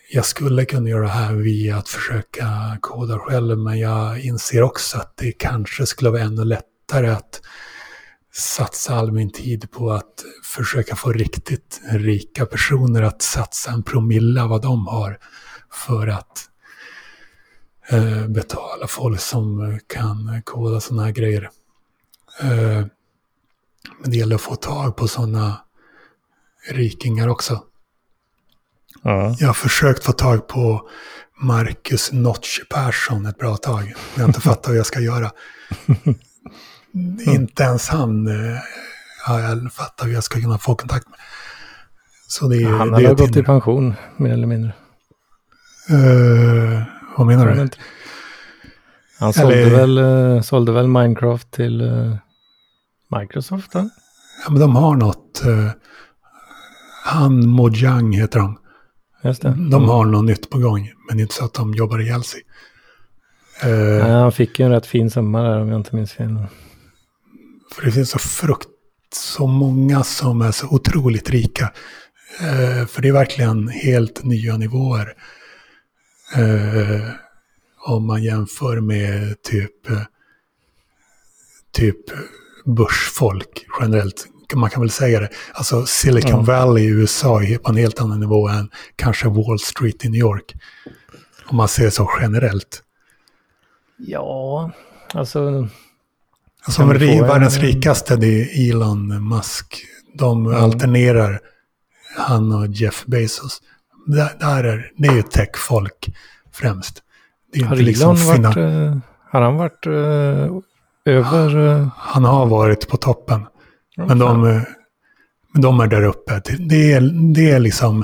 Jag 0.10 0.26
skulle 0.26 0.66
kunna 0.66 0.90
göra 0.90 1.02
det 1.02 1.10
här 1.10 1.34
via 1.34 1.78
att 1.78 1.90
försöka 1.90 2.78
koda 2.82 3.20
själv 3.20 3.58
men 3.58 3.80
jag 3.80 4.20
inser 4.20 4.62
också 4.62 4.98
att 4.98 5.18
det 5.18 5.32
kanske 5.32 5.86
skulle 5.86 6.10
vara 6.10 6.22
ännu 6.22 6.44
lättare 6.44 7.08
att 7.08 7.42
satsa 8.34 8.96
all 8.96 9.12
min 9.12 9.32
tid 9.32 9.72
på 9.72 9.92
att 9.92 10.24
försöka 10.44 10.96
få 10.96 11.12
riktigt 11.12 11.82
rika 11.92 12.46
personer 12.46 13.02
att 13.02 13.22
satsa 13.22 13.72
en 13.72 13.84
promilla 13.84 14.48
vad 14.48 14.62
de 14.62 14.88
har 14.88 15.20
för 15.72 16.08
att 16.08 16.50
eh, 17.90 18.28
betala 18.28 18.88
folk 18.88 19.20
som 19.20 19.80
kan 19.88 20.42
koda 20.46 20.80
sådana 20.80 21.04
här 21.04 21.12
grejer. 21.12 21.50
Eh, 22.42 22.86
men 24.02 24.12
det 24.12 24.18
gäller 24.18 24.36
att 24.36 24.42
få 24.42 24.56
tag 24.56 24.96
på 24.96 25.08
sådana 25.08 25.62
rikingar 26.72 27.28
också. 27.28 27.64
Ja. 29.04 29.36
Jag 29.40 29.48
har 29.48 29.54
försökt 29.54 30.04
få 30.04 30.12
tag 30.12 30.48
på 30.48 30.90
Marcus 31.42 32.12
Notch 32.12 32.60
Persson 32.70 33.26
ett 33.26 33.38
bra 33.38 33.58
tag. 33.58 33.84
Men 33.84 33.94
jag 34.16 34.22
har 34.22 34.28
inte 34.28 34.42
fattat 34.50 34.72
hur 34.72 34.78
jag 34.78 34.86
ska 34.86 35.00
göra. 35.00 35.32
inte 37.26 37.64
ens 37.64 37.90
han 37.90 38.28
eh, 38.28 38.58
har 39.26 39.40
jag 39.40 39.74
fattat 39.74 40.08
hur 40.08 40.14
jag 40.14 40.24
ska 40.24 40.42
kunna 40.42 40.58
få 40.58 40.76
kontakt 40.76 41.10
med. 41.10 41.20
Så 42.28 42.48
det, 42.48 42.64
han 42.64 42.94
har 42.94 43.14
gått 43.14 43.36
i 43.36 43.44
pension, 43.44 43.96
mer 44.18 44.34
eller 44.34 44.48
mindre. 44.48 44.74
Uh, 45.92 46.82
vad 47.18 47.28
menar 47.28 47.56
du? 47.56 47.70
Han 49.20 49.34
sålde, 49.34 49.56
Eller... 49.56 49.78
väl, 49.78 49.98
uh, 49.98 50.42
sålde 50.42 50.72
väl 50.72 50.88
Minecraft 50.88 51.52
till 51.52 51.82
Microsoft? 53.20 53.72
Då? 53.72 53.90
Ja, 54.44 54.52
men 54.52 54.62
de 54.62 54.76
har 54.76 54.96
något. 54.96 55.42
Uh, 55.46 55.72
Han 57.04 57.48
Mojang 57.48 58.14
heter 58.14 58.40
de. 58.40 58.60
Just 59.24 59.42
det. 59.42 59.50
De 59.50 59.74
mm. 59.74 59.90
har 59.90 60.06
något 60.06 60.26
nytt 60.26 60.50
på 60.50 60.60
gång, 60.60 60.92
men 61.10 61.20
inte 61.20 61.34
så 61.34 61.46
att 61.46 61.54
de 61.54 61.74
jobbar 61.74 62.00
ihjäl 62.00 62.24
sig. 62.24 62.42
Ja, 64.00 64.08
han 64.08 64.32
fick 64.32 64.60
ju 64.60 64.66
en 64.66 64.72
rätt 64.72 64.86
fin 64.86 65.12
summa 65.12 65.42
där 65.42 65.62
om 65.62 65.70
jag 65.70 65.80
inte 65.80 65.96
minns 65.96 66.12
fel. 66.12 66.38
För 67.76 67.86
det 67.86 67.92
finns 67.92 68.10
så 68.10 68.20
frukt, 68.20 68.68
så 69.14 69.48
många 69.48 70.04
som 70.04 70.42
är 70.42 70.52
så 70.52 70.68
otroligt 70.68 71.30
rika. 71.30 71.64
Uh, 72.42 72.86
för 72.86 73.02
det 73.02 73.08
är 73.08 73.14
verkligen 73.14 73.68
helt 73.68 74.24
nya 74.24 74.58
nivåer. 74.58 75.14
Eh, 76.36 77.10
om 77.86 78.08
man 78.08 78.24
jämför 78.24 78.80
med 78.80 79.42
typ, 79.42 79.90
eh, 79.90 80.02
typ 81.72 82.04
börsfolk 82.68 83.66
generellt. 83.80 84.28
Man 84.56 84.70
kan 84.70 84.82
väl 84.82 84.92
säga 84.92 85.20
det. 85.20 85.30
Alltså 85.54 85.86
Silicon 85.86 86.32
mm. 86.32 86.46
Valley 86.46 86.84
i 86.84 86.88
USA 86.88 87.44
är 87.44 87.58
på 87.58 87.70
en 87.70 87.78
helt 87.78 88.02
annan 88.02 88.20
nivå 88.20 88.48
än 88.48 88.70
kanske 88.96 89.28
Wall 89.28 89.60
Street 89.60 90.06
i 90.06 90.10
New 90.10 90.20
York. 90.20 90.54
Om 91.46 91.58
man 91.58 91.68
ser 91.68 91.90
så 91.90 92.10
generellt. 92.22 92.84
Ja, 93.98 94.72
alltså... 95.14 95.68
Alltså 96.66 96.86
världens 96.86 97.56
en... 97.56 97.62
rikaste 97.62 98.16
det 98.16 98.42
är 98.42 98.70
Elon 98.70 99.30
Musk. 99.30 99.86
De 100.14 100.46
mm. 100.46 100.64
alternerar 100.64 101.40
han 102.18 102.52
och 102.52 102.68
Jeff 102.68 103.06
Bezos 103.06 103.62
där, 104.08 104.30
där 104.40 104.64
är, 104.64 104.92
det 104.98 105.08
är 105.08 105.16
ju 105.16 105.22
techfolk 105.22 106.10
främst. 106.52 107.04
Det 107.54 107.60
är 107.60 107.66
har 107.66 107.76
liksom 107.76 108.16
Elon 108.16 108.44
varit, 108.44 108.58
uh, 108.58 108.98
har 109.32 109.42
han 109.42 109.56
varit 109.56 109.88
uh, 109.88 110.60
över? 111.08 111.58
Uh... 111.58 111.88
Han 111.98 112.24
har 112.24 112.46
varit 112.46 112.88
på 112.88 112.98
toppen. 112.98 113.42
Oh, 113.98 114.08
men, 114.08 114.20
de, 114.20 114.42
men 115.54 115.62
de 115.62 115.80
är 115.80 115.88
där 115.88 116.04
uppe. 116.04 116.42
Det 116.60 116.94
är, 116.94 117.34
det 117.34 117.52
är 117.52 117.60
liksom 117.60 118.04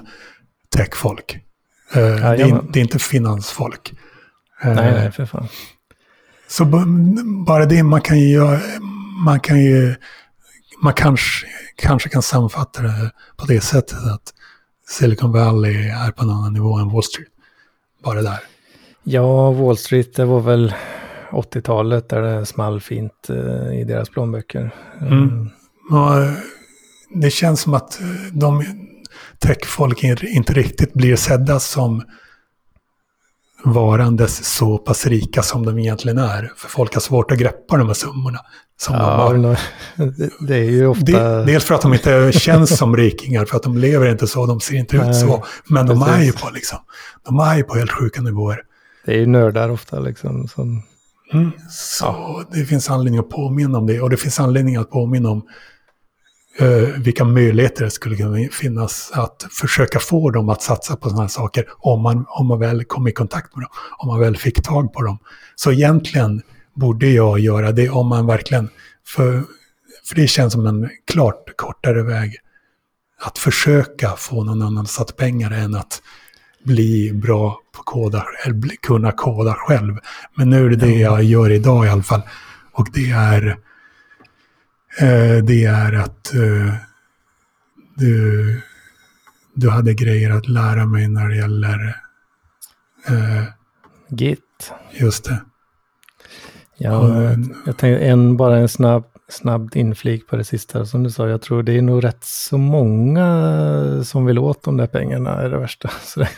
techfolk. 0.76 1.38
Eh, 1.94 2.02
det, 2.02 2.42
är, 2.42 2.72
det 2.74 2.80
är 2.80 2.84
inte 2.84 3.00
finansfolk. 3.00 3.94
Eh, 4.64 4.74
Nej, 4.74 4.92
nej, 4.92 5.12
för 5.12 5.26
fan. 5.26 5.48
Så 6.48 6.66
bara 7.46 7.66
det 7.66 7.84
man 7.84 8.02
kan 8.02 8.20
ju 8.20 8.60
man 9.24 9.40
kan 9.40 9.60
ju, 9.60 9.96
man 10.82 10.94
kanske, 10.94 11.48
kanske 11.76 12.10
kan 12.10 12.22
sammanfatta 12.22 12.82
det 12.82 13.12
på 13.38 13.46
det 13.46 13.62
sättet 13.62 13.98
att 13.98 14.34
Silicon 14.88 15.32
Valley 15.32 15.88
är 15.88 16.12
på 16.12 16.24
en 16.24 16.30
annan 16.30 16.54
nivå 16.54 16.78
än 16.78 16.90
Wall 16.90 17.04
Street. 17.04 17.28
Bara 18.04 18.22
där. 18.22 18.40
Ja, 19.04 19.52
Wall 19.52 19.78
Street, 19.78 20.16
det 20.16 20.26
var 20.26 20.40
väl 20.40 20.74
80-talet 21.34 22.10
där 22.10 22.22
det 22.22 22.46
small 22.46 22.82
fint 22.82 23.30
eh, 23.30 23.80
i 23.80 23.84
deras 23.88 24.10
plånböcker. 24.10 24.76
Mm. 25.02 25.50
Och 25.92 26.18
eh, 26.18 26.32
det 27.22 27.30
känns 27.30 27.62
som 27.62 27.74
att 27.74 28.00
de 28.32 28.64
techfolk 29.40 30.04
in- 30.04 30.18
inte 30.28 30.54
riktigt 30.54 30.94
blir 30.94 31.16
sedda 31.16 31.60
som 31.60 32.04
varandes 33.66 34.46
så 34.56 34.78
pass 34.78 35.06
rika 35.06 35.42
som 35.44 35.66
de 35.66 35.80
egentligen 35.80 36.18
är. 36.18 36.52
För 36.58 36.70
folk 36.70 36.94
har 36.94 37.02
svårt 37.02 37.32
att 37.32 37.38
greppa 37.38 37.78
de 37.78 37.88
här 37.88 37.94
summorna 37.94 38.40
som 38.78 38.96
de 38.96 39.02
Ja, 39.02 39.08
har. 39.08 39.38
nå- 39.38 39.56
det, 40.48 40.56
är 40.56 40.64
ju 40.72 40.88
ofta... 40.88 41.06
De, 41.38 41.46
dels 41.46 41.64
för 41.64 41.76
att 41.76 41.82
de 41.82 41.94
inte 41.94 42.32
känns 42.32 42.78
som 42.78 42.98
rikingar, 42.98 43.46
för 43.46 43.56
att 43.58 43.64
de 43.64 43.78
lever 43.78 44.12
inte 44.12 44.28
så, 44.28 44.46
de 44.46 44.60
ser 44.60 44.76
inte 44.76 44.96
ut 44.96 45.02
Nej, 45.02 45.14
så. 45.14 45.44
Men 45.68 45.86
de 45.88 46.02
är 46.02 46.24
ju 46.24 46.32
på 46.32 46.50
liksom, 46.54 46.80
de 47.26 47.40
är 47.40 47.58
ju 47.58 47.64
på 47.64 47.76
helt 47.76 47.92
sjuka 47.92 48.22
nivåer. 48.22 48.60
Det 49.06 49.12
är 49.14 49.18
ju 49.18 49.26
nördar 49.26 49.70
ofta 49.70 50.00
liksom. 50.00 50.48
Som, 50.48 50.84
Så 51.70 52.44
det 52.52 52.66
finns 52.66 52.90
anledning 52.90 53.20
att 53.20 53.30
påminna 53.30 53.78
om 53.78 53.88
det. 53.88 54.02
Och 54.02 54.10
det 54.10 54.18
finns 54.18 54.40
anledning 54.40 54.76
att 54.76 54.90
påminna 54.90 55.30
om 55.30 55.48
eh, 56.60 56.68
vilka 56.98 57.24
möjligheter 57.24 57.84
det 57.84 57.92
skulle 57.92 58.16
kunna 58.16 58.48
finnas 58.52 59.12
att 59.14 59.46
försöka 59.52 60.00
få 60.00 60.30
dem 60.30 60.50
att 60.50 60.62
satsa 60.62 60.96
på 60.96 61.10
sådana 61.10 61.22
här 61.22 61.30
saker 61.30 61.66
om 61.78 62.02
man, 62.02 62.26
om 62.28 62.48
man 62.48 62.60
väl 62.60 62.84
kom 62.84 63.08
i 63.08 63.12
kontakt 63.12 63.56
med 63.56 63.64
dem. 63.64 63.72
Om 63.98 64.08
man 64.08 64.20
väl 64.20 64.38
fick 64.38 64.64
tag 64.64 64.94
på 64.94 65.02
dem. 65.02 65.18
Så 65.56 65.72
egentligen 65.72 66.42
borde 66.74 67.08
jag 67.08 67.40
göra 67.40 67.72
det 67.72 67.90
om 67.90 68.08
man 68.08 68.28
verkligen... 68.28 68.70
För, 69.06 69.44
för 70.06 70.16
det 70.16 70.28
känns 70.28 70.54
som 70.54 70.68
en 70.68 70.90
klart 71.12 71.44
kortare 71.56 72.04
väg 72.04 72.38
att 73.22 73.38
försöka 73.38 74.10
få 74.18 74.44
någon 74.44 74.62
annan 74.62 74.84
att 74.84 74.90
satsa 74.90 75.16
pengar 75.16 75.52
än 75.52 75.76
att 75.76 76.02
bli 76.64 77.12
bra 77.14 77.60
på 77.76 77.84
koda, 77.84 78.26
eller 78.46 78.56
bli, 78.56 78.78
kunna 78.78 79.12
koda 79.12 79.54
själv. 79.54 79.98
Men 80.36 80.50
nu 80.50 80.66
är 80.66 80.70
det 80.70 80.76
det 80.76 81.00
jag 81.00 81.24
gör 81.24 81.50
idag 81.50 81.86
i 81.86 81.90
alla 81.90 82.04
fall. 82.04 82.22
Och 82.72 82.88
det 82.94 83.12
är, 83.12 83.48
eh, 85.00 85.44
det 85.44 85.66
är 85.66 85.94
att 85.94 86.34
eh, 86.34 86.74
du, 87.96 88.62
du 89.54 89.70
hade 89.70 89.94
grejer 89.94 90.32
att 90.32 90.48
lära 90.48 90.86
mig 90.86 91.08
när 91.08 91.30
det 91.30 91.36
gäller 91.36 91.96
eh, 93.08 93.44
Git. 94.10 94.74
just 94.92 95.24
det. 95.24 95.42
Ja, 96.78 97.20
jag 97.66 97.78
tänkte 97.78 98.06
en, 98.06 98.38
bara 98.38 98.58
en 98.58 98.70
snabb, 98.70 99.04
snabb 99.30 99.76
inflik 99.76 100.28
på 100.28 100.36
det 100.36 100.44
sista 100.44 100.86
som 100.86 101.04
du 101.04 101.12
sa. 101.12 101.28
Jag 101.28 101.42
tror 101.42 101.64
det 101.64 101.78
är 101.78 101.82
nog 101.82 102.04
rätt 102.04 102.24
så 102.24 102.58
många 102.58 104.04
som 104.04 104.26
vill 104.26 104.40
åt 104.40 104.64
de 104.64 104.78
där 104.78 104.88
pengarna 104.88 105.30
är 105.42 105.50
det 105.50 105.58
värsta. 105.58 105.92
Så 106.04 106.20
det, 106.20 106.30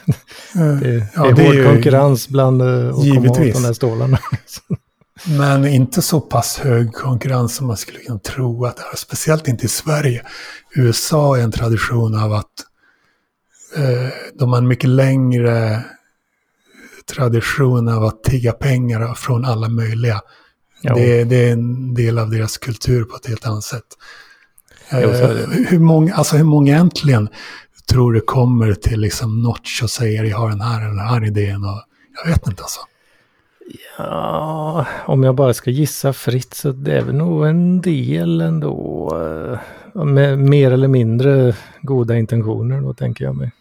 Eh, 0.56 0.76
det, 0.80 1.08
ja, 1.16 1.24
det 1.24 1.30
är 1.30 1.34
det 1.36 1.42
är 1.42 1.46
hård 1.46 1.56
ju- 1.56 1.66
konkurrens 1.66 2.28
bland 2.30 2.62
eh, 2.62 2.68
att 2.90 2.94
komma 2.96 3.30
åt 3.32 3.36
de 3.38 3.64
där 3.64 3.74
stålarna. 3.74 4.20
Men 5.38 5.66
inte 5.68 6.02
så 6.02 6.22
pass 6.22 6.58
hög 6.60 6.94
konkurrens 6.94 7.56
som 7.56 7.68
man 7.68 7.78
skulle 7.78 8.00
kunna 8.00 8.20
tro 8.20 8.66
att 8.66 8.78
det 8.78 8.84
är. 8.94 8.96
Speciellt 8.98 9.48
inte 9.48 9.66
i 9.66 9.70
Sverige. 9.70 10.22
USA 10.76 11.38
är 11.38 11.42
en 11.44 11.52
tradition 11.52 12.16
av 12.24 12.34
att 12.34 12.52
eh, 13.78 14.10
de 14.40 14.50
har 14.52 14.58
en 14.58 14.68
mycket 14.68 14.90
längre 14.90 15.84
tradition 17.16 17.90
av 17.90 18.04
att 18.04 18.24
tigga 18.24 18.52
pengar 18.52 19.14
från 19.14 19.46
alla 19.46 19.70
möjliga. 19.70 20.22
Det, 20.82 21.24
det 21.24 21.50
är 21.50 21.52
en 21.54 21.94
del 21.94 22.20
av 22.20 22.30
deras 22.30 22.58
kultur 22.58 23.04
på 23.04 23.16
ett 23.16 23.28
helt 23.28 23.48
annat 23.48 23.64
sätt. 23.64 23.86
Jo. 24.92 24.98
Eh, 24.98 25.36
hur, 25.68 25.80
många, 25.80 26.14
alltså 26.16 26.38
hur 26.38 26.44
många 26.44 26.72
egentligen 26.74 27.30
tror 27.90 28.14
du 28.14 28.22
kommer 28.22 28.74
till 28.74 29.00
liksom 29.00 29.42
Notch 29.44 29.84
och 29.84 29.90
säger 29.90 30.24
jag 30.24 30.38
har 30.38 30.50
den 30.50 30.62
här, 30.62 30.82
den 30.88 31.00
här 31.00 31.26
idén 31.26 31.64
och 31.64 31.82
jag 32.24 32.32
vet 32.32 32.48
inte 32.48 32.64
alltså. 32.64 32.80
Ja, 33.98 34.86
om 35.06 35.24
jag 35.24 35.36
bara 35.36 35.54
ska 35.54 35.72
gissa 35.72 36.14
fritt 36.14 36.54
så 36.54 36.72
det 36.72 36.98
är 36.98 37.02
väl 37.02 37.16
nog 37.16 37.46
en 37.46 37.82
del 37.82 38.42
ändå. 38.42 39.10
eh, 39.96 40.04
Med 40.06 40.40
mer 40.40 40.72
eller 40.72 40.88
mindre 40.88 41.56
goda 41.82 42.18
intentioner 42.18 42.82
då 42.82 42.94
tänker 42.94 43.26
jag 43.26 43.36
mig. 43.36 43.52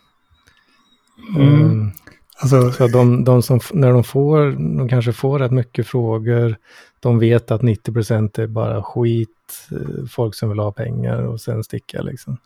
Mm. 1.37 1.55
Mm. 1.55 1.91
Alltså, 2.39 2.73
Så 2.73 2.87
de, 2.89 3.25
de 3.25 3.43
som, 3.43 3.61
när 3.73 3.93
de 3.93 4.05
får, 4.05 4.39
de 4.79 4.89
kanske 4.89 5.12
får 5.12 5.39
rätt 5.39 5.53
mycket 5.53 5.87
frågor, 5.87 6.57
de 7.05 7.18
vet 7.18 7.50
att 7.50 7.62
90% 7.62 8.38
är 8.38 8.46
bara 8.46 8.82
skit, 8.82 9.28
eh, 9.72 10.07
folk 10.11 10.34
som 10.34 10.48
vill 10.48 10.59
ha 10.59 10.72
pengar 10.72 11.22
och 11.22 11.40
sen 11.40 11.64
sticka 11.64 12.02
liksom. 12.02 12.36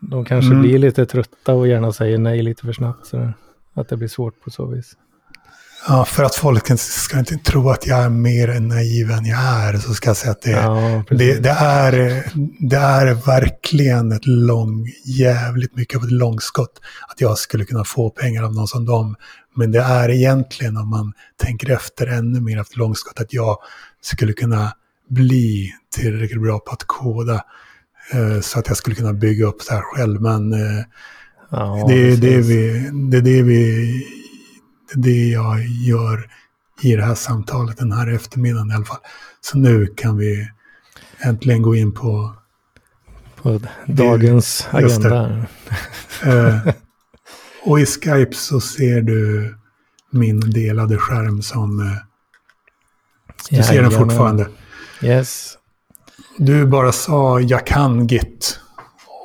De 0.00 0.24
kanske 0.24 0.50
Mm. 0.50 0.62
blir 0.62 0.78
lite 0.78 1.06
trötta 1.06 1.54
och 1.54 1.68
gärna 1.68 1.92
säger 1.92 2.18
nej 2.18 2.42
lite 2.42 2.62
för 2.62 2.72
snabbt. 2.72 3.06
Så 3.06 3.32
att 3.74 3.88
det 3.88 3.96
blir 3.96 4.08
svårt 4.08 4.40
på 4.40 4.50
så 4.50 4.66
vis. 4.66 4.92
Ja, 5.88 6.04
för 6.04 6.24
att 6.24 6.34
folk 6.34 6.78
ska 6.78 7.18
inte 7.18 7.36
tro 7.36 7.70
att 7.70 7.86
jag 7.86 8.04
är 8.04 8.08
mer 8.08 8.60
naiv 8.60 9.10
än 9.10 9.24
jag 9.24 9.38
är 9.40 9.76
så 9.78 9.94
ska 9.94 10.08
jag 10.10 10.16
säga 10.16 10.32
att 10.32 10.42
det, 10.42 10.50
Ja, 10.50 11.02
det, 11.10 11.42
det, 11.42 11.50
är, 11.50 11.92
det 12.70 12.76
är 12.76 13.14
verkligen 13.26 14.12
ett 14.12 14.26
lång, 14.26 14.86
jävligt 15.04 15.76
mycket 15.76 15.98
av 15.98 16.04
ett 16.04 16.12
långskott 16.12 16.80
att 17.08 17.20
jag 17.20 17.38
skulle 17.38 17.64
kunna 17.64 17.84
få 17.84 18.10
pengar 18.10 18.42
av 18.42 18.54
någon 18.54 18.66
som 18.68 18.84
dem. 18.84 19.16
Men 19.56 19.72
det 19.72 19.80
är 19.80 20.10
egentligen, 20.10 20.76
om 20.76 20.88
man 20.90 21.12
tänker 21.36 21.70
efter 21.70 22.06
ännu 22.06 22.40
mer 22.40 22.60
efter 22.60 22.78
långskott, 22.78 23.20
att 23.20 23.32
jag 23.32 23.56
skulle 24.00 24.32
kunna 24.32 24.72
bli 25.08 25.72
tillräckligt 25.96 26.42
bra 26.42 26.58
på 26.58 26.70
att 26.72 26.84
koda 26.86 27.44
eh, 28.12 28.40
så 28.40 28.58
att 28.58 28.68
jag 28.68 28.76
skulle 28.76 28.96
kunna 28.96 29.12
bygga 29.12 29.46
upp 29.46 29.66
det 29.68 29.74
här 29.74 29.82
själv. 29.82 30.22
Men 30.22 30.52
eh, 30.52 30.84
ja, 31.50 31.84
det, 31.88 31.94
är 31.94 32.16
det, 32.16 32.40
vi, 32.40 32.90
det 33.10 33.16
är 33.16 33.22
det 33.22 33.42
vi, 33.42 34.06
det 34.94 35.10
är 35.10 35.14
det 35.14 35.28
jag 35.28 35.66
gör 35.66 36.30
i 36.82 36.96
det 36.96 37.04
här 37.04 37.14
samtalet 37.14 37.76
den 37.78 37.92
här 37.92 38.14
eftermiddagen 38.14 38.70
i 38.70 38.74
alla 38.74 38.84
fall. 38.84 38.98
Så 39.40 39.58
nu 39.58 39.86
kan 39.86 40.16
vi 40.16 40.48
äntligen 41.18 41.62
gå 41.62 41.74
in 41.76 41.92
på, 41.94 42.34
På 43.42 43.60
dagens 43.86 44.68
det. 44.70 44.76
agenda. 44.78 45.46
eh, 46.24 46.58
och 47.66 47.80
i 47.80 47.86
Skype 47.86 48.34
så 48.34 48.60
ser 48.60 49.00
du 49.00 49.54
min 50.10 50.40
delade 50.40 50.96
skärm 50.98 51.42
som, 51.42 51.80
eh, 51.80 51.86
du 53.50 53.62
ser 53.62 53.82
den 53.82 53.90
fortfarande. 53.90 54.46
Yes. 55.02 55.58
Du 56.38 56.66
bara 56.66 56.92
sa 56.92 57.40
jag 57.40 57.66
kan 57.66 58.06
Git. 58.06 58.60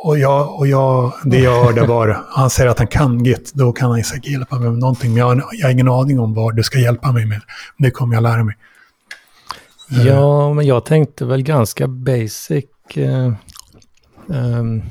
Och, 0.03 0.17
jag, 0.19 0.59
och 0.59 0.67
jag, 0.67 1.13
det 1.23 1.39
jag 1.39 1.63
hörde 1.63 1.85
var, 1.87 2.23
han 2.29 2.49
säger 2.49 2.69
att 2.69 2.77
han 2.77 2.87
kan 2.87 3.23
Git, 3.23 3.51
då 3.53 3.71
kan 3.73 3.91
han 3.91 4.03
säkert 4.03 4.31
hjälpa 4.31 4.59
mig 4.59 4.69
med 4.69 4.79
någonting. 4.79 5.09
Men 5.11 5.17
jag, 5.19 5.25
har- 5.25 5.43
jag 5.51 5.67
har 5.67 5.71
ingen 5.71 5.87
aning 5.87 6.19
om 6.19 6.33
vad 6.33 6.55
du 6.55 6.63
ska 6.63 6.79
hjälpa 6.79 7.11
mig 7.11 7.25
med. 7.25 7.41
Det 7.77 7.91
kommer 7.91 8.15
jag 8.15 8.23
lära 8.23 8.43
mig. 8.43 8.57
Eh. 9.91 10.07
Ja, 10.07 10.53
men 10.53 10.65
jag 10.65 10.85
tänkte 10.85 11.25
väl 11.25 11.41
ganska 11.43 11.87
basic 11.87 12.65
eh, 12.95 13.33
ehm, 14.33 14.81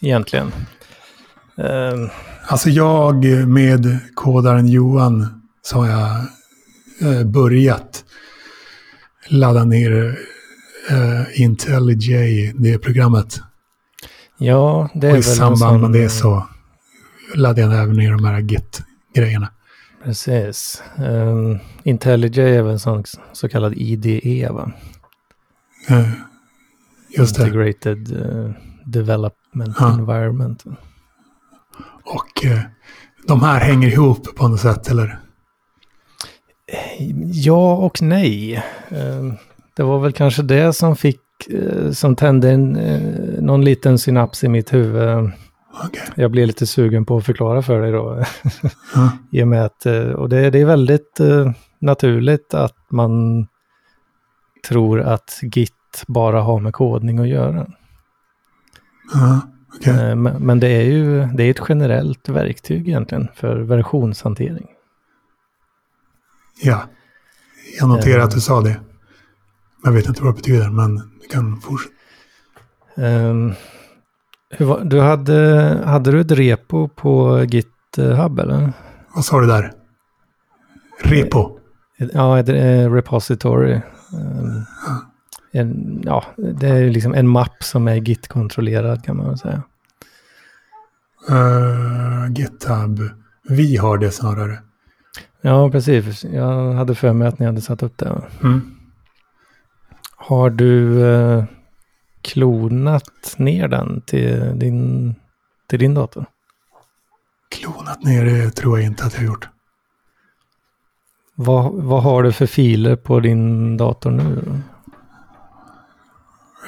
egentligen. 0.00 0.52
Ehm, 1.58 2.08
Alltså 2.46 2.70
jag 2.70 3.24
med 3.48 3.98
kodaren 4.14 4.66
Johan 4.68 5.42
så 5.62 5.78
har 5.78 5.86
jag 5.88 6.10
eh, 7.00 7.24
börjat 7.26 8.04
ladda 9.28 9.64
ner 9.64 10.18
eh, 10.90 11.40
IntelliJ, 11.42 12.52
det 12.58 12.78
programmet. 12.78 13.40
ja, 14.38 14.88
det 14.94 15.06
är 15.06 15.12
Och 15.12 15.18
i 15.18 15.20
väl 15.20 15.36
samband 15.36 15.80
med 15.80 15.92
det 15.92 16.08
så 16.08 16.46
laddade 17.34 17.60
jag 17.60 17.82
även 17.82 17.96
ner 17.96 18.12
de 18.12 18.24
här 18.24 18.40
Git-grejerna. 18.40 19.48
Precis. 20.04 20.82
Um, 20.98 21.58
IntelliJ 21.82 22.40
är 22.40 22.62
väl 22.62 22.72
en 22.72 22.78
sån 22.78 23.04
så 23.32 23.48
kallad 23.48 23.72
IDE, 23.76 24.48
va? 24.52 24.72
Eh, 25.88 26.08
just 27.18 27.36
det. 27.36 27.42
Integrated 27.42 28.22
eh, 28.22 28.50
Development 28.84 29.76
Ja. 29.80 29.92
Environment. 29.98 30.64
Och 32.04 32.44
eh, 32.44 32.60
de 33.26 33.42
här 33.42 33.60
hänger 33.60 33.88
ihop 33.88 34.36
på 34.36 34.48
något 34.48 34.60
sätt, 34.60 34.90
eller? 34.90 35.18
Ja 37.32 37.76
och 37.76 38.02
nej. 38.02 38.64
Ehm, 38.88 39.32
det 39.76 39.82
var 39.82 39.98
väl 39.98 40.12
kanske 40.12 40.42
det 40.42 40.72
som 40.72 40.96
fick, 40.96 41.20
eh, 41.50 41.90
som 41.90 42.16
tände 42.16 42.50
en, 42.50 42.76
eh, 42.76 43.42
någon 43.42 43.64
liten 43.64 43.98
synaps 43.98 44.44
i 44.44 44.48
mitt 44.48 44.72
huvud. 44.72 45.30
Okej. 45.84 46.02
Jag 46.14 46.30
blev 46.30 46.46
lite 46.46 46.66
sugen 46.66 47.04
på 47.04 47.16
att 47.16 47.26
förklara 47.26 47.62
för 47.62 47.80
dig 47.80 47.92
då. 47.92 48.24
Ja. 48.94 49.12
I 49.32 49.42
och 49.42 49.48
med 49.48 49.64
att, 49.64 49.86
eh, 49.86 50.10
och 50.10 50.28
det, 50.28 50.50
det 50.50 50.60
är 50.60 50.64
väldigt 50.64 51.20
eh, 51.20 51.52
naturligt 51.80 52.54
att 52.54 52.76
man 52.90 53.46
tror 54.68 55.00
att 55.00 55.38
Git 55.42 56.04
bara 56.06 56.40
har 56.40 56.60
med 56.60 56.72
kodning 56.72 57.18
att 57.18 57.28
göra. 57.28 57.66
Ja. 59.14 59.40
Okej. 59.76 60.08
Eh, 60.10 60.14
Men, 60.16 60.60
det 60.60 60.68
är 60.68 60.82
ju 60.82 61.24
det 61.26 61.42
är 61.44 61.50
ett 61.50 61.60
generellt 61.68 62.28
verktyg 62.28 62.88
egentligen 62.88 63.28
för 63.34 63.56
versionshantering. 63.60 64.66
Ja. 66.62 66.82
Jag 67.80 67.88
noterar 67.88 68.18
Eh. 68.18 68.24
att 68.24 68.30
du 68.30 68.40
sa 68.40 68.60
det. 68.60 68.80
Jag 69.84 69.92
vet 69.92 70.06
inte 70.08 70.22
vad 70.22 70.32
det 70.34 70.36
betyder, 70.36 70.70
men 70.70 70.96
du 70.96 71.28
kan 71.30 71.60
fortsätta. 71.60 71.94
Hur 74.50 74.66
var, 74.66 74.84
du 74.84 75.00
hade, 75.00 75.80
hade 75.86 76.10
du 76.10 76.20
ett 76.20 76.30
repo 76.30 76.88
på 76.88 77.44
GitHub 77.44 78.38
eller? 78.38 78.72
Vad 79.14 79.24
sa 79.24 79.40
du 79.40 79.46
där? 79.46 79.72
Repo. 81.02 81.58
Ja, 81.98 82.38
ett 82.38 82.48
eh, 82.48 82.92
repository. 82.92 83.72
Ehm, 83.72 84.64
en, 85.58 86.02
ja, 86.04 86.24
det 86.36 86.68
är 86.68 86.90
liksom 86.90 87.14
en 87.14 87.28
mapp 87.28 87.62
som 87.62 87.88
är 87.88 87.96
Git-kontrollerad 87.96 89.04
kan 89.04 89.16
man 89.16 89.38
säga. 89.38 89.62
Uh, 91.30 92.32
GitHub. 92.32 93.00
Vi 93.48 93.76
har 93.76 93.98
det 93.98 94.10
snarare. 94.10 94.58
Ja, 95.40 95.70
precis. 95.70 96.24
Jag 96.24 96.72
hade 96.72 96.94
för 96.94 97.12
mig 97.12 97.28
att 97.28 97.38
ni 97.38 97.46
hade 97.46 97.60
satt 97.60 97.82
upp 97.82 97.98
det. 97.98 98.22
Mm. 98.42 98.60
Har 100.16 100.50
du 100.50 101.04
eh, 101.06 101.44
klonat 102.22 103.34
ner 103.36 103.68
den 103.68 104.00
till 104.00 104.58
din, 104.58 105.14
till 105.68 105.78
din 105.78 105.94
dator? 105.94 106.26
Klonat 107.48 108.04
ner 108.04 108.24
det 108.24 108.50
tror 108.50 108.78
jag 108.78 108.86
inte 108.86 109.04
att 109.04 109.12
jag 109.12 109.20
har 109.20 109.26
gjort. 109.26 109.48
Vad, 111.34 111.72
vad 111.72 112.02
har 112.02 112.22
du 112.22 112.32
för 112.32 112.46
filer 112.46 112.96
på 112.96 113.20
din 113.20 113.76
dator 113.76 114.10
nu? 114.10 114.62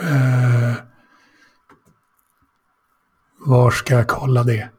Eh, 0.00 0.74
var 3.38 3.70
ska 3.70 3.94
jag 3.94 4.08
kolla 4.08 4.42
det? 4.44 4.70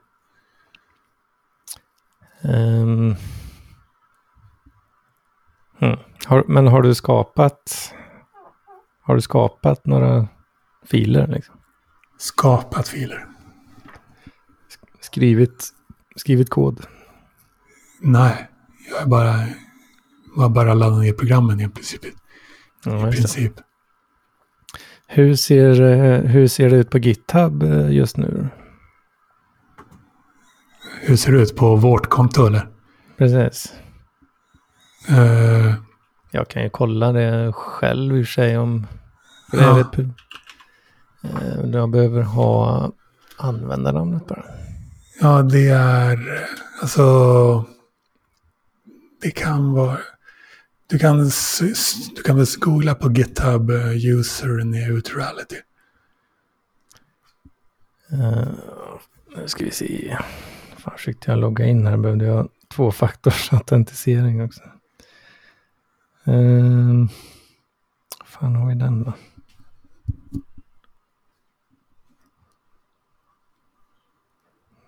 Ehm. 2.42 3.16
Hmm. 5.80 5.98
Har, 6.26 6.44
men 6.48 6.68
har 6.68 6.82
du 6.82 6.96
skapat 6.96 7.94
har 9.02 9.16
du 9.16 9.22
skapat 9.22 9.86
några 9.86 10.28
filer? 10.86 11.28
Liksom? 11.28 11.56
Skapat 12.18 12.88
filer. 12.88 13.28
Skrivit, 15.00 15.70
skrivit 16.16 16.50
kod? 16.50 16.86
Nej, 18.02 18.48
jag 19.00 19.10
bara, 19.10 19.48
bara 20.50 20.74
laddat 20.74 21.02
ner 21.02 21.14
programmen 21.14 21.60
i 21.60 21.70
princip. 21.70 22.02
Ja, 22.84 23.00
I 23.00 23.06
det. 23.06 23.12
princip. 23.12 23.54
Hur, 25.08 25.36
ser, 25.36 25.82
eh, 25.82 26.20
hur 26.22 26.48
ser 26.48 26.70
det 26.70 26.76
ut 26.76 26.90
på 26.90 26.98
GitHub 26.98 27.64
eh, 27.64 27.90
just 27.92 28.18
nu? 28.18 28.48
Hur 31.02 31.16
ser 31.16 31.32
det 31.32 31.42
ut 31.42 31.56
på 31.56 31.76
vårt 31.76 32.10
konto 32.10 32.46
eller? 32.48 32.68
Precis. 33.18 33.74
Eh, 35.10 35.74
Jag 36.32 36.48
kan 36.48 36.64
ju 36.64 36.70
kolla 36.70 37.12
det 37.12 37.54
själv 37.54 38.18
i 38.18 38.22
och 38.24 38.26
för 38.26 38.32
sig 38.34 38.58
om... 38.58 38.88
Ja. 39.52 39.80
eh, 41.24 41.70
jag 41.74 41.90
behöver 41.90 42.22
ha 42.22 42.92
användarnamnet 43.38 44.28
bara. 44.28 44.44
ja, 45.22 45.42
det 45.42 45.68
är 45.70 46.48
alltså. 46.82 47.66
Det 49.22 49.32
kan 49.32 49.74
vara. 49.74 49.98
Du 50.90 51.00
kan, 51.00 51.30
du 52.16 52.22
kan 52.26 52.38
väl 52.38 52.46
googla 52.60 52.96
på 52.96 53.12
GitHub 53.12 53.70
eh, 53.70 54.06
user 54.06 54.64
neutrality. 54.64 55.56
Uh, 58.14 58.48
nu 59.36 59.48
ska 59.48 59.66
vi 59.66 59.72
se. 59.72 60.18
Fan, 60.78 60.98
försökte 60.98 61.32
jag 61.32 61.40
logga 61.40 61.66
in 61.66 61.88
här 61.88 61.98
behövde 61.98 62.26
jag 62.26 62.50
tvåfaktorsautentisering 62.76 64.44
också. 64.44 64.64
Uh, 66.28 67.06
fan 68.26 68.56
har 68.56 68.68
vi 68.68 68.76
den 68.76 69.04
då? 69.04 69.14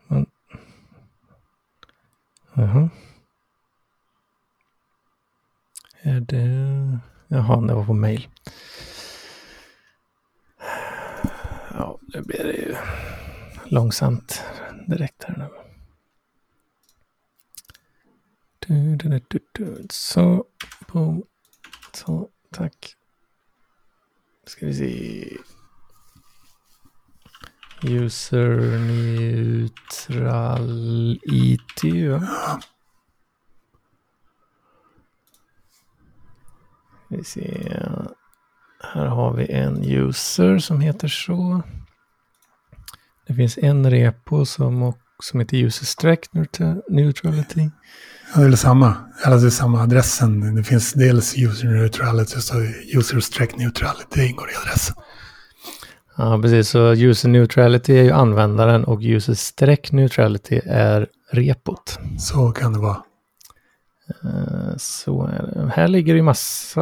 Men, 0.07 0.25
jaha. 2.53 2.89
Det... 6.29 6.99
Jaha, 7.27 7.61
det 7.67 7.73
var 7.73 7.85
på 7.85 7.93
mail. 7.93 8.27
Ja, 11.73 11.99
nu 12.01 12.21
blir 12.21 12.43
det 12.43 12.53
ju 12.53 12.75
långsamt 13.65 14.43
direkt 14.87 15.23
här 15.23 15.37
nu. 15.37 15.49
Du, 18.59 18.95
du, 18.95 19.09
du, 19.09 19.19
du, 19.27 19.39
du. 19.51 19.87
Så, 19.89 20.45
boom. 20.87 21.23
Så, 21.93 22.29
tack. 22.51 22.95
Ska 24.45 24.65
vi 24.65 24.73
se. 24.73 25.37
User 27.83 28.79
neutral 29.39 30.69
IT, 31.23 31.83
Ja. 31.83 32.59
Vi 37.17 37.23
se. 37.23 37.71
Här 38.93 39.05
har 39.05 39.33
vi 39.33 39.51
en 39.51 39.83
user 39.83 40.57
som 40.59 40.81
heter 40.81 41.07
så. 41.07 41.61
Det 43.27 43.33
finns 43.33 43.57
en 43.57 43.91
repo 43.91 44.45
som, 44.45 44.93
som 45.23 45.39
heter 45.39 45.57
user 45.57 45.85
strike 45.85 46.27
neutra- 46.31 46.81
neutrality. 46.89 47.69
Ja, 48.35 48.41
det 48.41 48.47
är 48.47 48.51
samma. 48.51 48.95
Alltså 49.25 49.39
det 49.39 49.47
är 49.47 49.49
samma 49.49 49.81
adressen. 49.81 50.55
Det 50.55 50.63
finns 50.63 50.93
dels 50.93 51.37
user 51.37 51.67
neutrality 51.67 52.37
och 52.37 52.43
så 52.43 52.55
user 52.93 53.19
streck 53.19 53.57
neutrality. 53.57 54.25
Ingår 54.25 54.49
i 54.49 54.55
adressen. 54.67 54.95
Ja, 56.17 56.39
precis. 56.41 56.69
Så 56.69 56.93
user 56.93 57.29
neutrality 57.29 57.97
är 57.97 58.03
ju 58.03 58.11
användaren 58.11 58.83
och 58.83 58.99
user 59.01 59.33
streck 59.33 59.91
neutrality 59.91 60.61
är 60.65 61.07
repot. 61.31 61.99
Så 62.19 62.51
kan 62.51 62.73
det 62.73 62.79
vara. 62.79 62.97
Eh, 64.23 64.77
Så 64.77 65.25
är 65.27 65.41
det. 65.43 65.71
Här 65.75 65.87
ligger 65.87 66.15
det 66.15 66.21
massa... 66.21 66.81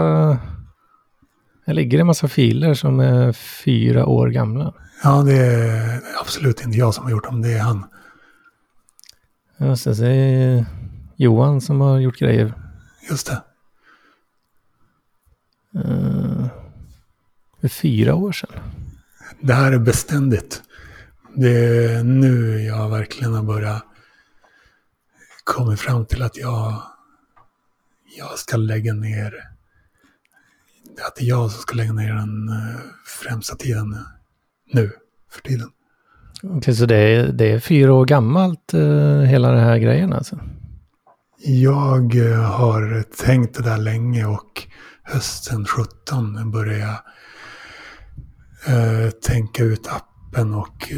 Här 1.65 1.73
ligger 1.73 1.97
det 1.97 2.01
en 2.01 2.07
massa 2.07 2.28
filer 2.28 2.73
som 2.73 2.99
är 2.99 3.32
fyra 3.34 4.05
år 4.05 4.28
gamla. 4.28 4.73
Ja, 5.03 5.23
det 5.23 5.34
är 5.38 6.01
absolut 6.21 6.61
inte 6.65 6.78
jag 6.78 6.93
som 6.93 7.03
har 7.03 7.11
gjort 7.11 7.23
dem. 7.23 7.41
Det 7.41 7.53
är 7.53 7.61
han. 7.61 7.86
Jag 9.57 9.80
ska 9.80 9.95
se 9.95 10.65
Johan 11.15 11.61
som 11.61 11.82
har 11.82 11.99
gjort 11.99 12.19
grejer. 12.19 12.53
Just 13.09 13.28
det. 13.28 13.41
För 17.61 17.67
fyra 17.67 18.15
år 18.15 18.32
sedan. 18.32 18.49
Det 19.41 19.53
här 19.53 19.71
är 19.71 19.80
beständigt. 19.80 20.61
Det 21.36 21.86
är 21.86 22.03
nu 22.03 22.61
jag 22.63 22.89
verkligen 22.89 23.34
har 23.34 23.43
börjat 23.43 23.84
komma 25.43 25.75
fram 25.78 26.05
till 26.05 26.21
att 26.23 26.38
jag, 26.38 26.82
jag 28.18 28.39
ska 28.39 28.57
lägga 28.57 28.93
ner, 28.93 29.34
att 31.07 31.15
det 31.15 31.24
är 31.24 31.28
jag 31.28 31.51
som 31.51 31.61
ska 31.61 31.76
lägga 31.76 31.93
ner 31.93 32.13
den 32.13 32.49
eh, 32.49 32.80
främsta 33.05 33.55
tiden 33.55 33.97
nu 34.74 34.91
för 35.32 35.41
tiden. 35.41 35.70
Okej, 36.43 36.76
så 36.76 36.86
det 36.86 36.95
är, 36.95 37.28
det 37.28 37.51
är 37.51 37.59
fyra 37.59 37.93
år 37.93 38.05
gammalt 38.05 38.74
eh, 38.74 39.20
hela 39.20 39.51
den 39.51 39.63
här 39.63 39.78
grejen 39.78 40.13
alltså? 40.13 40.39
Jag 41.45 42.32
eh, 42.32 42.41
har 42.41 43.03
tänkt 43.26 43.55
det 43.57 43.63
där 43.63 43.78
länge 43.78 44.26
och 44.26 44.63
hösten 45.03 45.65
17 45.65 46.51
började 46.51 46.80
jag 46.80 46.97
eh, 48.76 49.09
tänka 49.09 49.63
ut 49.63 49.88
appen 49.88 50.53
och 50.53 50.91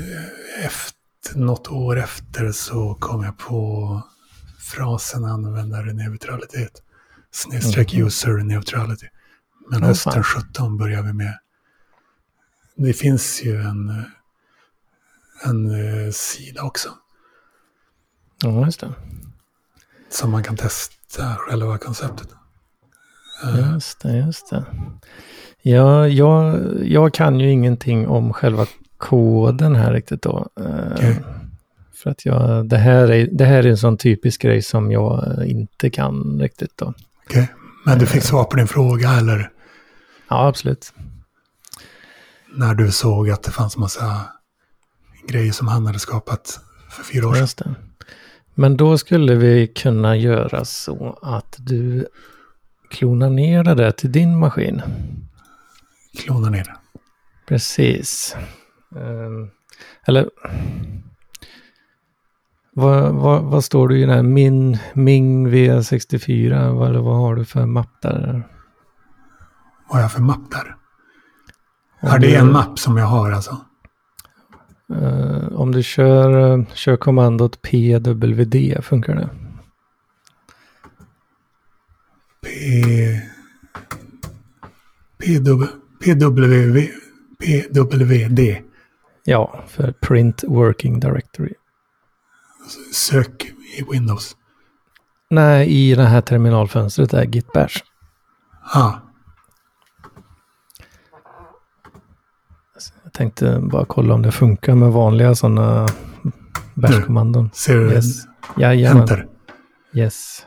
efter, 0.64 1.40
något 1.40 1.68
år 1.68 2.00
efter 2.00 2.52
så 2.52 2.94
kom 2.94 3.24
jag 3.24 3.38
på 3.38 4.02
frasen 4.60 5.26
användarneutralitet. 5.26 6.84
Snedstreck 7.32 7.94
Mhm. 7.94 8.06
user 8.06 8.38
neutrality. 8.38 9.08
Men 9.72 9.84
hösten 9.84 10.14
fan. 10.14 10.24
17 10.24 10.78
börjar 10.78 11.02
vi 11.04 11.14
med. 11.14 11.34
Det 12.76 12.94
finns 12.94 13.42
ju 13.44 13.62
en, 13.62 14.04
en 15.46 15.70
eh, 16.06 16.12
sida 16.12 16.64
också. 16.64 16.90
Ja, 18.44 18.66
just 18.66 18.80
det. 18.80 18.94
Som 20.10 20.32
man 20.32 20.44
kan 20.44 20.56
testa 20.58 21.36
själva 21.38 21.78
konceptet. 21.78 22.28
Eh, 23.44 23.74
Just 23.74 24.00
det, 24.02 24.18
just 24.18 24.50
det. 24.50 24.66
Ja, 25.62 26.08
jag, 26.08 26.60
jag 26.88 27.14
kan 27.14 27.40
ju 27.40 27.52
ingenting 27.52 28.08
om 28.08 28.34
själva 28.34 28.66
koden 28.98 29.76
här 29.76 29.94
riktigt 29.94 30.22
då. 30.22 30.48
Eh, 30.60 30.92
Okej. 30.94 31.20
För 31.94 32.10
att 32.10 32.26
jag, 32.26 32.70
det 32.70 32.78
här, 32.78 33.12
är, 33.12 33.28
det 33.32 33.46
här 33.46 33.64
är 33.64 33.70
en 33.70 33.78
sån 33.78 33.98
typisk 33.98 34.42
grej 34.42 34.62
som 34.62 34.92
jag 34.92 35.44
inte 35.48 35.90
kan 35.90 36.40
riktigt 36.42 36.78
då. 36.78 36.94
Okej, 37.30 37.48
men 37.86 38.00
du 38.00 38.06
fick 38.06 38.24
svar 38.24 38.44
på 38.44 38.56
din 38.56 38.68
fråga 38.68 39.12
eller 39.12 39.52
Ja, 40.30 40.48
absolut. 40.48 40.94
när 42.54 42.74
du 42.74 42.92
såg 42.92 43.30
att 43.30 43.44
det 43.44 43.52
fanns 43.52 43.78
massa 43.78 44.22
grejer 45.28 45.52
som 45.52 45.68
han 45.68 45.86
hade 45.86 46.00
skapat 46.00 46.60
för 46.90 47.04
fyra 47.04 47.28
år 47.28 47.46
sedan. 47.46 47.76
Men 48.56 48.78
då 48.78 48.98
skulle 48.98 49.36
vi 49.36 49.68
kunna 49.68 50.16
göra 50.18 50.66
så 50.66 51.20
att 51.22 51.56
du 51.60 52.08
klonar 52.90 53.30
ner 53.30 53.64
det 53.64 53.76
där 53.76 53.92
till 53.92 54.12
din 54.12 54.38
maskin. 54.40 54.82
Klona 56.18 56.50
ner 56.50 56.64
det. 56.64 56.76
Precis. 57.48 58.36
Ehm, 58.96 59.50
eller... 60.08 60.30
Vad, 62.80 63.14
vad, 63.16 63.44
vad 63.44 63.64
står 63.64 63.88
det 63.88 63.98
i 63.98 64.02
den 64.02 64.10
här 64.10 64.24
Min, 64.24 64.78
Ming 64.94 65.48
V64? 65.48 66.72
Vad, 66.74 66.96
vad 66.96 67.16
har 67.18 67.36
du 67.36 67.46
för 67.46 67.66
mapp 67.66 68.02
där? 68.02 68.48
Vad 69.88 69.96
har 69.96 70.02
jag 70.02 70.12
för 70.12 70.22
mapp 70.22 70.52
där? 70.52 70.76
Om 72.02 72.10
Ja, 72.10 72.18
det 72.18 72.28
du- 72.28 72.34
är 72.36 72.40
en 72.40 72.52
mapp 72.52 72.80
som 72.80 72.98
jag 72.98 73.06
har 73.06 73.32
alltså. 73.32 73.58
Eh, 74.94 75.48
om 75.54 75.72
du 75.72 75.84
kör, 75.84 76.66
kör 76.74 76.98
kommandot 76.98 77.62
PWD, 77.62 78.82
funkar 78.84 79.16
det? 79.16 79.30
P... 82.42 82.50
PW... 85.20 85.66
PWV... 86.04 86.88
PWD. 87.44 88.40
Ja, 89.24 89.64
för 89.68 89.92
Print 89.92 90.44
Working 90.48 91.00
Directory. 91.00 91.54
Sök 92.94 93.44
i 93.78 93.84
Windows. 93.92 94.36
Nej, 95.30 95.68
i 95.68 95.96
det 95.96 96.04
här 96.06 96.22
terminalfönstret 96.22 97.14
är 97.14 97.24
Git 97.26 97.54
Bash. 97.54 97.84
Ah, 98.74 98.94
Jag 103.04 103.14
tänkte 103.14 103.60
bara 103.72 103.86
kolla 103.86 104.14
om 104.14 104.22
det 104.22 104.32
funkar 104.32 104.76
med 104.76 104.92
vanliga 104.92 105.36
sådana 105.36 105.88
bash-kommandon. 106.74 107.50
ser 107.54 107.76
du? 107.78 107.92
Yes. 107.92 108.06
Jajamän. 108.58 109.02
Enter. 109.02 109.28
Yes. 109.94 110.46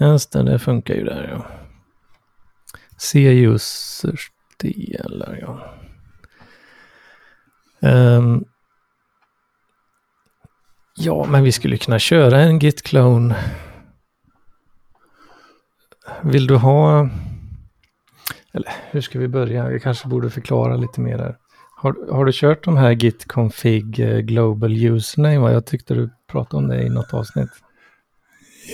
Just 0.00 0.32
det, 0.32 0.42
det 0.42 0.58
funkar 0.58 0.94
ju 0.94 1.04
där 1.04 1.28
ja. 1.32 1.46
C 2.96 3.28
users 3.46 4.30
delar 4.56 5.38
ja. 5.40 5.74
Ehm, 7.88 8.44
ja, 10.96 11.26
men 11.26 11.42
vi 11.42 11.52
skulle 11.52 11.76
kunna 11.78 11.98
köra 11.98 12.40
en 12.40 12.58
git 12.58 12.82
clone. 12.82 13.36
Vill 16.22 16.46
du 16.46 16.56
ha... 16.56 17.08
Eller 18.52 18.72
hur 18.90 19.00
ska 19.00 19.18
vi 19.18 19.28
börja? 19.28 19.68
Vi 19.68 19.80
kanske 19.80 20.08
borde 20.08 20.30
förklara 20.30 20.76
lite 20.76 21.00
mer 21.00 21.18
där. 21.18 21.36
Har, 21.76 22.12
har 22.12 22.24
du 22.24 22.32
kört 22.34 22.64
de 22.64 22.76
här 22.76 22.90
git 22.90 23.28
config 23.28 24.00
eh, 24.00 24.18
global 24.18 24.72
username? 24.84 25.38
va? 25.38 25.52
Jag 25.52 25.66
tyckte 25.66 25.94
du 25.94 26.10
pratade 26.30 26.56
om 26.56 26.68
det 26.68 26.82
i 26.82 26.88
något 26.88 27.14
avsnitt. 27.14 27.50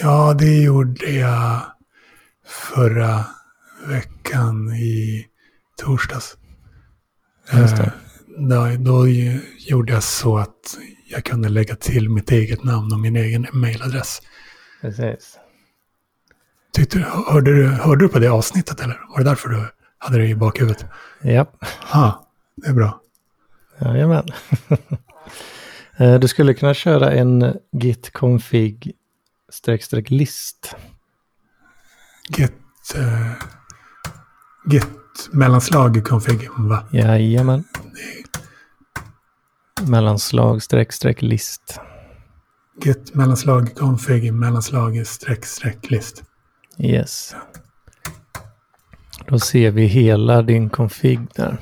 Ja, 0.01 0.35
det 0.39 0.63
gjorde 0.63 1.11
jag 1.11 1.61
förra 2.47 3.25
veckan 3.87 4.73
i 4.75 5.27
torsdags. 5.77 6.37
Just 7.53 7.77
det. 7.77 7.83
Eh, 7.83 7.93
Då, 8.49 8.77
då 8.79 9.09
gjorde 9.59 9.93
jag 9.93 10.03
så 10.03 10.39
att 10.39 10.79
jag 11.13 11.25
kunde 11.25 11.49
lägga 11.49 11.77
till 11.77 12.09
mitt 12.11 12.31
eget 12.31 12.65
namn 12.65 12.93
och 12.93 13.01
min 13.01 13.17
egen 13.17 13.47
mailadress. 13.53 14.23
Precis. 14.81 15.39
Tyckte, 16.73 16.99
hörde, 17.29 17.55
du, 17.57 17.67
hörde 17.69 18.05
du 18.05 18.09
på 18.09 18.19
det 18.19 18.29
avsnittet 18.29 18.81
eller? 18.81 19.01
Var 19.09 19.19
det 19.19 19.25
därför 19.25 19.49
du 19.49 19.67
hade 19.99 20.19
det 20.19 20.27
i 20.29 20.35
bakhuvudet? 20.35 20.85
Ja, 21.23 21.47
Ja, 21.93 22.29
det 22.57 22.69
är 22.69 22.73
bra. 22.73 23.01
jajamän. 23.81 24.27
Eh, 25.97 26.19
Du 26.19 26.29
skulle 26.29 26.55
kunna 26.55 26.75
köra 26.75 27.13
en 27.13 27.55
git 27.73 28.13
config 28.13 28.93
streck 29.53 29.83
streck 29.83 30.11
list. 30.11 30.75
Git, 32.29 32.53
uh, 32.97 33.33
git 34.67 34.87
mellanslag 35.33 36.05
config, 36.05 36.49
va? 36.59 36.85
Jajamän. 36.93 37.65
Mellanslag 39.89 40.63
streck 40.63 40.93
streck 40.93 41.23
list. 41.23 41.81
Git 42.85 43.15
mellanslag 43.15 43.75
config 43.75 44.35
mellanslag 44.35 45.07
streck 45.07 45.45
streck 45.45 45.91
list. 45.91 46.23
Yes. 46.79 47.35
Då 49.27 49.39
ser 49.39 49.71
vi 49.71 49.85
hela 49.85 50.43
din 50.43 50.71
config 50.71 51.21
där. 51.35 51.57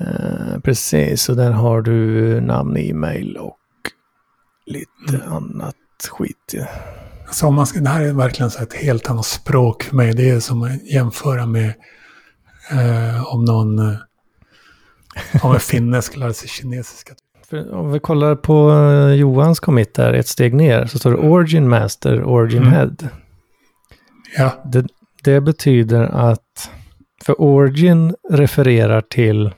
Eh, 0.00 0.60
precis, 0.60 1.28
och 1.28 1.36
där 1.36 1.50
har 1.50 1.82
du 1.82 2.40
namn, 2.40 2.76
e-mail 2.76 3.36
och 3.36 3.58
lite 4.66 5.24
annat 5.24 5.76
skit. 6.10 6.52
Ja. 6.52 6.66
Om 7.42 7.54
man 7.54 7.66
ska, 7.66 7.80
det 7.80 7.88
här 7.88 8.02
är 8.02 8.12
verkligen 8.12 8.50
så 8.50 8.62
ett 8.62 8.74
helt 8.74 9.10
annat 9.10 9.26
språk 9.26 9.82
för 9.82 9.96
mig. 9.96 10.14
Det 10.14 10.30
är 10.30 10.40
som 10.40 10.62
att 10.62 10.86
jämföra 10.92 11.46
med 11.46 11.74
eh, 12.70 13.34
om 13.34 13.44
någon 13.44 13.96
om 15.42 15.52
en 15.54 15.60
finne 15.60 16.02
skulle 16.02 16.24
lära 16.24 16.34
sig 16.34 16.48
kinesiska. 16.48 17.14
För 17.50 17.74
om 17.74 17.92
vi 17.92 18.00
kollar 18.00 18.34
på 18.36 18.70
eh, 18.70 19.14
Johans 19.14 19.60
commit 19.60 19.94
där, 19.94 20.12
ett 20.12 20.28
steg 20.28 20.54
ner, 20.54 20.86
så 20.86 20.98
står 20.98 21.10
det 21.10 21.16
Origin 21.16 21.68
Master, 21.68 22.24
Origin 22.24 22.62
Mm. 22.62 22.72
Head. 22.72 22.96
Ja, 24.36 24.62
Det, 24.64 24.86
det 25.22 25.40
betyder 25.40 26.02
att, 26.02 26.70
för 27.24 27.40
Origin 27.40 28.14
refererar 28.30 29.00
till 29.00 29.54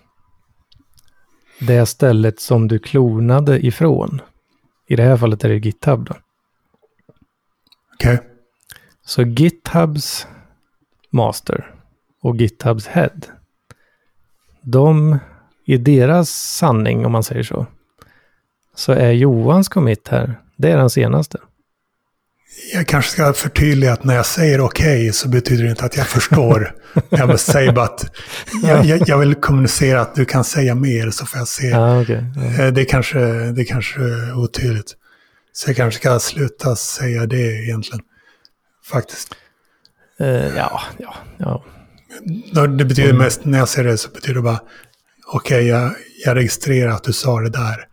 det 1.61 1.87
stället 1.87 2.41
som 2.41 2.69
du 2.69 2.79
klonade 2.79 3.67
ifrån. 3.67 4.21
I 4.89 4.97
det 4.97 5.03
här 5.03 5.17
fallet 5.17 5.45
är 5.45 5.49
det 5.49 5.57
GitHub 5.57 6.05
då. 6.05 6.15
okej. 7.95 8.21
Så 9.07 9.23
GitHubs 9.23 10.27
master 11.11 11.75
och 12.23 12.37
GitHubs 12.37 12.87
head. 12.87 13.21
De, 14.63 15.19
i 15.65 15.77
deras 15.77 16.31
sanning 16.31 17.07
om 17.07 17.13
man 17.13 17.23
säger 17.23 17.43
så, 17.43 17.67
så 18.77 18.93
är 18.93 19.11
Johans 19.11 19.69
commit 19.69 20.09
här, 20.09 20.41
det 20.57 20.71
är 20.71 20.77
den 20.77 20.91
senaste. 20.91 21.39
Jag 22.75 22.87
kanske 22.87 23.11
ska 23.11 23.33
förtydliga 23.33 23.93
att 23.93 24.05
när 24.05 24.15
jag 24.15 24.27
säger 24.27 24.61
okej 24.61 25.13
så 25.13 25.29
betyder 25.29 25.65
det 25.65 25.71
inte 25.71 25.85
att 25.85 25.97
jag 25.97 26.07
förstår. 26.07 26.75
jag 27.11 27.41
säger 27.41 27.73
bara 27.73 27.85
att 27.85 28.05
jag, 28.63 28.85
jag, 28.85 29.09
jag 29.09 29.19
vill 29.19 29.35
kommunicera 29.35 30.01
att 30.01 30.15
du 30.15 30.25
kan 30.25 30.45
säga 30.45 30.75
mer 30.75 31.11
så 31.11 31.27
får 31.27 31.39
jag 31.39 31.49
se. 31.49 31.77
Okej. 31.77 32.25
Ja. 32.59 32.65
Eh, 32.65 32.73
Det 32.73 32.85
kanske, 32.85 33.19
det 33.53 33.65
kanske 33.65 34.01
är 34.01 34.39
otydligt. 34.39 34.93
Så 35.53 35.69
jag 35.71 35.77
kanske 35.77 36.01
ska 36.01 36.19
sluta 36.19 36.77
säga 36.77 37.27
det 37.27 37.63
egentligen. 37.65 38.01
Faktiskt. 38.91 39.35
Eh, 40.21 40.57
ja, 40.57 40.81
ja, 40.99 41.15
ja. 41.39 41.65
Det 42.67 42.85
betyder 42.85 43.05
Mm. 43.11 43.19
mest, 43.23 43.45
när 43.45 43.59
jag 43.59 43.69
säger 43.69 43.89
det 43.89 43.99
så 43.99 44.11
betyder 44.11 44.35
det 44.35 44.43
bara, 44.43 44.61
okej, 45.33 45.67
jag, 45.67 45.95
jag 46.25 46.37
registrerar 46.37 46.91
att 46.91 47.05
du 47.05 47.13
sa 47.13 47.41
det 47.41 47.51
där. 47.51 47.87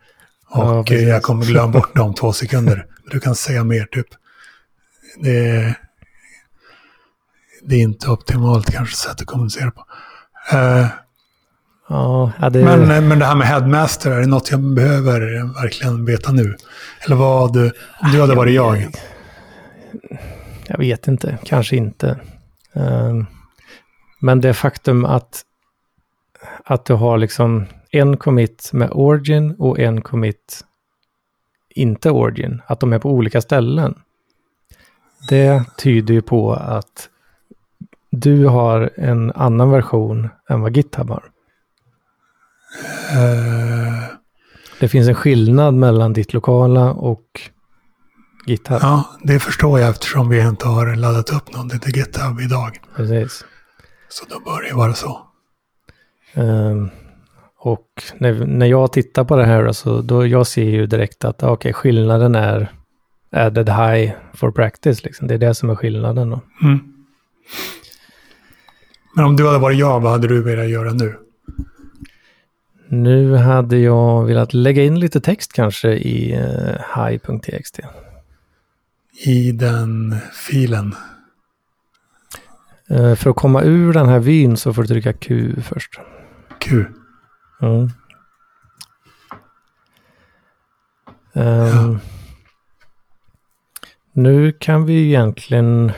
Ja, 0.53 0.79
Och 0.79 0.87
precis. 0.87 1.03
eh, 1.03 1.09
jag 1.09 1.23
kommer 1.23 1.45
glömma 1.45 1.67
bort 1.71 1.95
det 1.95 2.01
om 2.01 2.13
två 2.13 2.33
sekunder. 2.33 2.85
Du 3.11 3.19
kan 3.19 3.35
säga 3.35 3.63
mer 3.63 3.85
typ. 3.85 4.07
Det, 5.23 5.37
är- 5.49 5.75
det 7.63 7.75
är 7.75 7.79
inte 7.81 8.07
optimalt 8.09 8.71
kanske 8.71 8.95
sätt 8.95 9.21
att 9.21 9.25
kommunicera 9.27 9.71
på. 9.71 9.85
Eh, 10.53 10.85
Ja, 11.89 12.31
ja, 12.41 12.49
det, 12.49 12.63
men, 12.63 12.91
eh, 12.91 13.01
men 13.01 13.19
det 13.19 13.25
här 13.25 13.35
med 13.35 13.47
headmaster, 13.47 14.11
är 14.11 14.19
det 14.19 14.25
något 14.27 14.51
jag 14.51 14.59
behöver 14.73 15.19
verkligen 15.61 16.05
veta 16.05 16.31
nu? 16.31 16.55
Eller 17.05 17.15
vad 17.15 17.57
om 17.57 18.11
du 18.11 18.21
hade 18.21 18.35
varit 18.35 18.53
jag? 18.53 18.87
Jag 20.67 20.77
vet 20.77 21.07
inte, 21.07 21.37
kanske 21.45 21.75
inte. 21.75 22.19
Ehm, 22.75 23.25
men 24.19 24.41
det 24.41 24.53
faktum 24.53 25.05
att, 25.05 25.41
att 26.65 26.85
du 26.85 26.93
har 26.93 27.17
liksom 27.17 27.65
en 27.91 28.17
commit 28.17 28.69
med 28.73 28.89
origin 28.91 29.55
och 29.59 29.79
en 29.79 30.01
commit 30.01 30.65
inte 31.69 32.11
origin, 32.11 32.61
att 32.67 32.79
de 32.79 32.93
är 32.93 32.99
på 32.99 33.09
olika 33.11 33.41
ställen. 33.41 33.95
Det 35.29 35.63
tyder 35.77 36.13
ju 36.13 36.21
på 36.21 36.53
att 36.53 37.09
du 38.11 38.45
har 38.45 38.89
en 38.95 39.31
annan 39.31 39.71
version 39.71 40.29
än 40.49 40.61
vad 40.61 40.77
GitHub 40.77 41.09
har. 41.09 41.23
Eh, 43.11 44.03
Det 44.79 44.87
finns 44.87 45.07
en 45.07 45.15
skillnad 45.15 45.73
mellan 45.73 46.13
ditt 46.13 46.33
lokala 46.33 46.91
och 46.93 47.41
GitHub. 48.47 48.79
ja, 48.81 49.05
det 49.23 49.39
förstår 49.39 49.79
jag 49.79 49.89
eftersom 49.89 50.29
vi 50.29 50.41
inte 50.41 50.67
har 50.67 50.95
laddat 50.95 51.29
upp 51.29 51.53
någonting 51.53 51.79
till 51.79 51.95
GitHub 51.97 52.39
idag. 52.41 52.79
Precis. 52.95 53.45
Så 54.09 54.25
då 54.29 54.39
bör 54.39 54.61
det 54.69 54.73
vara 54.75 54.93
så. 54.93 55.27
Ehm, 56.33 56.89
och 57.57 58.03
när, 58.17 58.45
när 58.45 58.65
jag 58.65 58.93
tittar 58.93 59.23
på 59.23 59.35
det 59.35 59.45
här 59.45 59.65
då, 59.65 59.73
så 59.73 60.01
då 60.01 60.27
jag 60.27 60.47
ser 60.47 60.69
ju 60.69 60.85
direkt 60.85 61.25
att 61.25 61.43
okej, 61.43 61.73
skillnaden 61.73 62.35
är 62.35 62.71
added 63.31 63.69
high 63.69 64.11
for 64.33 64.51
practice. 64.51 65.03
Liksom. 65.03 65.27
Det 65.27 65.33
är 65.33 65.37
det 65.37 65.55
som 65.55 65.69
är 65.69 65.75
skillnaden. 65.75 66.29
Då. 66.29 66.41
Mm. 66.63 66.79
Men 69.15 69.25
om 69.25 69.35
du 69.35 69.47
hade 69.47 69.59
varit 69.59 69.79
jag, 69.79 69.99
vad 69.99 70.11
hade 70.11 70.27
du 70.27 70.43
velat 70.43 70.69
göra 70.69 70.93
nu? 70.93 71.15
Nu 72.87 73.35
hade 73.35 73.77
jag 73.77 74.25
velat 74.25 74.53
lägga 74.53 74.83
in 74.83 74.99
lite 74.99 75.21
text 75.21 75.53
kanske 75.53 75.91
i 75.91 76.37
uh, 76.37 77.09
hi.txt. 77.09 77.79
I 79.25 79.51
den 79.51 80.15
filen? 80.33 80.95
Uh, 82.91 83.15
för 83.15 83.29
att 83.29 83.35
komma 83.35 83.61
ur 83.61 83.93
den 83.93 84.09
här 84.09 84.19
vyn 84.19 84.57
så 84.57 84.73
får 84.73 84.81
du 84.81 84.87
trycka 84.87 85.13
Q 85.13 85.55
först. 85.61 85.99
Q? 86.61 86.85
Mm. 87.61 87.71
Um, 87.71 87.91
ja. 91.33 91.99
Nu 94.13 94.51
kan 94.51 94.85
vi 94.85 95.07
egentligen, 95.07 95.91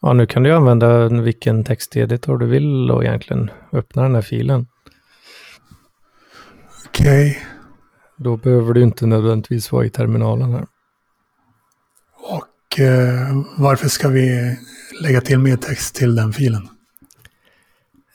ja 0.00 0.12
nu 0.12 0.26
kan 0.26 0.42
du 0.42 0.52
använda 0.52 1.08
vilken 1.08 1.64
texteditor 1.64 2.38
du 2.38 2.46
vill 2.46 2.90
och 2.90 3.04
egentligen 3.04 3.50
öppna 3.72 4.02
den 4.02 4.14
här 4.14 4.22
filen. 4.22 4.66
Okej. 6.86 7.30
Okay. 7.30 7.42
Då 8.16 8.36
behöver 8.36 8.74
du 8.74 8.82
inte 8.82 9.06
nödvändigtvis 9.06 9.72
vara 9.72 9.84
i 9.84 9.90
terminalen 9.90 10.52
här. 10.52 10.66
Och 12.14 12.80
eh, 12.80 13.42
varför 13.58 13.88
ska 13.88 14.08
vi 14.08 14.56
lägga 15.02 15.20
till 15.20 15.38
mer 15.38 15.56
text 15.56 15.94
till 15.94 16.14
den 16.14 16.32
filen? 16.32 16.68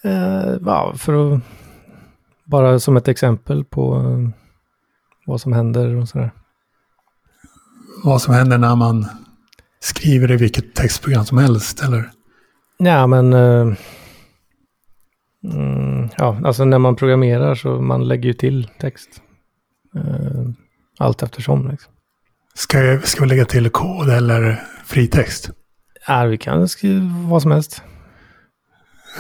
Eh, 0.04 0.58
ja, 0.66 0.94
för 0.98 1.34
att 1.34 1.42
bara 2.46 2.80
som 2.80 2.98
ett 2.98 3.08
exempel 3.08 3.64
på 3.64 3.96
eh, 3.96 4.30
vad 5.26 5.42
som 5.42 5.54
händer 5.54 5.96
och 5.96 6.10
sådär. 6.10 6.32
Vad 8.04 8.22
som 8.22 8.34
händer 8.34 8.58
när 8.58 8.76
man 8.76 9.06
skriver 9.80 10.32
i 10.32 10.36
vilket 10.36 10.76
textprogram 10.76 11.26
som 11.26 11.38
helst, 11.38 11.84
eller? 11.84 12.10
Ja, 12.78 13.08
men... 13.08 13.34
Uh, 13.34 13.76
mm, 15.54 16.10
ja, 16.18 16.42
alltså 16.46 16.66
när 16.66 16.80
man 16.80 16.96
programmerar 16.96 17.56
så 17.56 17.82
man 17.82 18.08
lägger 18.08 18.24
ju 18.24 18.34
till 18.34 18.70
text. 18.80 19.10
Uh, 19.96 20.50
allt 21.00 21.24
eftersom. 21.24 21.68
Liksom. 21.68 21.94
Ska, 22.54 23.00
ska 23.04 23.22
vi 23.22 23.30
lägga 23.30 23.46
till 23.46 23.70
kod 23.70 24.10
eller 24.10 24.64
fritext? 24.86 25.50
Ja, 26.08 26.26
vi 26.26 26.38
kan 26.38 26.68
skriva 26.68 27.06
vad 27.30 27.42
som 27.42 27.52
helst. 27.52 27.84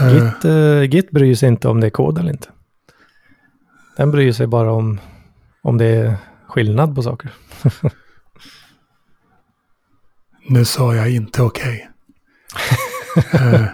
Uh. 0.01 0.13
Git, 0.13 0.45
uh, 0.45 0.83
Git 0.83 1.11
bryr 1.11 1.35
sig 1.35 1.49
inte 1.49 1.67
om 1.67 1.79
det 1.79 1.87
är 1.87 1.91
kod 1.91 2.17
eller 2.17 2.31
inte. 2.31 2.47
Den 3.97 4.11
bryr 4.11 4.31
sig 4.31 4.47
bara 4.47 4.71
om, 4.71 4.99
om 5.61 5.77
det 5.77 5.85
är 5.85 6.15
skillnad 6.47 6.95
på 6.95 7.03
saker. 7.03 7.31
Nu 10.49 10.65
sa 10.65 10.95
jag 10.95 11.11
inte 11.11 11.41
okej. 11.41 11.89
Okay. 13.15 13.49
uh. 13.53 13.65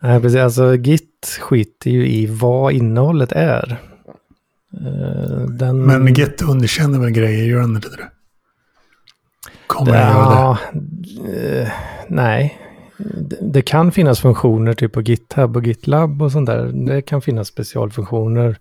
Nej, 0.00 0.20
precis. 0.20 0.40
Alltså 0.40 0.76
Git 0.76 1.38
skiter 1.40 1.90
ju 1.90 2.08
i 2.08 2.26
vad 2.26 2.72
innehållet 2.72 3.32
är. 3.32 3.80
Uh, 4.80 5.46
den... 5.46 5.82
Men 5.82 6.14
Git 6.14 6.42
underkänner 6.42 6.98
väl 6.98 7.10
grejer, 7.10 7.44
gör 7.44 7.60
han 7.60 7.76
inte 7.76 7.88
det? 7.88 8.10
Kommer 9.66 9.94
ja, 9.94 10.00
göra 10.00 10.58
det? 10.72 11.62
Uh, 11.62 11.68
nej. 12.08 12.63
Det, 12.98 13.38
det 13.40 13.62
kan 13.62 13.92
finnas 13.92 14.20
funktioner 14.20 14.74
typ 14.74 14.92
på 14.92 15.02
GitHub 15.02 15.56
och 15.56 15.66
GitLab 15.66 16.22
och 16.22 16.32
sånt 16.32 16.46
där. 16.46 16.66
Det 16.86 17.02
kan 17.02 17.22
finnas 17.22 17.48
specialfunktioner 17.48 18.58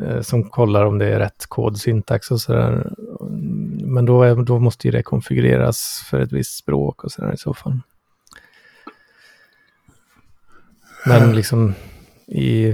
Eh, 0.00 0.20
som 0.20 0.44
kollar 0.44 0.84
om 0.84 0.98
det 0.98 1.06
är 1.06 1.18
rätt 1.18 1.46
kodsyntax 1.46 2.30
och 2.30 2.40
sådär. 2.40 2.92
Men 3.84 4.04
då, 4.04 4.22
är, 4.22 4.36
då 4.36 4.58
måste 4.58 4.88
ju 4.88 4.92
det 4.92 5.02
konfigureras 5.02 6.06
för 6.10 6.20
ett 6.20 6.32
visst 6.32 6.58
språk 6.58 7.04
och 7.04 7.12
sådär 7.12 7.32
i 7.32 7.36
så 7.36 7.54
fall. 7.54 7.78
Men 11.06 11.36
liksom 11.36 11.74
i 12.26 12.68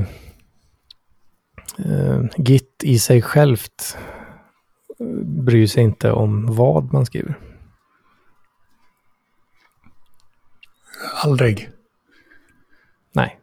eh, 1.79 2.23
Git 2.37 2.83
i 2.85 2.99
sig 2.99 3.23
självt 3.23 3.99
bryr 5.25 5.67
sig 5.67 5.83
inte 5.83 6.13
om 6.13 6.47
vad 6.47 6.93
man 6.93 7.07
skriver. 7.07 7.39
Aldrig. 11.25 11.71
Nej. 13.13 13.39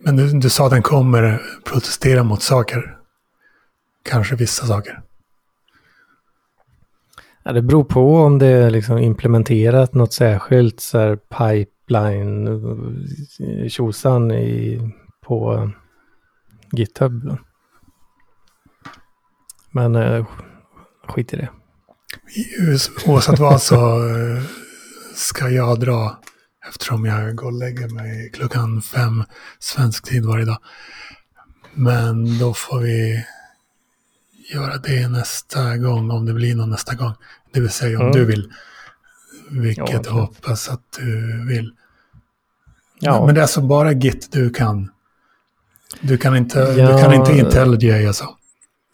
Men 0.00 0.16
du, 0.16 0.38
du 0.38 0.50
sa 0.50 0.64
att 0.64 0.70
den 0.70 0.82
kommer 0.82 1.42
protestera 1.64 2.22
mot 2.22 2.42
saker. 2.42 2.98
Kanske 4.02 4.36
vissa 4.36 4.66
saker. 4.66 5.02
Ja, 7.42 7.52
det 7.52 7.62
beror 7.62 7.84
på 7.84 8.16
om 8.16 8.38
det 8.38 8.46
är 8.46 8.70
liksom 8.70 8.98
implementerat 8.98 9.94
något 9.94 10.12
särskilt 10.12 10.80
så 10.80 10.98
här 10.98 11.16
pipeline 11.16 12.46
eh, 13.40 13.68
tjosan 13.68 14.30
i, 14.30 14.80
på 15.20 15.70
GitHub. 16.72 17.38
Men 19.70 19.96
eh, 19.96 20.26
skit 21.08 21.32
i 21.32 21.36
det. 21.36 21.48
Oavsett 23.06 23.38
vad 23.38 23.62
så 23.62 23.76
ska 25.16 25.48
jag 25.48 25.80
dra 25.80 26.18
Eftersom 26.68 27.04
jag 27.04 27.34
går 27.34 27.46
och 27.46 27.52
lägger 27.52 27.88
mig 27.88 28.30
klockan 28.32 28.82
fem 28.82 29.24
svensk 29.58 30.08
tid 30.08 30.24
varje 30.24 30.44
dag. 30.44 30.58
Men 31.74 32.38
då 32.38 32.54
får 32.54 32.80
vi 32.80 33.24
göra 34.54 34.76
det 34.76 35.08
nästa 35.08 35.76
gång, 35.76 36.10
om 36.10 36.26
det 36.26 36.32
blir 36.32 36.54
någon 36.54 36.70
nästa 36.70 36.94
gång. 36.94 37.12
Det 37.52 37.60
vill 37.60 37.70
säga 37.70 37.98
om 37.98 38.06
mm. 38.06 38.16
du 38.16 38.24
vill. 38.24 38.52
Vilket 39.50 39.90
ja, 39.90 40.00
jag 40.04 40.12
hoppas 40.12 40.68
att 40.68 40.82
du 40.98 41.44
vill. 41.48 41.72
Ja. 43.00 43.12
Men, 43.12 43.26
men 43.26 43.34
det 43.34 43.40
är 43.40 43.42
alltså 43.42 43.60
bara 43.60 43.92
Git 43.92 44.32
du 44.32 44.50
kan. 44.50 44.90
Du 46.00 46.18
kan 46.18 46.36
inte, 46.36 46.58
ja. 46.58 46.92
du 46.92 47.02
kan 47.02 47.14
inte 47.14 47.32
IntelliJ 47.32 48.06
alltså? 48.06 48.24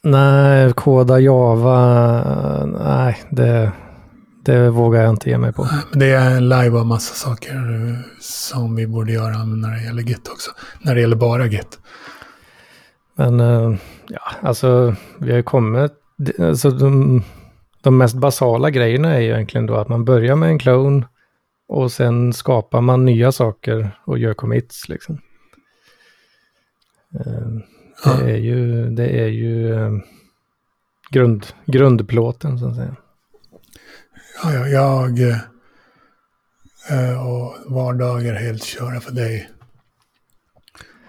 Nej, 0.02 0.72
koda 0.72 1.20
Java, 1.20 2.66
nej, 2.66 3.22
det, 3.30 3.72
det 4.44 4.70
vågar 4.70 5.02
jag 5.02 5.10
inte 5.10 5.30
ge 5.30 5.38
mig 5.38 5.52
på. 5.52 5.68
Det 5.92 6.10
är 6.10 6.40
live 6.40 6.78
av 6.78 6.86
massa 6.86 7.14
saker 7.14 7.54
som 8.20 8.76
vi 8.76 8.86
borde 8.86 9.12
göra 9.12 9.44
när 9.44 9.70
det 9.70 9.84
gäller 9.84 10.02
Git 10.02 10.28
också. 10.28 10.50
När 10.80 10.94
det 10.94 11.00
gäller 11.00 11.16
bara 11.16 11.46
Git. 11.46 11.78
Men 13.14 13.40
eh, 13.40 13.74
ja, 14.08 14.20
alltså 14.42 14.94
vi 15.18 15.30
har 15.30 15.36
ju 15.36 15.42
kommit, 15.42 15.92
alltså 16.38 16.70
de, 16.70 17.22
de 17.82 17.98
mest 17.98 18.14
basala 18.14 18.70
grejerna 18.70 19.14
är 19.14 19.20
ju 19.20 19.30
egentligen 19.30 19.66
då 19.66 19.74
att 19.74 19.88
man 19.88 20.04
börjar 20.04 20.36
med 20.36 20.48
en 20.48 20.58
clone 20.58 21.06
och 21.68 21.92
sen 21.92 22.32
skapar 22.32 22.80
man 22.80 23.04
nya 23.04 23.32
saker 23.32 23.90
och 24.04 24.18
gör 24.18 24.34
commits 24.34 24.88
liksom. 24.88 25.18
Eh, 27.14 28.18
det 28.18 28.32
är 28.32 28.38
ju, 28.38 28.90
det 28.90 29.08
är 29.08 29.28
ju 29.28 29.74
eh, 29.74 29.90
grund, 31.10 31.46
grundplåten 31.66 32.58
så 32.58 32.68
att 32.68 32.76
säga. 32.76 32.96
Ja, 34.34 34.52
ja, 34.52 34.68
jag 34.68 35.20
eh, 36.90 37.26
och 37.26 37.56
vardagar 37.66 38.34
helt 38.34 38.64
köra 38.64 39.00
för 39.00 39.12
dig. 39.12 39.50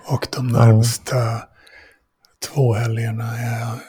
Och 0.05 0.28
de 0.32 0.47
närmsta 0.47 1.15
ja. 1.15 1.49
två 2.45 2.74
helgerna 2.74 3.38
är 3.38 3.59
jag, 3.59 3.80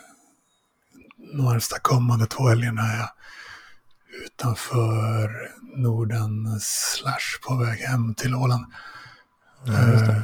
närmsta 1.44 1.78
kommande 1.78 2.26
två 2.26 2.48
helgerna 2.48 2.82
är 2.82 2.98
jag 2.98 3.10
utanför 4.24 5.50
Norden 5.76 6.60
slash 6.60 7.48
på 7.48 7.56
väg 7.56 7.78
hem 7.78 8.14
till 8.14 8.34
Åland. 8.34 8.64
Ja, 9.66 9.72
eh, 9.72 10.20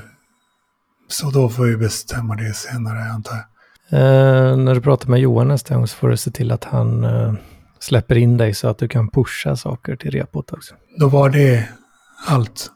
så 1.09 1.31
då 1.31 1.49
får 1.49 1.65
vi 1.65 1.77
bestämma 1.77 2.37
det 2.37 2.55
senare 2.55 3.05
antar 3.05 3.37
jag. 3.37 3.45
Eh, 3.93 4.57
när 4.57 4.75
du 4.75 4.81
pratar 4.81 5.09
med 5.09 5.21
Johan 5.21 5.49
nästa 5.49 5.75
gång 5.75 5.87
så 5.87 5.97
får 5.97 6.09
du 6.09 6.17
se 6.17 6.31
till 6.31 6.53
att 6.53 6.65
han 6.65 7.05
eh, 7.05 7.35
släpper 7.81 8.17
in 8.17 8.37
dig 8.37 8.55
så 8.55 8.69
att 8.69 8.79
du 8.79 8.89
kan 8.89 9.11
pusha 9.11 9.57
saker 9.57 9.97
till 9.97 10.11
repot 10.11 10.53
också. 10.53 10.75
Då 10.99 11.09
var 11.09 11.31
det 11.31 11.69
allt. 12.27 12.71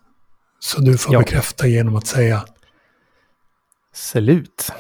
Så 0.61 0.81
du 0.81 0.99
får 0.99 1.15
ja. 1.15 1.19
bekräfta 1.19 1.67
genom 1.67 1.97
att 1.97 2.07
säga. 2.07 2.45
Slut. 3.95 4.73